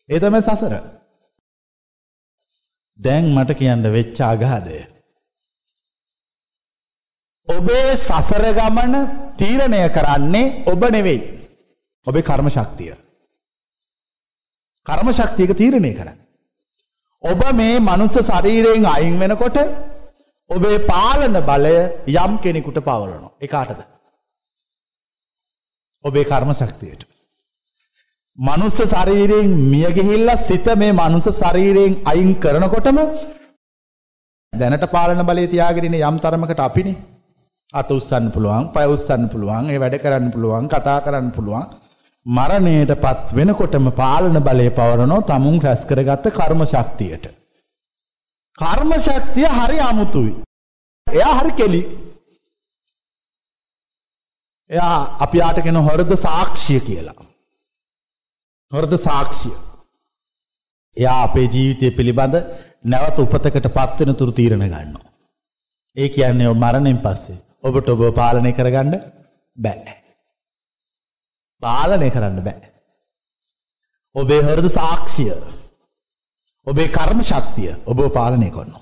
ඒ 0.10 0.20
තමයි 0.20 0.42
සසර. 0.42 0.74
දැන් 3.00 3.30
මට 3.36 3.60
කියන්න 3.60 3.86
වෙච්ච 3.90 4.20
අගාධය. 4.24 4.82
ඔබේ 7.48 7.96
සසර 7.98 8.46
ගමන 8.52 8.94
තීරණය 9.38 9.82
කරන්නේ 9.90 10.52
ඔබ 10.66 10.84
නෙවෙයි. 10.90 11.22
ඔබේ 12.08 12.22
කර්ම 12.24 12.50
ශක්තිය. 12.50 12.94
කර්ම 14.86 15.10
ශක්තියක 15.12 15.52
තීරණය 15.60 15.92
කරන්න. 15.94 16.18
ඔබ 17.24 17.42
මේ 17.54 17.80
මනුස්ස 17.80 18.16
ශරීරයෙන් 18.30 18.86
අයින් 18.86 19.16
වෙනකොට 19.20 19.58
ඔබේ 20.50 20.78
පාලන 20.92 21.36
බලය 21.50 21.76
යම් 22.16 22.32
කෙනෙකුට 22.44 22.80
පවරනවා. 22.80 23.32
එකාටද. 23.42 23.80
ඔබේ 26.06 26.26
කර්ම 26.26 26.52
ශක්තියට. 26.54 27.04
මනුස්ස 28.38 28.80
ශරීරයෙන් 28.94 29.50
මියගිහිල්ලා 29.72 30.44
සිත 30.48 30.68
මේ 30.76 30.92
මනුස්ස 30.92 31.30
ශරීරයෙන් 31.40 31.96
අයින් 32.06 32.32
කරනකොටම 32.36 33.00
දැනට 34.54 34.86
පාලන 34.96 35.24
බලය 35.30 35.46
තියාගෙන 35.48 35.96
යම් 36.02 36.18
තරමකට 36.20 36.60
අපිනේ. 36.60 37.02
අත 37.74 37.90
උස්සන්න 37.90 38.26
පුළුවන්, 38.34 38.66
පය 38.74 38.86
උස්සන්න 38.96 39.24
පුළුවන්, 39.32 39.72
ඒ 39.72 39.80
වැඩ 39.84 39.96
කරන්න 40.04 40.28
පුළුවන්, 40.34 40.68
කතා 40.68 41.00
කරන්න 41.06 41.32
පුළුවන්. 41.32 41.66
මරණයටපත් 42.26 43.34
වෙනකොටම 43.36 43.88
පාලන 43.92 44.38
බලය 44.44 44.70
පවරනෝ 44.70 45.22
තමුන් 45.30 45.58
රැස් 45.62 45.82
කරගත්ත 45.90 46.30
කර්ම 46.38 46.62
ශක්තියට. 46.66 47.26
කර්ම 48.58 48.92
ශක්තිය 49.00 49.48
හරි 49.58 49.80
අමුතුයි. 49.80 50.34
එයා 51.08 51.34
හරි 51.40 51.52
කෙලි. 51.52 51.82
එයා 54.70 54.98
අපි 55.20 55.42
ආට 55.42 55.60
කෙන 55.64 55.76
හොරද 55.88 56.14
සාක්ෂිය 56.26 56.80
කියලා. 56.80 57.26
හොරද 58.72 58.94
සාක්ෂිය. 58.98 59.56
එයා 60.98 61.18
අපේ 61.24 61.48
ජීවිතය 61.48 61.92
පිළිබඳ 61.98 62.38
නැවත 62.86 63.20
උපතකට 63.20 63.68
පත්වෙන 63.78 64.16
තුරු 64.16 64.32
තීරණ 64.32 64.64
ගන්නවා. 64.68 65.12
ඒ 65.98 66.08
කියන්නේ 66.10 66.54
මරණයෙන් 66.54 67.04
පස්සේ 67.06 67.44
ඔබට 67.64 67.90
ඔබ 67.90 68.02
පාලනය 68.16 68.54
කරගන්න 68.54 68.96
බෑ. 69.58 70.03
පාලනය 71.64 72.08
කරන්න 72.16 72.40
බෑ. 72.48 72.70
ඔබේ 74.16 74.42
හොරද 74.48 74.66
සාක්ෂිය 74.78 75.34
ඔබේ 76.68 76.94
කර්ම 76.98 77.20
ශක්තිය 77.30 77.72
ඔබ 77.92 78.00
පාලනය 78.18 78.50
කොන්න. 78.58 78.74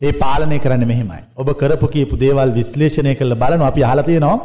ඒ 0.00 0.12
පාලනය 0.22 0.58
කරන්න 0.64 0.84
මෙහෙමයි. 0.92 1.22
ඔබ 1.40 1.48
කරපු 1.60 1.86
කියපු 1.94 2.14
දේවල් 2.24 2.56
විශ්ලේෂණය 2.58 3.12
කළ 3.20 3.40
බලන 3.42 3.62
අපි 3.70 3.82
හලතියනවා 3.90 4.36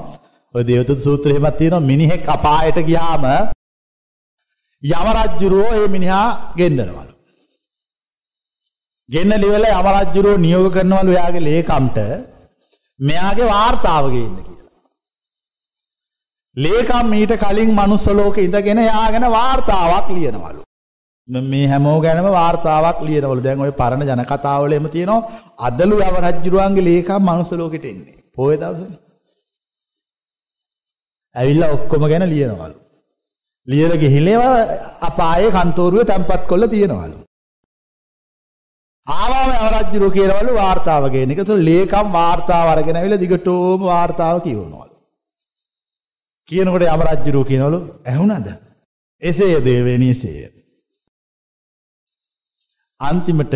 ඔය 0.55 0.63
දේවතු 0.69 0.93
සූත්‍රහෙමත් 1.05 1.57
තියෙනවා 1.59 1.87
මිනිහෙක් 1.91 2.23
අපායට 2.35 2.77
ගියාම 2.89 3.25
යමරජ්ජුරුවෝ 4.83 5.73
ඒ 5.79 5.87
මිනිහා 5.95 6.27
ගෙන්ඩනවලු. 6.59 7.11
ගෙන්න 9.09 9.31
ලිවෙල 9.43 9.65
යමරජ්ජුරුවෝ 9.71 10.43
නියෝග 10.45 10.67
කරනවලු 10.75 11.11
යාගේ 11.19 11.45
ලේකම්ට 11.47 11.97
මෙයාගේ 12.99 13.51
වාර්තාවගේන්න 13.53 14.35
කියලා. 14.37 14.62
ලේකම් 16.57 17.09
මීට 17.09 17.33
කලින් 17.43 17.71
මනුස්සලෝක 17.71 18.37
ඉඳගෙන 18.37 18.77
යාගෙන 18.79 19.25
වාර්තාවක් 19.31 20.09
ලියනවලු. 20.09 20.61
මේ 21.27 21.67
හැමෝ 21.67 21.97
ගැනම 22.01 22.27
වාර්තාවක් 22.37 22.99
ලියනවලු 23.07 23.41
දැන් 23.43 23.63
ඔය 23.65 23.71
පරණ 23.71 24.07
ජන 24.09 24.25
කතාවල 24.31 24.73
එම 24.73 24.87
තියෙනවා 24.95 25.21
අදලු 25.59 25.95
යව 26.07 26.15
රජ්ජුරුවන්ගේ 26.25 26.87
ලේකම් 26.89 27.25
මනුස්ස 27.29 27.51
ලෝකෙට 27.53 27.85
එන්නේ. 27.85 28.21
පොය 28.35 28.53
දවසනේ. 28.61 28.99
ඇවිල්ලා 31.35 31.73
ඔක්කොම 31.75 32.07
ගැන 32.11 32.29
ලියනවලු. 32.33 32.77
ලියලා 33.67 34.01
ගිහිල්ලා 34.03 34.53
අපායේ 35.09 35.51
කන්තෝරුවේ 35.57 36.09
තැන්පත් 36.11 36.47
කරලා 36.49 36.73
තියෙනවලු. 36.75 37.17
ආවම 39.07 39.51
අවරජ්ජුරු 39.65 40.07
කියනවලු 40.17 40.51
වාර්තාව 40.61 41.03
ගේන 41.13 41.31
එක. 41.31 41.39
ඒතකොට 41.39 41.67
ලේකම් 41.69 42.07
වාර්තාව 42.19 42.67
අරගෙන 42.73 42.97
ඇවිල්ලා 42.97 43.23
දිගටම 43.23 43.91
වාර්තාව 43.91 44.35
කියවනවලු. 44.47 44.82
කියනකොට 46.49 46.83
යමරජ්ජුරු 46.85 47.41
කියනවලු 47.49 47.79
ඇහුණාද? 48.05 48.47
එසේ 49.21 49.59
දේවේනීසේය. 49.67 50.41
අන්තිමට 53.01 53.55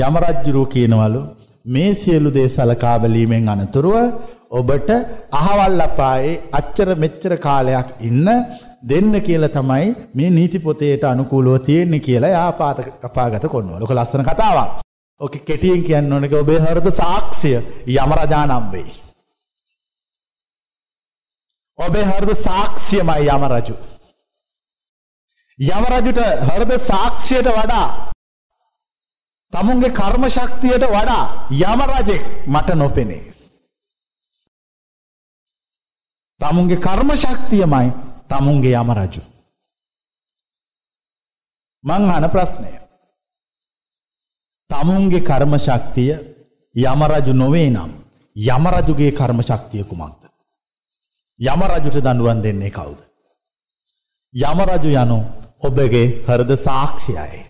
යමරජ්ජුරු 0.00 0.62
කියනවලු 0.74 1.20
මේ 1.66 1.90
සියලු 1.94 2.30
දේ 2.36 2.48
සලකා 2.48 2.96
බැලීමෙන් 3.02 3.48
අනතුරුව 3.48 3.96
ඔබට 4.50 4.90
අහවල් 5.40 5.80
අපායේ 5.80 6.40
අච්චර 6.52 6.88
මෙච්චර 7.04 7.32
කාලයක් 7.38 7.88
ඉන්න 8.00 8.28
දෙන්න 8.82 9.12
කියලා 9.20 9.54
තමයි 9.56 9.86
මේ 10.14 10.30
නීති 10.30 10.58
පොතේට 10.60 11.04
අනුකූලව 11.04 11.58
තියෙන්නේ 11.62 12.00
කියලා 12.00 12.36
යාපාත 12.36 12.78
අපාගත 13.02 13.44
කරනවා. 13.46 13.80
ලොක 13.80 13.92
ලස්සන 13.92 14.24
කතාවක්. 14.24 14.70
ඕක 15.20 15.34
කෙටියෙන් 15.44 15.82
කියන්න 15.82 16.12
ඕනක 16.12 16.34
ඔබේ 16.34 16.64
හෘද 16.64 16.88
සාක්ෂිය 16.92 17.58
යම 17.96 18.12
රජා 18.18 18.46
නම් 18.46 18.66
වෙයි. 18.72 18.92
ඔබේ 21.78 22.04
හෘද 22.10 22.30
සාක්ෂියමයි 22.46 23.28
යම 23.34 23.44
රජු. 23.52 23.74
යම 25.58 25.84
රජුට 25.92 26.20
හෘද 26.48 26.72
සාක්ෂියට 26.90 27.48
වඩා 27.56 27.86
තමුන්ගේ 29.52 29.96
කර්ම 29.98 30.24
ශක්තියට 30.36 30.84
වඩා 30.94 31.24
යම 31.50 31.80
රජෙක් 31.90 32.24
මට 32.46 32.68
නොපෙනේ. 32.74 33.22
තමුන්ගේ 36.40 36.82
කර්ම 36.86 37.10
ශක්තියමයි 37.22 37.88
තමුන්ගේ 38.30 38.76
යම 38.82 38.90
රජු. 38.98 39.22
මං 41.84 42.10
අන 42.10 42.30
ප්‍රශ්නය. 42.30 42.72
තමුන්ගේ 44.70 45.26
කර්ම 45.28 45.58
ශක්තිය 45.58 46.12
යම 46.74 47.00
රජු 47.12 47.32
නොවේ 47.32 47.70
නම් 47.70 47.92
යම 48.36 48.64
රජුගේ 48.74 49.12
කර්ම 49.12 49.40
ශක්තිය 49.42 49.84
කුමක්ද. 49.84 50.27
යම 51.40 51.60
රජුට 51.64 51.96
දඩුවන් 51.96 52.40
දෙන්නේ 52.42 52.70
කවුද. 52.70 52.98
යම 54.34 54.60
රජු 54.62 54.90
යනු 54.94 55.18
ඔබගේ 55.60 56.06
හරද 56.26 56.50
සාක්ෂියයි. 56.58 57.42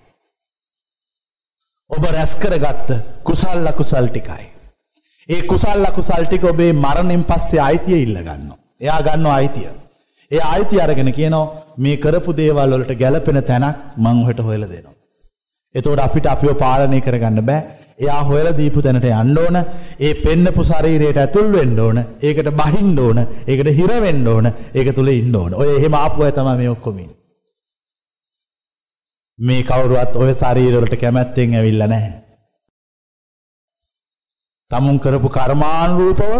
ඔබ 1.90 2.04
රැස්කරගත්ත 2.06 2.90
කුසල් 3.24 3.66
අකුසල් 3.66 4.08
ටිකයි. 4.08 4.46
ඒ 5.28 5.40
කුසල් 5.44 5.84
අකුසල් 5.84 6.26
ටික 6.26 6.44
ඔබේ 6.44 6.72
මරණින් 6.74 7.24
පස්සේ 7.24 7.60
අයිතිය 7.60 8.02
ඉල්ල 8.02 8.18
ගන්න. 8.18 8.52
එයා 8.80 9.00
ගන්න 9.00 9.26
අයිතිය. 9.28 9.70
ඒ 10.30 10.42
අයිති 10.46 10.80
අරගෙන 10.80 11.12
කියනවා 11.12 11.46
මේ 11.78 11.96
කරපු 11.96 12.36
දේවල් 12.36 12.72
වලට 12.72 12.98
ගැලපෙන 12.98 13.42
තැනක් 13.42 13.76
මං 13.96 14.22
ඔහෙට 14.24 14.40
හොයලා 14.40 14.70
දෙනවා. 14.70 14.96
එතකොට 15.74 16.00
අපිට 16.00 16.26
අපිව 16.26 16.52
පාලනය 16.56 17.00
කරගන්න 17.00 17.40
බෑ. 17.42 17.77
එයා 17.98 18.22
හොයලා 18.22 18.56
දීපු 18.58 18.82
තැනට 18.82 19.06
යන්න 19.10 19.38
ඕන. 19.44 19.56
ඒ 20.00 20.12
පෙන්නපු 20.24 20.64
ශරීරයට 20.64 21.20
ඇතුල් 21.22 21.48
වෙන්න 21.52 21.78
ඕන. 21.80 21.98
ඒකට 22.22 22.50
බහින්න 22.60 22.98
ඕන. 22.98 23.18
ඒකට 23.46 23.70
හිර 23.78 23.92
වෙන්න 24.06 24.26
ඕන. 24.26 24.52
ඒක 24.74 24.94
තුල 24.96 25.08
ඉන්න 25.08 25.34
ඕන. 25.36 25.54
ඔය 25.54 25.68
එහෙම 25.76 25.94
ආපු 25.94 26.26
අය 26.26 26.32
තමයි 26.32 26.56
මේ 26.60 26.70
ඔක්කොම 26.74 26.98
ඉන්නේ. 26.98 27.16
මේ 29.38 29.62
කවුරුවත් 29.62 30.16
ඔය 30.16 30.32
ශරීරවලට 30.34 30.96
කැමැත්තෙන් 31.02 31.58
ඇවිල්ලා 31.58 31.90
නැහැ. 31.94 32.16
තමුන් 34.70 35.00
කරපු 35.00 35.28
කර්මානුරූපව 35.36 36.32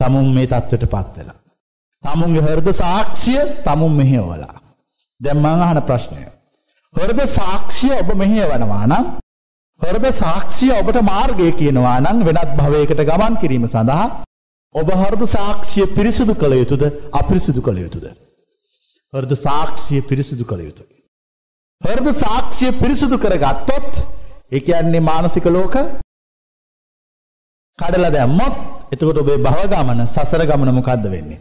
තමුන් 0.00 0.34
මේ 0.34 0.50
தත්ත්වයට 0.52 0.90
පත් 0.94 1.16
වෙලා. 1.18 1.38
තමුන්ගේ 2.04 2.44
හෘද 2.46 2.68
සාක්ෂිය 2.82 3.40
තමුන් 3.64 3.96
මෙහෙවලා. 4.00 4.54
දැන් 5.20 5.38
මම 5.38 5.64
අහන 5.66 5.82
ප්‍රශ්නය. 5.88 6.22
හෘද 6.94 7.20
සාක්ෂිය 7.38 7.92
ඔබ 7.98 8.14
මෙහෙවනවා 8.22 8.86
නම් 8.86 9.19
හෘද 9.80 10.06
සාක්ෂිය 10.14 10.72
ඔබට 10.72 10.98
මාර්ගය 11.02 11.46
කියනවා 11.60 11.98
නම් 12.00 12.18
වෙනත් 12.26 12.50
භවයකට 12.58 13.00
ගමන් 13.10 13.36
කිරීම 13.42 13.64
සඳහා 13.66 14.06
ඔබ 14.74 14.88
හෘද 14.94 15.22
සාක්ෂිය 15.34 15.86
පිරිසිදු 15.96 16.34
කළ 16.34 16.54
යුතුද 16.58 16.82
අපිරිසිදු 17.12 17.60
කළ 17.62 17.78
යුතුද? 17.84 18.04
හෘද 19.12 19.32
සාක්ෂිය 19.46 20.02
පිරිසිදු 20.02 20.44
කළ 20.44 20.62
යුතුයි. 20.68 20.98
හෘද 21.80 22.08
සාක්ෂිය 22.14 22.72
පිරිසිදු 22.82 23.16
කරගත්තොත් 23.18 23.90
ඒ 24.52 24.60
කියන්නේ 24.60 25.02
මානසික 25.02 25.46
ලෝක 25.48 25.76
කඩලා 27.78 28.14
දැම්මොත් 28.16 28.54
එතකොට 28.92 29.22
ඔබේ 29.24 29.44
භව 29.46 29.68
ගමන 29.72 30.06
සසර 30.06 30.42
ගමන 30.46 30.76
මොකද්ද 30.78 31.04
වෙන්නේ? 31.14 31.40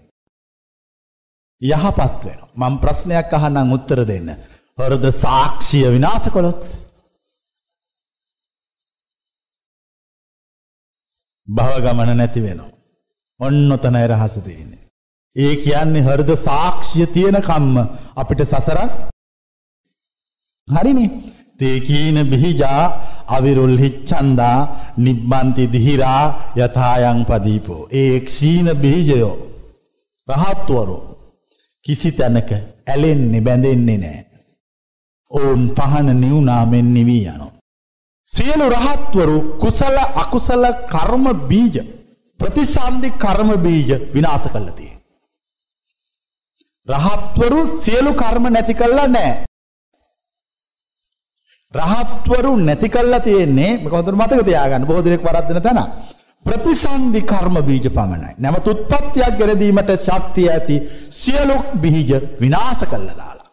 යහපත් 1.62 2.22
වෙනවා. 2.26 2.50
මම 2.62 2.76
ප්‍රශ්නයක් 2.84 3.34
අහන්නම් 3.34 3.76
උත්තර 3.78 4.00
දෙන්න. 4.06 4.30
හෘද 4.78 5.06
සාක්ෂිය 5.24 5.90
විනාශ 5.96 6.30
කළොත් 6.36 6.64
භව 11.50 11.76
ගමන 11.86 12.12
නැති 12.18 12.42
වෙනවා. 12.46 12.72
ඔන්න 13.40 13.72
ඔතනයි 13.72 14.06
රහස 14.08 14.36
තියෙන්නේ. 14.46 14.84
ඒ 15.36 15.54
කියන්නේ 15.56 16.06
හෘද 16.08 16.32
සාක්ෂිය 16.40 17.08
තියෙන 17.08 17.38
කම්ම 17.42 17.76
අපිට 18.16 18.42
සසරක් 18.46 18.92
හරිනේ. 20.68 21.10
තේකීන 21.60 22.18
බිහිජා 22.32 22.84
අවිරුල් 23.28 23.78
හිච්ඡන්දා 23.78 24.58
නිබ්බන්ති 24.98 25.64
දිහිරා 25.74 26.24
යථායන් 26.58 27.22
පදීපෝ. 27.26 27.82
ඒ 27.92 28.16
ක්ෂීන 28.20 28.68
බීජයෝ 28.82 29.36
රහත්වරෝ 30.28 31.04
කිසි 31.86 32.12
තැනක 32.12 32.50
ඇලෙන්නේ 32.88 33.42
බැඳෙන්නේ 33.42 33.98
නෑ. 33.98 34.20
ඔවුන් 35.32 35.64
පහන 35.78 36.08
නිවුනාමෙන් 36.22 36.88
නිවී 36.94 37.24
යනවා. 37.26 37.59
සියලු 38.30 38.66
රහත්වරු 38.70 39.38
කුසල 39.58 39.96
අකුසල 40.16 40.64
කර්ම 40.88 41.26
බීජ 41.50 41.76
ප්‍රතිසන්ධි 42.40 43.10
කර්ම 43.16 43.50
බීජ 43.58 43.92
විනාස 44.14 44.46
කල්ලතිය. 44.46 44.92
රහත්වරු 46.88 47.60
සියලු 47.80 48.12
කර්ම 48.14 48.44
නැති 48.48 48.74
කල්ලා 48.74 49.08
නෑ. 49.08 49.32
රහත්වරු 51.74 52.52
නැති 52.60 52.90
කල්ලා 52.90 53.20
තියෙන්නේ 53.20 53.72
කොඳුර 53.86 54.16
මතක 54.16 54.46
තියාගන්න 54.46 54.88
බොහෝ 54.88 55.04
දෙනෙක් 55.04 55.24
වරද්දන 55.24 55.62
තැන. 55.62 55.82
ප්‍රතිසන්ධි 56.46 57.22
කර්ම 57.24 57.56
බීජ 57.62 57.90
පමණයි. 57.90 58.32
නැමත 58.38 58.68
උත්පත්තියක් 58.68 59.34
ගෙනදීමට 59.40 59.92
ශක්තිය 59.98 60.48
ඇති 60.50 60.78
සියලු 61.12 61.58
බීජ 61.76 62.12
විනාශ 62.40 62.86
කළා 62.86 63.18
දාලා. 63.18 63.50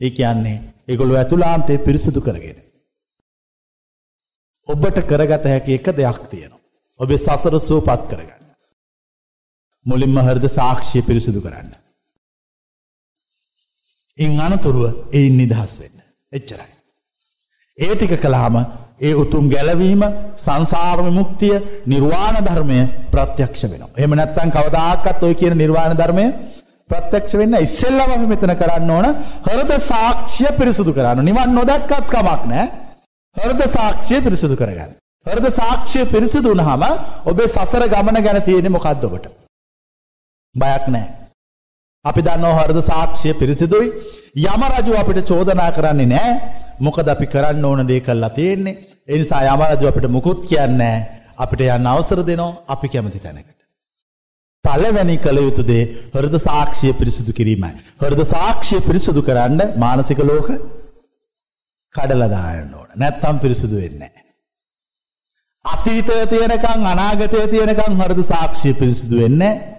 ඒ 0.00 0.10
කියන්නේ 0.10 0.58
ඒගොල්ලෝ 0.88 1.18
ඇතුළාන්තේ 1.18 1.78
පිරිසුදු 1.78 2.20
කරගෙන. 2.20 2.63
ඔබට 4.68 4.98
කරගත 5.02 5.44
හැකි 5.44 5.74
එක 5.74 5.86
දෙයක් 5.92 6.20
තියෙනවා. 6.30 6.60
ඔබේ 7.00 7.18
සසර 7.18 7.54
සුවපත් 7.60 8.04
කරගන්න. 8.10 8.44
මුලින්ම 9.86 10.16
හෘද 10.18 10.46
සාක්ෂිය 10.50 11.02
පිරිසිදු 11.02 11.40
කරන්න. 11.40 11.70
ඉන් 14.18 14.40
අනතුරුව 14.40 15.12
එයින් 15.12 15.36
නිදහස් 15.36 15.72
වෙන්න. 15.80 15.98
එච්චරයි. 16.32 16.72
ඒ 17.78 17.94
ටික 17.94 18.16
කළාම 18.18 18.56
ඒ 19.00 19.14
උතුම් 19.14 19.50
ගැලවීම 19.50 20.02
සංසාර 20.36 20.98
විමුක්තිය 21.00 21.56
නිර්වාණ 21.86 22.36
ධර්මය 22.40 22.80
ප්‍රත්‍යක්ෂ 23.10 23.62
වෙනවා. 23.64 23.94
එහෙම 23.96 24.12
නැත්නම් 24.12 24.50
කවදාකවත් 24.50 25.22
ඔය 25.22 25.34
කියන 25.34 25.56
නිර්වාණ 25.56 25.94
ධර්මය 25.94 26.26
ප්‍රත්‍යක්ෂ 26.90 27.34
වෙන්න 27.34 27.58
ඉස්සෙල්ලම 27.58 28.00
අපි 28.06 28.26
මෙතන 28.26 28.54
කරන්න 28.54 28.90
ඕන 28.90 29.06
හෘද 29.44 29.70
සාක්ෂිය 29.82 30.50
පිරිසුදු 30.58 30.92
කරන්න. 30.92 31.20
නිවන් 31.22 31.54
නොදැක්කත් 31.54 32.06
කමක් 32.06 32.42
නැහැ. 32.46 32.83
හෘද 33.36 33.62
සාක්ෂිය 33.68 34.20
පිරිසුදු 34.26 34.56
කරගන්න. 34.56 34.90
හෘද 35.26 35.46
සාක්ෂිය 35.60 36.04
පිරිසුදු 36.06 36.48
වුණාම 36.52 36.84
ඔබේ 37.26 37.48
සසර 37.48 37.84
ගමන 37.94 38.18
ගැන 38.26 38.40
තියෙන්නේ 38.42 38.74
මොකද්ද 38.76 39.06
ඔබට? 39.08 39.26
බයක් 40.54 40.84
නැහැ. 40.88 41.24
අපි 42.04 42.20
දන්නවා 42.26 42.58
හෘද 42.58 42.78
සාක්ෂිය 42.90 43.34
පිරිසිදුයි. 43.40 43.88
යම 44.44 44.62
රජු 44.72 45.00
අපිට 45.02 45.20
චෝදනා 45.30 45.70
කරන්නේ 45.72 46.12
නැහැ. 46.14 46.34
මොකද 46.80 47.08
අපි 47.08 47.26
කරන්න 47.26 47.64
ඕන 47.64 47.82
දේ 47.90 48.00
කළා 48.00 48.30
තියෙන්නේ. 48.30 48.78
ඒ 49.08 49.18
නිසා 49.18 49.42
යම 49.48 49.66
රජු 49.70 49.90
අපිට 49.90 50.08
මුකුත් 50.16 50.46
කියන්නේ 50.50 50.96
අපිට 51.38 51.66
යන්න 51.68 51.90
අවසර 51.94 52.22
දෙනවා 52.30 52.52
අපි 52.68 52.88
කැමති 52.88 53.24
තැනකට. 53.26 53.58
පළවැනි 54.64 55.18
කළ 55.18 55.42
යුතු 55.46 55.66
දේ 55.72 55.82
හෘද 56.14 56.38
සාක්ෂිය 56.46 56.94
පිරිසිදු 57.00 57.36
කිරීමයි. 57.38 57.74
හෘද 58.02 58.20
සාක්ෂිය 58.26 58.80
පිරිසිදු 58.88 59.26
කරන්න 59.28 59.60
මානසික 59.76 60.24
ලෝක 60.30 60.48
කඩලා 61.96 62.30
දාන්න 62.34 62.74
ඕන. 62.78 62.88
නැත්තම් 63.00 63.36
පිරිසිදු 63.42 63.76
වෙන්නේ 63.82 64.10
නැහැ. 64.14 64.24
අතීතය 65.64 66.16
තියෙනකන් 66.32 66.86
අනාගතය 66.92 67.46
තියෙනකන් 67.52 67.94
හෘද 68.00 68.20
සාක්ෂිය 68.32 68.74
පිරිසිදු 68.80 69.14
වෙන්නේ 69.22 69.52
නැහැ. 69.52 69.74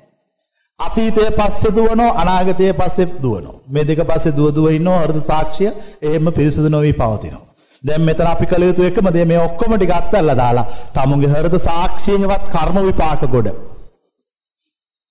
අතීතය 0.79 1.25
පස්සේ 1.39 1.75
දුවනෝ 1.77 2.11
අනාගතය 2.21 2.73
පස්සේ 2.79 3.07
දුවනෝ. 3.23 3.55
මේ 3.73 3.87
දෙක 3.89 4.01
පස්සේ 4.09 4.35
දුව 4.37 4.47
දුව 4.55 4.67
ඉන්නෝ 4.77 4.97
හෘද 5.03 5.19
සාක්ෂිය 5.31 5.69
එහෙම 6.07 6.25
පිරිසිදු 6.37 6.69
නොවි 6.69 6.93
පවතිනවා. 7.01 7.45
දැන් 7.83 8.03
මෙතන 8.07 8.27
අපි 8.33 8.45
කළ 8.51 8.67
යුතු 8.69 8.87
එකම 8.89 9.07
දේ 9.15 9.25
මේ 9.31 9.39
ඔක්කොම 9.47 9.77
ටික 9.77 9.93
අත්හැරලා 9.99 10.37
දාලා 10.41 10.65
තමුන්ගේ 10.95 11.31
හෘද 11.35 11.55
සාක්ෂියෙන්වත් 11.67 12.45
කර්ම 12.55 12.77
විපාක 12.89 13.21
ගොඩ. 13.35 13.47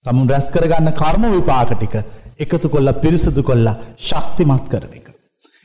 තමුන් 0.05 0.31
රැස් 0.33 0.47
කරගන්න 0.55 0.93
කර්ම 1.01 1.25
විපාක 1.37 1.71
ටික 1.75 1.95
එකතු 2.45 2.67
කොල්ලා 2.75 3.01
පිරිසිදු 3.05 3.43
කොල්ලා 3.51 3.81
ශක්තිමත් 4.09 4.67
කරන 4.73 4.93
එක. 4.99 5.04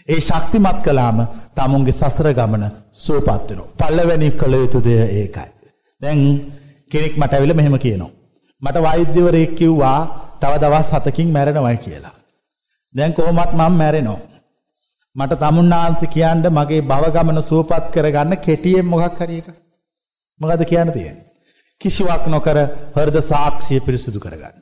ඒ 0.09 0.19
ශක්තිමත් 0.19 0.79
කළාම 0.85 1.17
තමුන්ගේ 1.55 1.93
සසර 1.93 2.27
ගමන 2.33 2.63
සුවපත් 2.95 3.49
වෙනවා. 3.49 3.67
පළවෙනි 3.79 4.29
කළ 4.33 4.55
යුතු 4.55 4.79
දේ 4.83 5.03
ඒකයි. 5.15 5.49
දැන් 6.01 6.19
කෙනෙක් 6.91 7.13
මට 7.17 7.33
ඇවිල්ලා 7.33 7.59
මෙහෙම 7.59 7.77
කියනවා. 7.77 8.11
මට 8.61 8.77
වෛද්‍යවරයෙක් 8.79 9.53
කිව්වා 9.55 9.99
තව 10.41 10.53
දවස් 10.55 10.89
7කින් 10.93 11.29
මැරෙනවා 11.29 11.75
කියලා. 11.77 12.15
දැන් 12.95 13.13
කොහොමත් 13.13 13.53
මම 13.53 13.73
මැරෙනවා. 13.73 14.19
මට 15.15 15.39
තමුන්නාන්සි 15.39 16.07
කියන්න 16.07 16.45
මගේ 16.49 16.81
භව 16.83 17.13
ගමන 17.15 17.41
සුවපත් 17.43 17.85
කරගන්න 17.93 18.37
කෙටියෙන් 18.39 18.85
මොකක් 18.85 19.19
හරි 19.19 19.37
එකක්. 19.41 19.47
මොකද 20.39 20.61
කියන්න 20.65 20.91
තියෙන්නේ? 20.91 21.25
කිසිවක් 21.81 22.23
නොකර 22.27 22.57
හෘද 22.95 23.17
සාක්ෂිය 23.23 23.79
පිරිසිදු 23.79 24.19
කරගන්න. 24.19 24.57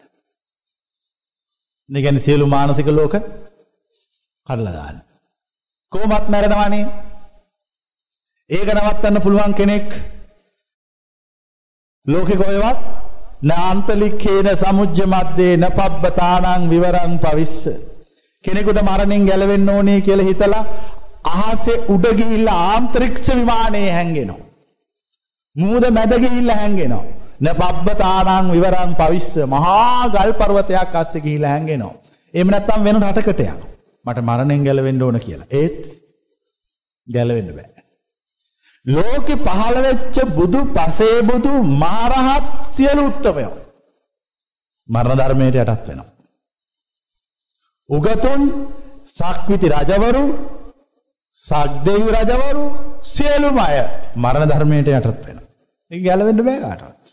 මේ 1.89 2.01
කියන්නේ 2.01 2.25
සියලු 2.25 2.45
මානසික 2.47 2.89
ලෝක 2.89 3.15
කඩලා 4.47 4.73
දාන්න. 4.73 5.06
කොහොමත් 5.91 6.29
මැරෙනවනේ. 6.29 6.85
ඒක 8.49 8.69
නවත්තන්න 8.73 9.21
පුළුවන් 9.25 9.53
කෙනෙක්. 9.59 9.89
ලෝකේ 12.07 12.39
කොහෙවත් 12.41 12.79
නාන්තලික්කේන 13.49 14.47
සමුජ්ජ 14.61 14.99
මැද්දේ 15.13 15.53
නපබ්බතානං 15.57 16.69
විවරං 16.71 17.13
පවිස්ස. 17.23 17.57
කෙනෙකුට 18.43 18.79
මරණින් 18.87 19.27
ගැලවෙන්න 19.29 19.69
ඕනේ 19.69 19.99
කියලා 20.01 20.29
හිතලා 20.29 20.65
අහසේ 21.33 21.83
උඩ 21.93 22.05
ගිහිල්ලා 22.19 22.59
ආන්තරික්ෂ 22.71 23.27
විමානයේ 23.37 23.91
හැංගෙනවා. 23.97 24.45
මූද 25.55 25.83
මැද 25.97 26.13
ගිහිල්ලා 26.23 26.59
හැංගෙනවා. 26.61 27.05
නපබ්බතානං 27.45 28.51
විවරං 28.55 28.91
පවිස්ස. 28.99 29.31
මහා 29.53 30.09
ගල් 30.13 30.31
පර්වතයක් 30.39 30.95
අස්සේ 31.01 31.25
ගිහිල්ලා 31.25 31.55
හැංගෙනවා. 31.55 31.95
එහෙම 32.33 32.49
නැත්නම් 32.53 32.83
වෙන 32.85 33.03
රටකට 33.03 33.41
යනවා. 33.47 33.66
මට 34.07 34.27
මරණයෙන් 34.29 34.65
ගැලවෙන්න 34.67 35.03
ඕන 35.03 35.19
කියලා 35.19 35.53
ඒත් 35.61 35.83
ගැලවෙන්න 37.07 37.53
බෑ 37.57 37.77
ලෝකෙ 38.85 39.35
පහළ 39.45 39.77
වෙච්ච 39.85 40.17
බුදු 40.35 40.59
පසේ 40.75 41.15
බුදු 41.29 41.53
මහරහත් 41.81 42.45
සියලු 42.73 43.07
උත්තමයෝ 43.09 43.55
මරණ 44.89 45.19
ධර්මයට 45.19 45.57
යටත් 45.61 45.87
වෙනවා. 45.87 46.09
උගතුන් 47.89 48.41
සක්විති 49.11 49.67
රජවරු 49.73 50.23
සක්දෙවි 51.37 52.09
රජවරු 52.17 52.63
සියලුම 53.05 53.57
අය 53.59 53.77
මරණ 54.15 54.49
ධර්මයට 54.51 54.87
යටත් 54.89 55.25
වෙනවා. 55.25 55.47
ඒක 55.91 56.01
ගැලවෙන්න 56.07 56.43
බෑ 56.47 56.59
කාටවත්. 56.63 57.05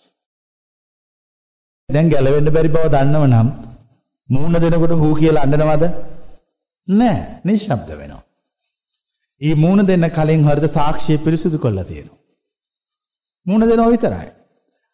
දැන් 1.88 2.12
ගැලවෙන්න 2.14 2.54
බැරි 2.54 2.74
බව 2.74 2.84
දන්නව 2.94 3.24
නම් 3.26 3.48
මූණ 4.28 4.60
දෙනකොට 4.62 4.94
හූ 5.02 5.14
කියලා 5.14 5.44
අඬනවද? 5.46 5.84
නෑ, 6.88 7.40
නිශ්ශබ්ද 7.44 7.90
වෙනවා. 7.98 8.22
ඒ 9.40 9.54
මූුණ 9.54 9.86
දෙන්න 9.86 10.06
කලින් 10.10 10.42
හරිද 10.48 10.66
සාක්ෂය 10.72 11.18
පිරිසිදු 11.18 11.58
කොල්ල 11.58 11.78
තියෙනවා. 11.82 12.18
මූුණ 13.46 13.68
දෙනෝ 13.68 13.88
විතරයි. 13.90 14.28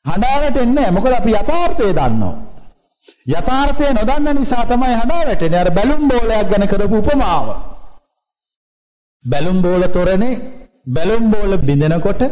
හඬාවට 0.04 0.56
එන්න 0.56 0.78
මොකද 0.94 1.12
අපි 1.12 1.32
යථාර්ථය 1.32 1.90
දන්නවා. 1.92 2.36
යථාර්ථය 3.28 3.90
නොදන්න 3.92 4.38
නිසා 4.38 4.64
තමයි 4.64 4.94
හඬාවට 4.94 5.42
එන 5.42 5.54
අර 5.54 5.70
බැලුම් 5.70 6.08
බෝලයක් 6.08 6.46
ගැන 6.52 6.66
කරපු 6.68 6.96
උපමාව. 6.96 7.48
බැලුම් 9.24 9.58
බෝල 9.62 9.82
තොරණේ 9.88 10.40
බැලුම් 10.86 11.24
බෝල 11.30 11.52
බිඳෙනකොට 11.58 12.22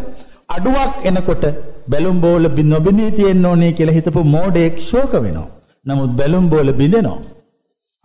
අඩුවක් 0.48 1.04
එනකොට 1.04 1.44
බැලුම් 1.88 2.20
බෝල 2.20 2.48
නොබිඳී 2.64 3.10
තියෙන්න 3.10 3.46
ඕනේ 3.46 3.72
කියලා 3.72 3.98
හිතපු 3.98 4.24
මෝඩයෙක් 4.36 4.80
ශෝක 4.80 5.12
වෙනවා. 5.24 5.48
නමුත් 5.86 6.10
බැලුම් 6.10 6.48
බෝල 6.48 6.68
බිඳෙනවා. 6.72 7.20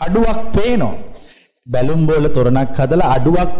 අඩුවක් 0.01 0.39
පේනවා. 0.55 1.12
බැලුම් 1.67 2.01
බෝල 2.07 2.25
තොරණක් 2.29 2.77
හදලා 2.77 3.13
අඩුවක් 3.15 3.51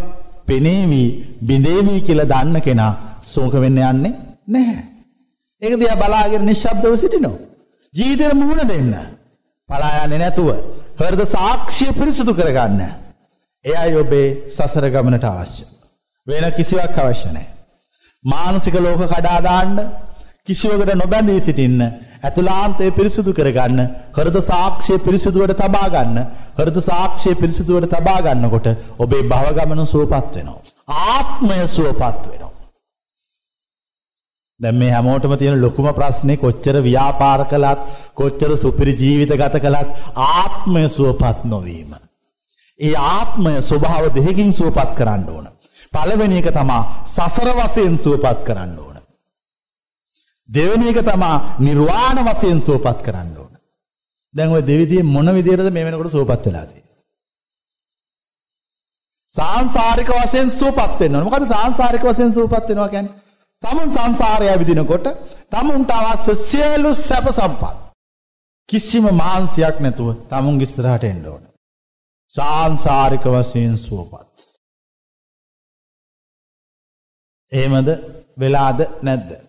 පෙනේවී 0.48 1.08
බිඳේවී 1.42 2.00
කියලා 2.02 2.32
දන්න 2.32 2.62
කෙනා 2.62 2.94
සෝක 3.24 3.54
වෙන්න 3.54 3.78
යන්නේ 3.82 4.14
නැහැ. 4.48 4.84
ඒක 5.62 5.74
දිහා 5.80 6.02
බලාගෙන 6.02 6.46
නිශ්ශබ්දව 6.46 6.96
සිටිනවා. 6.98 7.42
ජීවිතේට 7.94 8.34
මුහුණ 8.34 8.68
දෙන්න. 8.68 8.94
පලා 9.70 9.94
යන්නේ 10.04 10.20
නැතුව 10.20 10.50
හෘද 11.00 11.22
සාක්ෂිය 11.28 11.92
පිරිසුදු 12.00 12.34
කරගන්න. 12.34 12.82
එයයි 13.66 13.96
ඔබේ 13.96 14.28
සසර 14.50 14.86
ගමනට 14.90 15.26
අවශ්‍ය. 15.26 15.64
වෙන 16.28 16.46
කිසිවක් 16.58 16.98
අවශ්‍ය 16.98 17.28
නැහැ. 17.28 17.48
මානසික 18.24 18.76
ලෝක 18.76 19.02
කඩා 19.06 19.40
දාන්න 19.42 19.76
කිසිවකට 20.46 20.96
නොබැඳී 20.96 21.40
සිටින්න 21.40 21.82
ඇතුලාන්තය 22.24 22.92
පිරිසුදු 22.92 23.32
කරගන්න 23.34 23.80
හෘද 24.14 24.38
සාක්ෂය 24.44 24.98
පිරිසිදුවට 25.00 25.56
තබා 25.62 25.88
ගන්න 25.90 26.20
හෘද 26.58 26.78
සාක්ෂය 26.82 27.34
පිරිසිදුවට 27.36 27.96
තබා 27.96 28.20
ගන්නකොට 28.22 28.68
ඔබේ 28.98 29.24
භවගමන 29.26 29.82
සුවපත් 29.86 30.36
වෙනවා. 30.36 30.62
ආත්මය 31.08 31.60
සුවපත් 31.68 32.24
වෙනවා. 32.24 32.52
දැන් 34.60 34.76
මේ 34.76 34.92
හැමෝටම 34.92 35.34
තියෙන 35.36 35.62
ලොකුම 35.62 35.90
ප්‍රශ්නේ 35.92 36.38
කොච්චර 36.38 36.76
ව්‍යාපාර 36.82 37.42
කළත් 37.46 37.82
කොච්චර 38.14 38.52
සුපිරි 38.58 38.94
ජීවිත 38.94 39.36
ගත 39.36 39.56
කළත් 39.60 39.90
ආත්මය 40.30 40.84
සුවපත් 40.90 41.44
නොවීම. 41.46 41.92
ඒ 42.80 42.96
ආත්මය 43.08 43.54
ස්වභාව 43.62 44.06
දෙකකින් 44.12 44.54
සුවපත් 44.54 44.96
කරන්න 44.96 45.28
ඕන. 45.30 45.46
පළවෙනි 45.94 46.38
එක 46.38 46.50
තමා 46.52 46.82
සසර 47.08 47.50
වශයෙන් 47.54 47.96
සුවපත් 47.98 48.40
කරන්න 48.46 48.74
ඕන. 48.78 48.93
දෙවෙනි 50.50 50.90
එක 50.90 51.00
තමා 51.02 51.38
නිර්වාණ 51.60 52.18
වශයෙන් 52.20 52.62
සුවපත් 52.62 53.00
කරන්න 53.02 53.36
ඕන. 53.38 53.54
දැන් 54.34 54.52
ওই 54.52 54.64
දෙවිදියේ 54.64 55.04
මොන 55.06 55.28
විදියටද 55.34 55.70
මේ 55.72 55.86
වෙනකොට 55.86 56.12
සුවපත් 56.12 56.46
වෙලා 56.46 56.66
තියෙන්නේ? 56.66 57.02
සාංශාරික 59.30 60.10
වශයෙන් 60.16 60.50
සුවපත් 60.52 61.00
වෙන්න 61.00 61.16
ඕන. 61.16 61.24
මොකද 61.24 61.46
සාංශාරික 61.48 62.04
වශයෙන් 62.04 62.34
සුවපත් 62.34 62.68
වෙනවා 62.70 62.90
කියන්නේ? 62.90 63.22
තමුන් 63.64 63.90
සංසාරය 63.92 64.48
විදිනකොට 64.60 65.08
තමුන්ට 65.52 65.92
අවශ්‍ය 65.92 66.34
සියලු 66.42 66.92
සැප 67.00 67.28
සම්පත් 67.32 67.76
කිසිම 68.70 69.06
මාන්සියක් 69.14 69.78
නැතුව 69.80 70.10
තමුන් 70.30 70.62
ඉස්සරහට 70.62 71.04
එන්න 71.04 71.26
ඕන. 71.26 71.44
සාංශාරික 72.34 73.26
වශයෙන් 73.28 73.78
සුවපත්. 73.78 74.36
එහෙමද 77.52 77.90
වෙලාද 78.40 78.80
නැද්ද? 79.02 79.43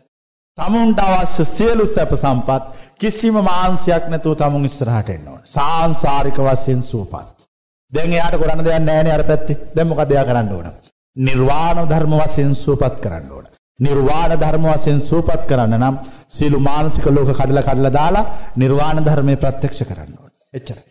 තමුන්ට 0.59 1.01
අවශ්‍ය 1.01 1.45
සියලු 1.47 1.87
සැප 1.87 2.13
සම්පත් 2.15 2.65
කිසිම 3.01 3.37
මාන්සියක් 3.43 4.05
නැතුව 4.09 4.37
තමුන් 4.37 4.69
ඉස්සරහට 4.69 5.09
එන්න 5.09 5.29
ඕන. 5.29 5.41
සාංශාරික 5.47 6.39
වශයෙන් 6.39 6.83
සුවපත්. 6.83 7.49
දැන් 7.93 8.13
එයාට 8.13 8.37
කරන්න 8.41 8.65
දෙයක් 8.67 8.79
නැහැ 8.81 9.05
නේ 9.05 9.17
අර 9.17 9.25
පැත්තේ. 9.25 9.59
දැන් 9.75 9.89
මොකද 9.89 10.13
එයා 10.13 10.25
කරන්න 10.25 10.53
ඕන? 10.53 10.71
නිර්වාණ 11.17 11.89
ධර්ම 11.91 12.15
වශයෙන් 12.21 12.55
සුවපත් 12.57 13.01
කරන්න 13.01 13.33
ඕන. 13.33 13.47
නිර්වාණ 13.79 14.37
ධර්ම 14.37 14.67
වශයෙන් 14.69 15.01
සූපත් 15.01 15.43
කරන්න 15.49 15.75
නම් 15.81 15.99
සියලු 16.29 16.61
මානසික 16.61 17.07
ලෝක 17.09 17.31
කඩලා 17.33 17.63
කඩලා 17.63 17.97
දාලා 17.99 18.25
නිර්වාණ 18.57 19.05
ධර්මයේ 19.05 19.37
ප්‍රත්‍යක්ෂ 19.37 19.83
කරන්න 19.83 20.15
ඕනේ. 20.15 20.39
එච්චරයි. 20.53 20.85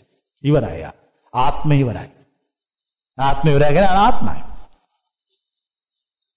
ඉවරයි. 0.44 0.92
ආත්මය 1.34 1.76
ඉවරයි. 1.78 2.10
ආත්මය 3.18 3.50
ඉවරයි 3.52 3.68
කියන්නේ 3.70 3.96
අනාත්මයි. 3.96 4.40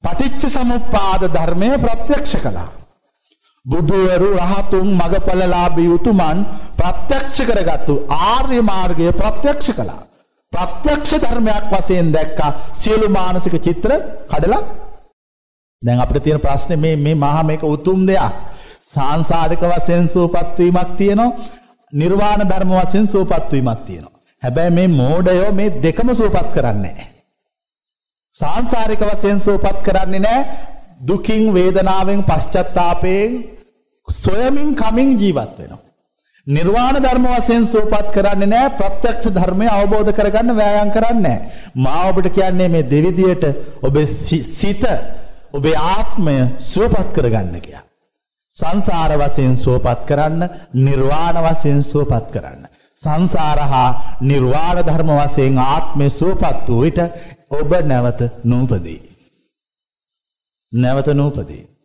පටිච්ච 0.05 0.43
සමුප්පාද 0.49 1.23
ධර්මය 1.35 1.71
ප්‍රත්‍යක්ෂ 1.79 2.37
කළා. 2.39 2.86
බුදුවරු 3.67 4.29
රහතුන් 4.41 4.89
මගඵලලාභී 4.95 5.89
උතුමන් 5.89 6.39
ප්‍රත්‍යක්ෂ 6.77 7.39
කරගත්තු 7.41 7.95
ආර්ය 8.27 8.61
මාර්ගය 8.63 9.07
ප්‍රත්‍යක්ෂ 9.13 9.69
කළා. 9.73 10.03
ප්‍රත්‍යක්ෂ 10.53 11.13
ධර්මයක් 11.23 11.65
වශයෙන් 11.73 12.09
දැක්කා 12.13 12.51
සියලු 12.73 13.09
මානසික 13.09 13.55
චිත්‍ර 13.59 13.91
කඩලා 14.31 14.63
දැන් 15.83 16.01
අපිට 16.01 16.23
තියෙන 16.23 16.41
ප්‍රශ්නේ 16.41 16.77
මේ 16.77 16.97
මේ 16.97 17.17
මහා 17.17 17.43
මේක 17.43 17.63
උතුම් 17.65 18.01
දෙයක්. 18.07 18.35
සාංසාරික 18.85 19.63
වශයෙන් 19.63 20.09
සූපත් 20.09 20.59
වීමක් 20.59 20.91
තියෙනවා. 20.97 21.37
නිර්වාණ 21.93 22.43
ධර්ම 22.43 22.71
වශයෙන් 22.77 23.07
සූපත් 23.07 23.53
වීමක් 23.53 23.81
තියෙනවා. 23.87 24.15
හැබැයි 24.43 24.71
මේ 24.71 24.89
මෝඩයෝ 24.91 25.51
මේ 25.53 25.75
දෙකම 25.83 26.09
සූපත් 26.15 26.49
කරන්නේ 26.55 26.95
නැහැ. 26.95 27.09
සාංසාරික 28.35 29.03
වශයෙන් 29.03 29.41
සූපත් 29.41 29.77
කරන්නේ 29.83 30.21
නැහැ. 30.21 30.45
දුකින් 31.01 31.55
වේදනාවෙන් 31.55 32.25
පශ්චත්තාපයෙන් 32.25 33.56
සොයමින් 34.09 34.75
කමින් 34.75 35.19
ජීවත් 35.19 35.59
වෙනවා. 35.59 35.87
නිර්වාණ 36.47 36.97
ධර්ම 36.97 37.27
වශයෙන් 37.29 37.67
සූපත් 37.67 38.11
කරන්නේ 38.13 38.47
නැහැ 38.47 38.77
ප්‍රත්‍යක්ෂ 38.77 39.33
ධර්මය 39.33 39.67
අවබෝධ 39.69 40.13
කරගන්න 40.13 40.57
වෑයම් 40.57 40.91
කරන්නේ 40.91 41.23
නැහැ. 41.23 41.51
මා 41.77 42.03
ඔබට 42.09 42.29
කියන්නේ 42.31 42.69
මේ 42.69 42.85
දෙවිදියට 42.85 43.45
ඔබේ 43.83 44.07
සිත 44.53 44.85
ඔබේ 45.53 45.77
ආත්මය 45.89 46.37
සුවපත් 46.63 47.09
කරගන්න 47.13 47.61
කියලා. 47.61 47.85
සංසාර 48.53 49.13
වශයෙන් 49.19 49.57
සුවපත් 49.57 50.01
කරන්න 50.07 50.49
නිර්වාණ 50.77 51.39
වශයෙන් 51.45 51.83
සුවපත් 51.83 52.27
කරන්න. 52.31 52.63
සංසාර 52.99 53.61
හා 53.65 53.91
නිර්වාණ 54.23 54.79
ධර්ම 54.81 55.11
වශයෙන් 55.19 55.59
ආත්මය 55.67 56.07
සුවපත් 56.11 56.69
වූ 56.69 56.83
විට 56.83 57.01
ඔබ 57.51 57.71
නැවත 57.85 58.21
නූපදී. 58.45 59.01
නැවත 60.73 61.09
නූපදී. 61.13 61.76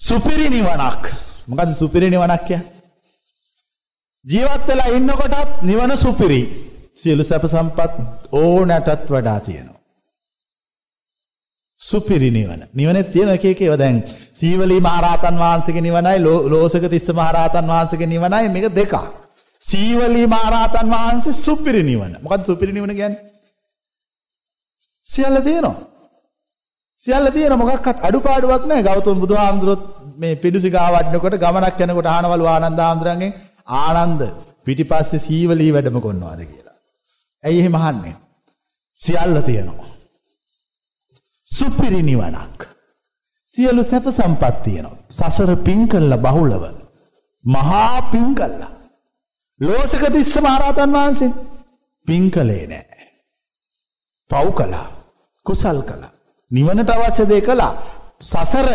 සුපිරි 0.00 0.46
නිවනක් 0.48 1.04
මොකද 1.48 1.70
සුපිරි 1.74 2.08
නිවනක් 2.10 2.44
කිය. 2.46 2.60
ජීවත් 4.24 4.66
වෙලා 4.68 4.94
ඉන්නකොටත් 4.96 5.62
නිවන 5.62 5.92
සුපිරි 5.96 6.40
සියලු 6.94 7.22
සැප 7.22 7.44
සම්පත් 7.46 7.92
ඕනෑටත් 8.32 9.08
වඩා 9.08 9.40
තියෙනවා. 9.40 9.80
සුපිරි 11.80 12.30
නිවන. 12.30 12.60
නිවනේ 12.72 13.04
තියෙන 13.04 13.28
එක 13.28 13.44
එක 13.44 13.60
ඒවා 13.60 13.78
දැන් 13.78 14.02
සීවලී 14.34 14.80
මහරහතන් 14.80 15.36
වහන්සේගේ 15.38 15.82
නිවනයි 15.82 16.18
ලෝසක 16.52 16.84
තිස්ස 16.88 17.08
මහරහතන් 17.12 17.66
වහන්සේගේ 17.66 18.06
නිවනයි 18.06 18.48
මේක 18.48 18.66
දෙකක්. 18.72 18.94
සීවලී 19.62 20.26
මහරහතන් 20.26 20.88
වහන්සේ 20.88 21.40
සුපිරි 21.44 21.82
නිවන. 21.82 22.12
මොකද්ද 22.22 22.44
සුපිරි 22.44 22.72
නිවන 22.72 22.94
කියන්නේ? 22.94 23.24
සියල්ල 25.06 25.40
තියෙනවා. 25.40 25.89
සියල්ල 27.00 27.26
තියෙන 27.30 27.54
මොකක්වත් 27.54 28.02
අඩුපාඩුවක් 28.02 28.64
නැහැ. 28.66 28.82
ගෞතම 28.82 29.20
බුදුහාමුදුරුවෝ 29.20 30.16
මේ 30.18 30.34
පිඬුසිගා 30.36 30.88
වඩනකොට 30.94 31.36
ගමනක් 31.36 31.78
යනකොට 31.84 32.08
ආනවලු 32.08 32.44
ආනන්ද 32.46 32.80
හාමුදුරන්ගෙන් 32.80 33.32
ආනන්ද 33.78 34.20
පිටිපස්සේ 34.66 35.20
සීවලී 35.20 35.70
වැඩම 35.72 35.96
කරනවාද 35.98 36.42
කියලා. 36.42 36.76
ඇයි 37.44 37.62
එහෙම 37.62 37.76
අහන්නේ? 37.76 38.14
සියල්ල 38.98 39.40
තියෙනවා. 39.42 39.88
සුපිරි 41.46 42.02
නිවනක්. 42.02 42.68
සියලු 43.54 43.82
සැප 43.84 44.06
සම්පත් 44.10 44.62
තියෙනවා. 44.62 45.00
සසර 45.10 45.56
පින් 45.58 45.88
කළා 45.88 46.22
බහුලව. 46.26 46.62
මහා 47.44 47.98
පින් 48.12 48.30
කළා. 48.34 48.72
ලෝසක 49.60 50.04
තිස්ස 50.12 50.36
මහරහතන් 50.38 50.92
වහන්සේ 50.92 51.32
පින් 52.08 52.30
කළේ 52.30 52.64
නෑ. 52.68 53.04
පව් 54.30 54.46
කළා. 54.54 54.86
කුසල් 55.46 55.80
කළා. 55.82 56.14
නිවනට 56.50 56.90
අවශ්‍ය 56.90 57.24
දේ 57.26 57.40
කළා. 57.40 57.72
සසර 58.22 58.68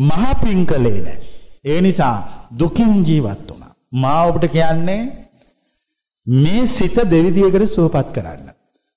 මහා 0.00 0.34
පින් 0.34 0.66
කළේ 0.66 1.00
නෑ. 1.00 1.18
ඒ 1.64 1.80
නිසා 1.80 2.16
දුකින් 2.58 2.92
ජීවත් 3.04 3.48
වුණා. 3.50 3.72
මා 3.92 4.20
ඔබට 4.22 4.44
කියන්නේ 4.48 5.02
මේ 6.26 6.66
සිත 6.68 6.96
දෙවිදියකට 7.06 7.66
සුවපත් 7.68 8.08
කරන්න. 8.12 8.48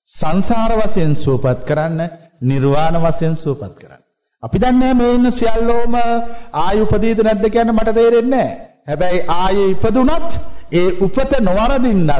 සංසාර 0.08 0.72
වශයෙන් 0.78 1.14
සුවපත් 1.16 1.60
කරන්න 1.64 2.00
නිර්වාණ 2.42 2.96
වශයෙන් 2.98 3.36
සුවපත් 3.36 3.74
කරන්න. 3.74 4.02
අපි 4.42 4.58
දන්නේ 4.58 4.94
මේ 4.94 5.14
ඉන්න 5.14 5.32
සියල්ලෝම 5.32 5.94
ආයු 6.54 6.82
උපදීද 6.84 7.20
නැද්ද 7.20 7.46
කියන්න 7.48 7.72
මට 7.72 7.94
තේරෙන්නේ 7.94 8.30
නැහැ. 8.30 8.70
හැබැයි 8.86 9.20
ආයේ 9.30 9.68
ඉපදුනත් 9.70 10.38
ඒ 10.72 10.88
උපත 11.00 11.32
නොවරදින්නත් 11.40 12.10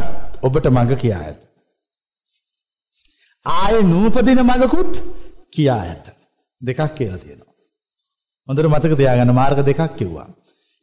ඔබට 0.42 0.66
මඟ 0.66 0.96
කියා 0.96 1.22
ඇත. 1.22 1.40
ආයේ 3.46 3.82
නූපදින 3.84 4.42
මඟකුත් 4.42 4.92
කියා 5.52 5.80
ඇත. 5.82 6.06
දෙකක් 6.60 6.94
කියලා 6.94 7.18
තියෙනවා. 7.18 7.54
හොඳට 8.48 8.70
මතක 8.72 8.96
තියාගන්න 9.00 9.34
මාර්ග 9.34 9.60
දෙකක් 9.68 9.82
කිව්වා. 9.98 10.28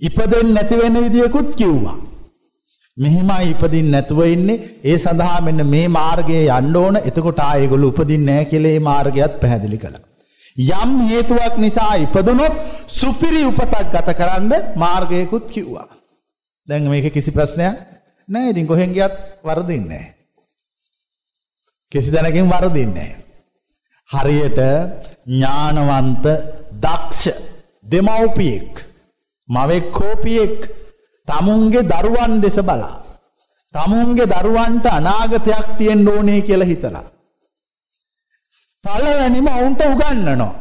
ඉපදෙන්නේ 0.02 0.54
නැති 0.54 0.80
වෙන 0.82 0.96
විදියකුත් 1.06 1.50
කිව්වා. 1.56 1.98
මෙහෙමයි 2.98 3.52
ඉපදින්න 3.54 3.92
නැතුව 3.92 4.20
ඉන්නේ 4.26 4.58
ඒ 4.84 4.98
සඳහා 4.98 5.40
මෙන්න 5.48 5.66
මේ 5.74 5.88
මාර්ගයේ 5.98 6.46
යන්න 6.58 6.76
ඕන 6.76 6.96
එතකොට 7.00 7.40
ආයෙගොල්ලෝ 7.40 7.92
උපදින්නේ 7.94 8.26
නැහැ 8.28 8.50
කියලා 8.52 8.74
මේ 8.76 8.86
මාර්ගයත් 8.90 9.40
පැහැදිලි 9.42 9.80
කළා. 9.84 10.06
යම් 10.58 10.92
හේතුවක් 11.12 11.56
නිසා 11.66 11.94
ඉපදුනොත් 12.06 12.56
සුපිරි 13.00 13.44
උපතක් 13.46 13.94
ගත 13.94 14.18
කරන්න 14.20 14.54
මාර්ගයකුත් 14.84 15.46
කිව්වා. 15.54 15.88
දැන් 16.68 16.90
මේක 16.90 17.14
කිසි 17.14 17.32
ප්‍රශ්නයක් 17.32 17.76
නැහැ. 18.28 18.52
ඉතින් 18.52 18.68
කොහෙන් 18.68 18.94
ගියත් 18.94 19.14
වරදින්නේ 19.44 19.88
නැහැ. 19.90 20.14
කිසි 21.92 22.12
දැනකින් 22.12 22.50
වරදින්නේ 22.50 23.10
හරියට 24.10 24.60
ඥානවන්ත 25.28 26.26
දක්ෂ 26.82 27.36
දෙමව්පියෙක් 27.84 28.74
මවෙක් 29.50 29.86
කෝපියෙක් 29.92 30.58
තමුන්ගේ 31.28 31.84
දරුවන් 31.84 32.42
දෙස 32.42 32.58
බලා. 32.60 32.96
තමුන්ගේ 33.74 34.28
දරුවන්ට 34.28 34.86
අනාගතයක් 34.88 35.68
තියෙන්න 35.78 36.08
ඕනේ 36.08 36.42
කියලා 36.42 36.68
හිතලා. 36.68 37.06
පළවැනිම 38.86 39.48
ඔවුන්ට 39.50 39.82
උගන්නනවා. 39.86 40.54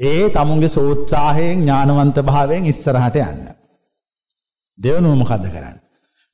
ඒ 0.00 0.30
තමුන්ගේ 0.30 0.68
සෝත්සාහයෙන් 0.68 1.58
ඥානවන්ත 1.58 2.16
භාවයෙන් 2.22 2.66
ඉස්සරහට 2.66 3.16
යන්න. 3.22 3.44
දෙවනුව 4.78 5.14
මොකද්ද 5.20 5.44
කරන්නේ? 5.52 5.87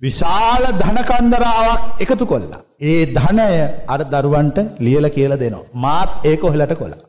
විශාල 0.05 0.65
ධනකන්දරාවක් 0.81 1.83
එකතු 2.01 2.25
කොල්ලා. 2.27 2.63
ඒ 2.83 3.03
ධනය 3.17 3.49
අර 3.93 4.01
දරුවන්ට 4.13 4.59
ලියලා 4.85 5.15
කියලා 5.17 5.43
දෙනවා. 5.43 5.71
මාත් 5.75 6.11
ඒක 6.25 6.41
ඔහෙලට 6.45 6.75
කොලා. 6.83 7.03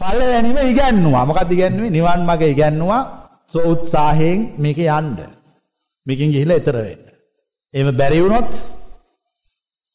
පළවෙනිම 0.00 0.58
ඉගැන්නුවා. 0.64 1.24
මොකක්ද 1.24 1.50
ඉගැන්නුවේ? 1.52 1.90
නිවන් 1.90 2.20
මාර්ග 2.28 2.42
ඉගැන්නුවා. 2.44 3.02
සෝ 3.48 3.64
උත්සාහයෙන් 3.72 4.40
මේක 4.58 4.78
යන්න. 4.78 5.18
මේකෙන් 6.06 6.32
ගිහිල්ලා 6.34 6.56
ඈතර 6.58 6.76
වෙන්න. 6.78 7.04
එහෙම 7.74 7.88
බැරි 8.00 8.22
වුණොත් 8.22 8.52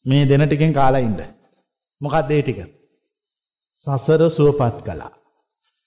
මේ 0.06 0.28
දෙන 0.28 0.44
ටිකෙන් 0.46 0.72
කාලා 0.72 1.04
ඉන්න. 1.08 1.18
මොකක්ද 2.00 2.30
ඒ 2.30 2.42
ටික? 2.42 2.60
සසර 3.80 4.22
සුවපත් 4.30 4.78
කළා. 4.86 5.12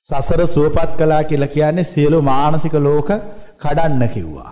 සසර 0.05 0.41
සුවපත් 0.47 0.91
කළා 0.99 1.23
කියලා 1.23 1.53
කියන්නේ 1.55 1.91
සියලු 1.93 2.19
මානසික 2.21 2.75
ලෝක 2.79 3.09
කඩන්න 3.61 4.03
කිව්වා. 4.09 4.51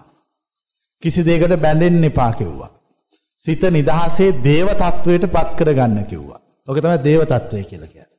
කිසි 1.04 1.22
දෙයකට 1.24 1.56
බැඳෙන්න 1.58 2.04
එපා 2.04 2.32
කිව්වා. 2.34 2.72
සිත 3.44 3.64
නිදහසේ 3.70 4.32
දේව 4.44 4.68
තත්වයට 4.82 5.26
පත් 5.36 5.50
කරගන්න 5.60 6.06
කිව්වා. 6.06 6.40
ඔක 6.68 6.78
තමයි 6.78 6.98
දේව 7.08 7.22
තත්වය 7.26 7.64
කියලා 7.64 7.92
කියන්නේ. 7.94 8.12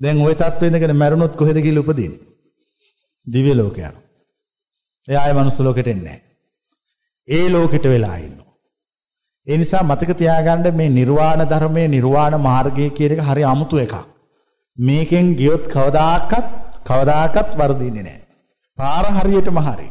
දැන් 0.00 0.24
ওই 0.26 0.34
තත්ත්වෙ 0.34 0.66
ඉඳගෙන 0.66 0.96
මැරුණොත් 0.96 1.36
කොහෙද 1.36 1.58
ගිහලා 1.66 1.84
උපදින්නේ? 1.84 2.24
දිව්‍ය 3.26 3.54
ලෝක 3.54 3.78
යනවා. 3.78 4.02
එයා 5.08 5.22
ආයේ 5.22 5.38
මනුස්ස 5.38 5.60
ලෝකෙට 5.60 5.88
එන්නේ 5.88 6.18
ඒ 7.28 7.46
ලෝකෙට 7.50 7.84
වෙලා 7.84 8.16
ඉන්නවා. 8.16 8.52
ඒ 9.46 9.56
නිසා 9.56 9.82
මතක 9.82 10.18
තියාගන්න 10.18 10.68
මේ 10.74 10.90
නිර්වාණ 10.90 11.42
ධර්මයේ 11.48 11.88
නිර්වාණ 11.88 12.40
මාර්ගය 12.40 12.90
කියන 12.90 13.16
එක 13.16 13.26
හරි 13.30 13.50
අමුතු 13.52 13.82
එකක්. 13.84 13.94
මේකෙන් 14.78 15.26
ගියොත් 15.40 15.64
කවදාකවත් 15.74 16.46
කවදාකවත් 16.88 17.50
වර්ධින්නේ 17.60 18.02
නැහැ. 18.02 18.24
පාර 18.78 19.04
හරියටම 19.16 19.58
හරි. 19.68 19.88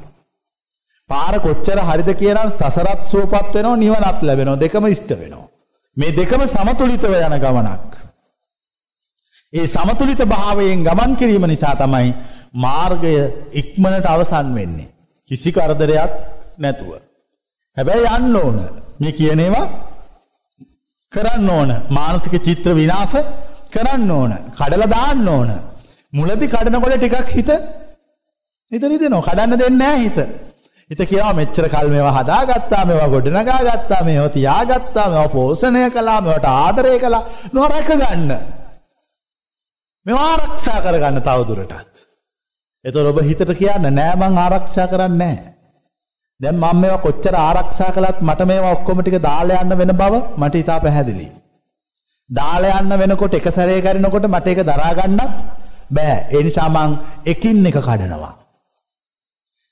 පාර 1.10 1.36
කොච්චර 1.40 1.80
හරිද 1.82 2.10
කියනවා 2.14 2.52
සසරත් 2.52 3.02
සුවපත් 3.12 3.54
වෙනවා 3.56 3.78
නිවනත් 3.78 4.20
ලැබෙනවා 4.22 4.62
දෙකම 4.64 4.86
ඉෂ්ට 4.88 5.12
වෙනවා. 5.14 5.48
මේ 5.98 6.12
දෙකම 6.12 6.42
සමතුලිතව 6.48 7.14
යන 7.20 7.36
ගමනක්. 7.44 7.92
ඒ 9.54 9.68
සමතුලිත 9.68 10.22
භාවයෙන් 10.26 10.80
ගමන් 10.84 11.12
කිරීම 11.16 11.46
නිසා 11.48 11.76
තමයි 11.76 12.10
මාර්ගය 12.56 13.14
ඉක්මනට 13.54 14.06
අවසන් 14.06 14.48
වෙන්නේ. 14.58 14.90
කිසි 15.32 15.50
කරදරයක් 15.52 16.12
නැතුව. 16.58 16.92
හැබැයි 17.78 18.08
යන්න 18.18 18.36
ඕන. 18.36 18.58
මේ 19.00 19.12
කියන 19.12 19.40
ඒවා 19.40 19.68
කරන්න 21.12 21.50
ඕන. 21.50 21.72
මානසික 21.90 22.36
චිත්‍ර 22.40 22.74
විනාශ 22.74 23.18
කරන්න 23.72 24.12
ඕන. 24.12 24.34
කඩලා 24.58 24.90
දාන්න 24.90 25.28
ඕන. 25.30 25.52
මුලදි 26.14 26.48
කඩනකොට 26.48 26.98
ටිකක් 26.98 27.30
හිත 27.30 27.50
හිත 28.72 28.84
රිදෙනවා. 28.84 29.26
කඩන්න 29.28 29.60
දෙන්නේ 29.62 29.80
නැහැ 29.80 30.04
හිත. 30.04 30.20
හිත 30.92 31.02
කියනවා 31.10 31.34
මෙච්චර 31.34 31.66
කල් 31.74 31.88
මේවා 31.94 32.14
හදාගත්තා, 32.18 32.84
මේවා 32.86 33.10
ගොඩනගා 33.14 33.62
ගත්තා, 33.68 34.02
මේවා 34.04 34.34
තියාගත්තා, 34.36 35.08
මේවා 35.10 35.34
පෝෂණය 35.36 35.90
කළා, 35.96 36.20
මේවට 36.22 36.46
ආදරය 36.52 37.00
කළා. 37.04 37.24
මේවා 37.54 37.72
රැක 37.74 37.90
ගන්න. 38.02 38.32
මේවා 40.06 40.28
ආරක්ෂා 40.32 40.80
කරගන්න 40.86 41.26
තවදුරටත්. 41.28 41.96
එතකොට 42.86 43.12
ඔබ 43.12 43.20
හිතට 43.30 43.52
කියන්න 43.62 43.90
නෑ 43.98 44.14
මං 44.20 44.38
ආරක්ෂා 44.44 44.88
කරන්නේ 44.94 45.18
නැහැ. 45.34 45.56
දැන් 46.40 46.62
මම 46.62 46.80
මේවා 46.84 47.02
කොච්චර 47.08 47.36
ආරක්ෂා 47.48 47.92
කළත් 47.98 48.22
මට 48.22 48.50
මේවා 48.52 48.78
ඔක්කොම 48.78 49.02
ටික 49.02 49.20
දාලා 49.28 49.60
යන්න 49.66 49.78
වෙන 49.82 49.98
බව 50.02 50.24
මට 50.38 50.64
ඉතා 50.64 50.80
පැහැදිලි. 50.86 51.28
දාලා 52.30 52.80
යන්න 52.82 53.00
වෙනකොට 53.02 53.42
එක 53.42 53.54
සැරේ 53.58 53.82
කරනකොට 53.82 54.32
මට 54.34 54.54
ඒක 54.54 54.66
දරා 54.70 54.96
ගන්නත් 54.98 55.32
බෑ. 55.98 56.18
ඒ 56.34 56.48
නිසා 56.48 56.70
මං 56.70 57.00
එකින් 57.34 57.66
එක 57.72 57.86
කඩනවා. 57.88 58.36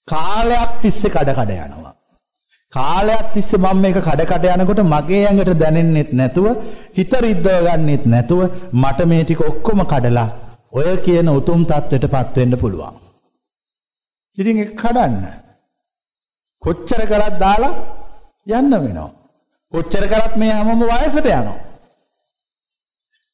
කාලයක් 0.08 0.72
තිස්සේ 0.82 1.14
කඩ 1.16 1.36
කඩ 1.38 1.52
යනවා. 1.66 1.94
කාලයක් 2.74 3.26
තිස්සේ 3.34 3.62
මම 3.64 3.82
මේක 3.84 3.98
කඩ 4.00 4.22
කඩ 4.32 4.46
යනකොට 4.56 4.82
මගේ 4.94 5.24
ඇඟට 5.28 5.54
දැනෙන්නෙත් 5.62 6.12
නැතුව 6.20 6.48
හිත 6.98 7.14
රිද්දව 7.26 7.48
ගන්නෙත් 7.68 8.04
නැතුව 8.06 8.42
මට 8.74 9.08
මේ 9.12 9.24
ටික 9.24 9.42
ඔක්කොම 9.42 9.80
කඩලා 9.92 10.30
ඔය 10.72 10.90
කියන 11.06 11.30
උතුම් 11.30 11.62
තත්ත්වයට 11.70 12.06
පත් 12.14 12.36
වෙන්න 12.38 12.60
පුළුවන්. 12.62 12.96
ඉතින් 14.36 14.62
ඒක 14.62 14.72
කඩන්න. 14.76 15.20
කොච්චර 16.64 17.02
කරත් 17.12 17.36
දාලා 17.44 17.74
යන්න 18.58 18.74
වෙනවා. 18.76 19.12
කොච්චර 19.74 20.06
කරත් 20.12 20.34
මේ 20.38 20.56
හැමෝම 20.56 20.82
වයසට 20.92 21.28
යනවා. 21.32 21.60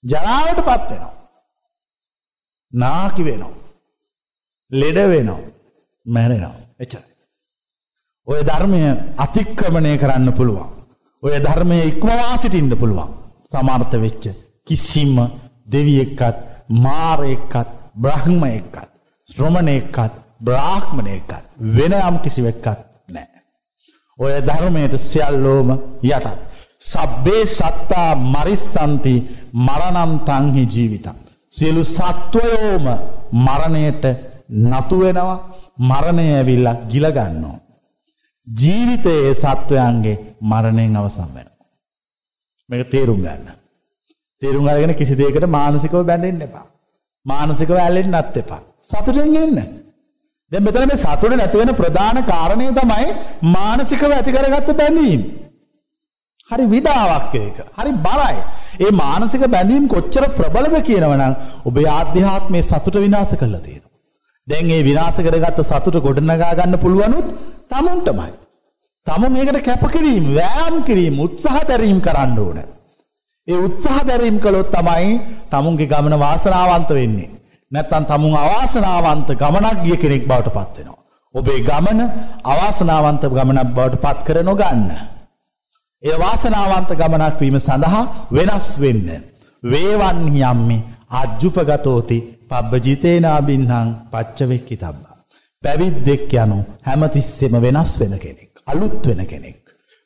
ජරාවට 0.04 0.60
පත් 0.68 0.90
වෙනවා. 0.92 1.14
නාකි 2.74 3.24
වෙනවා. 3.24 3.56
ලෙඩ 4.72 5.00
වෙනවා. 5.14 5.59
මැරෙනවා. 6.14 6.56
එච්චරයි. 6.80 7.14
ඔය 8.28 8.42
ධර්මය 8.50 8.82
අතික්‍රමණය 9.18 9.92
කරන්න 9.98 10.30
පුළුවන්. 10.34 10.70
ඔය 11.24 11.36
ධර්මය 11.46 11.78
ඉක්මවා 11.92 12.38
සිටින්න 12.38 12.78
පුළුවන්. 12.82 13.10
සමර්ථ 13.52 13.96
වෙච්ච 14.04 14.24
කිසිම 14.68 15.16
දෙවියෙක්වත් 15.68 16.38
මාරයෙක්වත් 16.84 17.70
බ්‍රහ්මයෙක්වත් 17.96 18.90
ශ්‍රමණයෙක්වත් 19.28 20.14
බ්‍රාහ්මණයෙක්වත් 20.40 21.44
වෙන 21.76 21.94
යම් 22.00 22.16
කිසිවෙක්වත් 22.24 22.80
නෑ. 23.08 23.28
ඔය 24.20 24.34
ධර්මයට 24.42 24.94
සියල්ලෝම 25.02 25.70
යටත්. 26.04 26.28
සබ්බේ 26.82 27.44
සත්තා 27.48 28.12
මරිස්සන්ති 28.16 29.16
මරණම් 29.66 30.14
තංහි 30.28 30.64
ජීවිතම්. 30.74 31.18
සියලු 31.52 31.84
සත්වයෝම 31.86 32.86
මරණයට 33.46 34.04
නතුවෙනවා 34.50 35.38
මරණය 35.80 36.26
ඇවිල්ලා 36.34 36.76
ගිලගන්නවා. 36.92 37.58
ජීවිතයේ 38.48 39.34
සත්වයන්ගේ 39.34 40.18
මරණයෙන් 40.42 40.96
අවසන් 40.96 41.30
වෙන. 41.36 41.50
මේක 42.70 42.92
තේරුම් 42.92 43.20
ගන්න. 43.22 43.58
තේරුම් 44.42 44.68
අරගෙන 44.68 44.96
කිසි 44.96 45.16
දෙයකට 45.16 45.48
මානසිකව 45.50 46.00
බැඳෙන්න 46.04 46.42
එපා. 46.42 46.66
මානසිකව 47.26 47.76
ඇලෙන්නත් 47.78 48.38
එපා. 48.38 48.62
සතුටෙන් 48.84 49.36
ඉන්න. 49.36 49.60
දැන් 50.52 50.64
මෙතන 50.64 50.88
මේ 50.88 50.98
සතුට 50.98 51.34
නැති 51.34 51.58
වෙන 51.58 51.76
ප්‍රධාන 51.76 52.24
කාරණය 52.24 52.72
තමයි 52.80 53.10
මානසිකව 53.50 54.10
ඇති 54.10 54.32
කරගත්ත 54.32 54.72
බැඳීම්. 54.82 55.22
හරි 56.52 56.66
විඩාවක් 56.66 57.36
ඒක. 57.36 57.58
හරි 57.78 57.92
බරයි. 58.08 58.40
ඒ 58.80 58.92
මානසික 58.94 59.44
බැඳීම් 59.48 59.86
කොච්චර 59.88 60.26
ප්‍රබලද 60.38 60.82
කියනවනම් 60.84 61.34
ඔබේ 61.66 61.88
ආධ්‍යාත්මයේ 61.90 62.64
සතුට 62.64 62.96
විනාශ 63.06 63.36
කරලා 63.36 63.62
තියෙනවා. 63.66 63.89
දැන් 64.50 64.70
ඒ 64.70 64.84
විනාශ 64.84 65.20
කරගත්ත 65.20 65.60
සතුට 65.64 65.98
ගොඩනගා 66.00 66.54
ගන්න 66.54 66.78
පුළුවනුත් 66.78 67.28
තමුන්ටමයි. 67.68 68.32
තම 69.08 69.24
මේකට 69.28 69.62
කැපකිරීම, 69.62 70.26
වෑයම් 70.36 70.76
කිරීම, 70.84 71.16
උත්සාහ 71.20 71.62
දැරීම 71.64 72.00
කරන්න 72.02 72.40
ඕන. 72.40 72.60
ඒ 73.48 73.60
උත්සාහ 73.60 74.00
දැරීම 74.04 74.38
කළොත් 74.40 74.72
තමයි 74.72 75.12
තමුන්ගේ 75.50 75.88
ගමන 75.88 76.16
වාසනාවන්ත 76.18 76.90
වෙන්නේ. 76.92 77.30
නැත්තම් 77.72 78.06
තමුන් 78.06 78.36
අවාසනාවන්ත 78.36 79.30
ගමනක් 79.32 79.78
ගිය 79.84 79.98
කෙනෙක් 79.98 80.24
බවට 80.26 80.50
පත් 80.50 80.76
වෙනවා. 80.78 80.98
ඔබේ 81.36 81.60
ගමන 81.62 82.00
අවාසනාවන්ත 82.44 83.24
ගමනක් 83.30 83.70
බවට 83.70 84.02
පත් 84.02 84.20
කර 84.24 84.38
නොගන්න. 84.44 84.90
ඒ 86.04 86.18
වාසනාවන්ත 86.18 86.90
ගමනක් 86.92 87.40
වීම 87.40 87.60
සඳහා 87.60 88.04
වෙනස් 88.32 88.70
වෙන්න. 88.78 89.08
වේවන්හි 89.64 90.42
යම්මි 90.44 90.78
අජ්ජුපගතෝති 91.12 92.39
පබ්බජිතේනාබින්හං 92.52 93.90
පච්චවෙක්කි 94.12 94.76
තබ්බා. 94.78 95.18
පැවිද්දෙක් 95.64 96.32
යනු 96.36 96.58
හැමතිස්සෙම 96.88 97.56
වෙනස් 97.66 97.92
වෙන 98.00 98.16
කෙනෙක්. 98.24 98.52
අලුත් 98.68 99.04
වෙන 99.08 99.22
කෙනෙක්. 99.32 99.60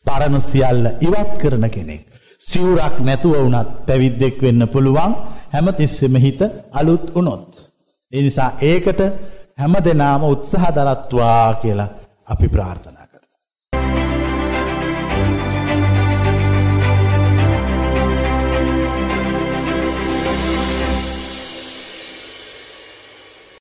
පරණ 0.05 0.41
සියල්ල 0.41 0.85
ඉවත් 1.07 1.33
කරන 1.41 1.65
කෙනෙක්. 1.75 2.03
සිවුරක් 2.39 2.95
නැතුව 2.99 3.35
වුණත් 3.35 3.69
පැවිද්දෙක් 3.87 4.37
වෙන්න 4.45 4.63
පුළුවන් 4.73 5.13
හැමතිස්සෙම 5.53 6.15
හිත 6.25 6.41
අලුත් 6.73 7.05
වුණොත්. 7.15 7.51
ඒ 8.13 8.21
නිසා 8.21 8.49
ඒකට 8.61 8.99
හැම 9.59 9.73
දෙනාම 9.85 10.23
උත්සාහ 10.33 10.71
දරත්වා 10.77 11.47
කියලා 11.61 11.93
අපි 12.33 12.47
ප්‍රාර්ථනා 12.47 13.02